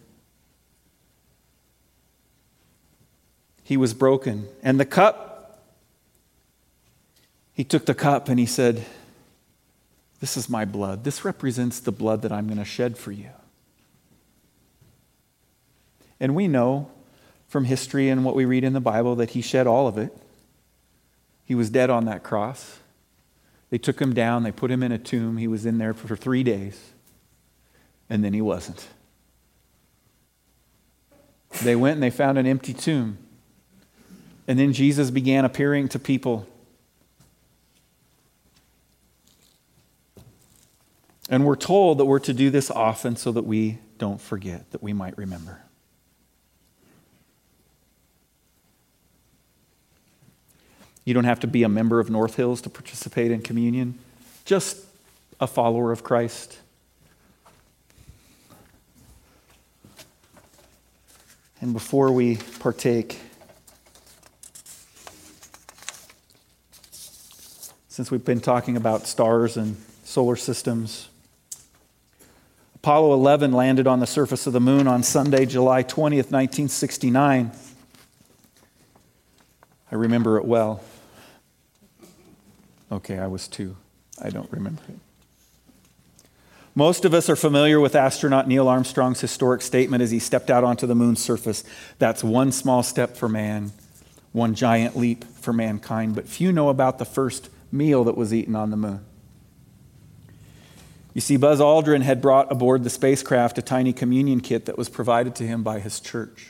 He 3.65 3.76
was 3.76 3.93
broken. 3.93 4.47
And 4.63 4.80
the 4.80 4.86
cup, 4.86 5.61
He 7.53 7.65
took 7.65 7.86
the 7.86 7.93
cup 7.93 8.30
and 8.30 8.39
He 8.39 8.45
said, 8.45 8.86
this 10.24 10.38
is 10.38 10.47
my 10.47 10.63
blood. 10.63 11.03
This 11.03 11.26
represents 11.26 11.82
the 11.82 11.91
blood 11.91 12.21
that 12.21 12.32
I'm 12.32 12.47
going 12.47 12.57
to 12.57 12.63
shed 12.63 12.97
for 12.97 13.11
you. 13.11 13.32
And 16.17 16.34
we 16.34 16.47
know 16.47 16.89
from 17.49 17.65
history 17.65 18.07
and 18.07 18.24
what 18.24 18.34
we 18.34 18.45
read 18.45 18.63
in 18.63 18.71
the 18.71 18.80
Bible 18.80 19.17
that 19.17 19.32
he 19.32 19.41
shed 19.41 19.67
all 19.67 19.86
of 19.86 19.97
it. 19.97 20.17
He 21.43 21.55
was 21.55 21.69
dead 21.69 21.89
on 21.89 22.05
that 22.05 22.24
cross. 22.24 22.80
They 23.69 23.78
took 23.78 23.99
him 23.99 24.13
down, 24.13 24.43
they 24.43 24.53
put 24.53 24.71
him 24.71 24.82
in 24.82 24.93
a 24.93 24.97
tomb. 24.97 25.36
He 25.36 25.47
was 25.49 25.65
in 25.65 25.78
there 25.78 25.93
for 25.93 26.15
three 26.15 26.41
days, 26.41 26.93
and 28.09 28.24
then 28.24 28.32
he 28.32 28.39
wasn't. 28.39 28.88
They 31.63 31.76
went 31.76 31.95
and 31.95 32.03
they 32.03 32.09
found 32.09 32.38
an 32.38 32.47
empty 32.47 32.74
tomb. 32.74 33.17
And 34.47 34.57
then 34.57 34.71
Jesus 34.71 35.11
began 35.11 35.43
appearing 35.43 35.89
to 35.89 35.99
people 35.99 36.47
And 41.30 41.45
we're 41.45 41.55
told 41.55 41.97
that 41.99 42.05
we're 42.05 42.19
to 42.19 42.34
do 42.34 42.49
this 42.49 42.69
often 42.69 43.15
so 43.15 43.32
that 43.32 43.43
we 43.43 43.80
don't 43.97 44.19
forget, 44.19 44.69
that 44.71 44.84
we 44.84 44.93
might 44.93 45.17
remember. 45.17 45.61
You 51.05 51.13
don't 51.13 51.24
have 51.26 51.39
to 51.41 51.47
be 51.47 51.63
a 51.63 51.69
member 51.69 51.99
of 51.99 52.09
North 52.09 52.36
Hills 52.36 52.61
to 52.61 52.69
participate 52.69 53.32
in 53.32 53.41
communion, 53.41 53.99
just 54.45 54.86
a 55.39 55.47
follower 55.47 55.91
of 55.91 56.03
Christ. 56.03 56.59
And 61.59 61.74
before 61.74 62.11
we 62.11 62.38
partake, 62.59 63.19
since 67.88 68.11
we've 68.11 68.26
been 68.26 68.41
talking 68.41 68.76
about 68.76 69.07
stars 69.07 69.55
and 69.55 69.78
solar 70.03 70.36
systems, 70.36 71.09
Apollo 72.84 73.13
11 73.13 73.53
landed 73.53 73.88
on 73.88 74.01
the 74.01 74.05
surface 74.05 74.45
of 74.45 74.51
the 74.51 74.59
moon 74.59 74.88
on 74.88 75.03
Sunday, 75.03 75.45
July 75.45 75.84
20th, 75.84 76.31
1969. 76.34 77.49
I 79.89 79.95
remember 79.95 80.38
it 80.38 80.43
well. 80.43 80.84
Okay, 82.91 83.17
I 83.17 83.27
was 83.27 83.47
two. 83.47 83.77
I 84.21 84.31
don't 84.31 84.51
remember 84.51 84.81
it. 84.89 84.97
Most 86.75 87.05
of 87.05 87.13
us 87.13 87.29
are 87.29 87.38
familiar 87.38 87.79
with 87.79 87.95
astronaut 87.95 88.49
Neil 88.49 88.67
Armstrong's 88.67 89.21
historic 89.21 89.61
statement 89.61 90.03
as 90.03 90.11
he 90.11 90.19
stepped 90.19 90.49
out 90.49 90.65
onto 90.65 90.86
the 90.86 90.93
moon's 90.93 91.23
surface 91.23 91.63
that's 91.99 92.21
one 92.21 92.51
small 92.51 92.84
step 92.84 93.15
for 93.15 93.29
man, 93.29 93.71
one 94.34 94.55
giant 94.55 94.97
leap 94.97 95.23
for 95.23 95.53
mankind. 95.53 96.15
But 96.15 96.27
few 96.27 96.51
know 96.51 96.67
about 96.67 96.99
the 96.99 97.05
first 97.05 97.49
meal 97.71 98.03
that 98.03 98.17
was 98.17 98.34
eaten 98.34 98.57
on 98.57 98.71
the 98.71 98.77
moon. 98.77 99.05
You 101.14 101.22
see, 101.22 101.38
Buzz 101.38 101.59
Aldrin 101.59 102.01
had 102.01 102.22
brought 102.22 102.51
aboard 102.51 102.84
the 102.84 102.89
spacecraft 102.89 103.57
a 103.57 103.61
tiny 103.61 103.93
communion 103.93 104.41
kit 104.41 104.66
that 104.66 104.78
was 104.78 104.89
provided 104.89 105.36
to 105.36 105.47
him 105.47 105.61
by 105.61 105.80
his 105.80 105.99
church. 105.99 106.49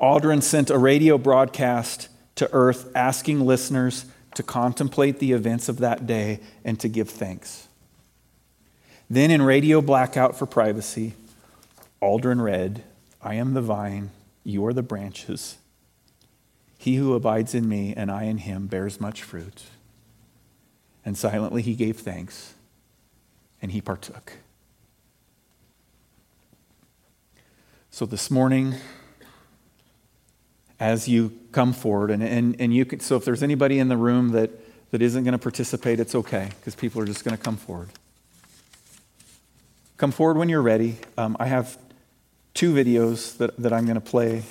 Aldrin 0.00 0.42
sent 0.42 0.70
a 0.70 0.78
radio 0.78 1.18
broadcast 1.18 2.08
to 2.36 2.48
Earth 2.52 2.90
asking 2.94 3.40
listeners 3.40 4.06
to 4.34 4.42
contemplate 4.42 5.18
the 5.18 5.32
events 5.32 5.68
of 5.68 5.78
that 5.78 6.06
day 6.06 6.40
and 6.64 6.78
to 6.80 6.88
give 6.88 7.10
thanks. 7.10 7.68
Then, 9.10 9.30
in 9.30 9.42
radio 9.42 9.82
blackout 9.82 10.38
for 10.38 10.46
privacy, 10.46 11.14
Aldrin 12.00 12.42
read, 12.42 12.82
I 13.20 13.34
am 13.34 13.52
the 13.52 13.60
vine, 13.60 14.10
you 14.42 14.64
are 14.64 14.72
the 14.72 14.82
branches. 14.82 15.58
He 16.78 16.96
who 16.96 17.14
abides 17.14 17.54
in 17.54 17.68
me 17.68 17.94
and 17.94 18.10
I 18.10 18.24
in 18.24 18.38
him 18.38 18.66
bears 18.68 19.00
much 19.00 19.22
fruit. 19.22 19.64
And 21.04 21.16
silently 21.16 21.62
he 21.62 21.74
gave 21.74 21.98
thanks 21.98 22.54
and 23.62 23.72
he 23.72 23.80
partook. 23.80 24.34
So 27.90 28.04
this 28.04 28.30
morning, 28.30 28.74
as 30.80 31.08
you 31.08 31.38
come 31.52 31.72
forward, 31.72 32.10
and, 32.10 32.22
and, 32.22 32.56
and 32.58 32.74
you 32.74 32.84
can, 32.84 33.00
so 33.00 33.16
if 33.16 33.24
there's 33.24 33.42
anybody 33.42 33.78
in 33.78 33.88
the 33.88 33.96
room 33.96 34.30
that, 34.30 34.50
that 34.90 35.00
isn't 35.00 35.22
going 35.24 35.32
to 35.32 35.38
participate, 35.38 36.00
it's 36.00 36.14
okay, 36.14 36.50
because 36.58 36.74
people 36.74 37.00
are 37.00 37.06
just 37.06 37.24
going 37.24 37.36
to 37.36 37.42
come 37.42 37.56
forward. 37.56 37.90
Come 39.96 40.10
forward 40.10 40.38
when 40.38 40.48
you're 40.48 40.62
ready. 40.62 40.96
Um, 41.16 41.36
I 41.38 41.46
have 41.46 41.78
two 42.54 42.74
videos 42.74 43.36
that, 43.36 43.56
that 43.58 43.72
I'm 43.72 43.84
going 43.84 43.94
to 43.94 44.00
play 44.00 44.42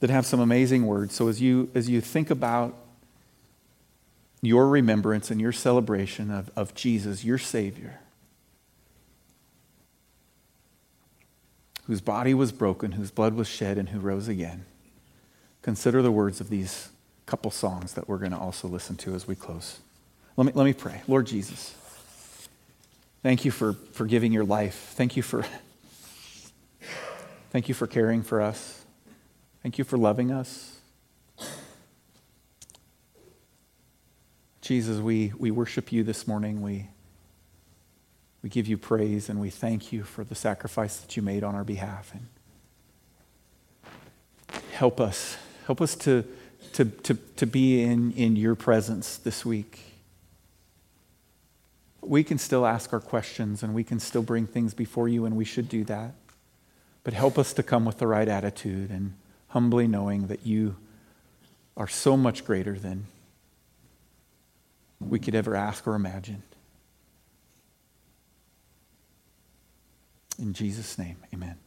that 0.00 0.08
have 0.08 0.24
some 0.24 0.40
amazing 0.40 0.86
words. 0.86 1.14
So 1.14 1.28
as 1.28 1.42
you, 1.42 1.68
as 1.74 1.90
you 1.90 2.00
think 2.00 2.30
about 2.30 2.74
your 4.42 4.68
remembrance 4.68 5.30
and 5.30 5.40
your 5.40 5.52
celebration 5.52 6.30
of, 6.30 6.50
of 6.56 6.74
Jesus, 6.74 7.24
your 7.24 7.38
Savior, 7.38 8.00
whose 11.86 12.00
body 12.00 12.32
was 12.32 12.52
broken, 12.52 12.92
whose 12.92 13.10
blood 13.10 13.34
was 13.34 13.48
shed, 13.48 13.76
and 13.76 13.90
who 13.90 14.00
rose 14.00 14.28
again, 14.28 14.64
consider 15.62 16.02
the 16.02 16.12
words 16.12 16.40
of 16.40 16.48
these 16.48 16.90
couple 17.26 17.50
songs 17.50 17.92
that 17.94 18.08
we're 18.08 18.18
going 18.18 18.32
to 18.32 18.38
also 18.38 18.66
listen 18.66 18.96
to 18.96 19.14
as 19.14 19.28
we 19.28 19.34
close. 19.34 19.80
Let 20.36 20.46
me, 20.46 20.52
let 20.54 20.64
me 20.64 20.72
pray. 20.72 21.02
Lord 21.06 21.26
Jesus. 21.26 21.74
Thank 23.22 23.44
you 23.44 23.50
for, 23.50 23.74
for 23.92 24.06
giving 24.06 24.32
your 24.32 24.44
life. 24.44 24.94
Thank 24.96 25.16
you 25.16 25.22
for 25.22 25.44
thank 27.50 27.68
you 27.68 27.74
for 27.74 27.86
caring 27.86 28.22
for 28.22 28.40
us. 28.40 28.84
Thank 29.62 29.76
you 29.76 29.84
for 29.84 29.98
loving 29.98 30.30
us. 30.30 30.79
Jesus, 34.70 34.98
we, 34.98 35.32
we 35.36 35.50
worship 35.50 35.90
you 35.90 36.04
this 36.04 36.28
morning. 36.28 36.62
We, 36.62 36.86
we 38.40 38.48
give 38.48 38.68
you 38.68 38.78
praise 38.78 39.28
and 39.28 39.40
we 39.40 39.50
thank 39.50 39.92
you 39.92 40.04
for 40.04 40.22
the 40.22 40.36
sacrifice 40.36 40.98
that 40.98 41.16
you 41.16 41.24
made 41.24 41.42
on 41.42 41.56
our 41.56 41.64
behalf. 41.64 42.12
And 42.14 42.28
help 44.70 45.00
us. 45.00 45.36
Help 45.66 45.80
us 45.80 45.96
to, 45.96 46.24
to, 46.74 46.84
to, 46.84 47.14
to 47.14 47.46
be 47.46 47.82
in, 47.82 48.12
in 48.12 48.36
your 48.36 48.54
presence 48.54 49.16
this 49.16 49.44
week 49.44 49.80
we 52.00 52.22
can 52.22 52.38
still 52.38 52.64
ask 52.64 52.92
our 52.92 53.00
questions 53.00 53.64
and 53.64 53.74
we 53.74 53.82
can 53.82 53.98
still 53.98 54.22
bring 54.22 54.46
things 54.46 54.72
before 54.72 55.08
you, 55.08 55.24
and 55.24 55.36
we 55.36 55.44
should 55.44 55.68
do 55.68 55.82
that. 55.82 56.14
But 57.02 57.12
help 57.12 57.38
us 57.38 57.52
to 57.54 57.64
come 57.64 57.84
with 57.84 57.98
the 57.98 58.06
right 58.06 58.28
attitude 58.28 58.90
and 58.90 59.14
humbly 59.48 59.88
knowing 59.88 60.28
that 60.28 60.46
you 60.46 60.76
are 61.76 61.88
so 61.88 62.16
much 62.16 62.44
greater 62.44 62.78
than 62.78 63.06
we 65.00 65.18
could 65.18 65.34
ever 65.34 65.56
ask 65.56 65.86
or 65.86 65.94
imagine. 65.94 66.42
In 70.38 70.52
Jesus' 70.52 70.98
name, 70.98 71.16
amen. 71.34 71.58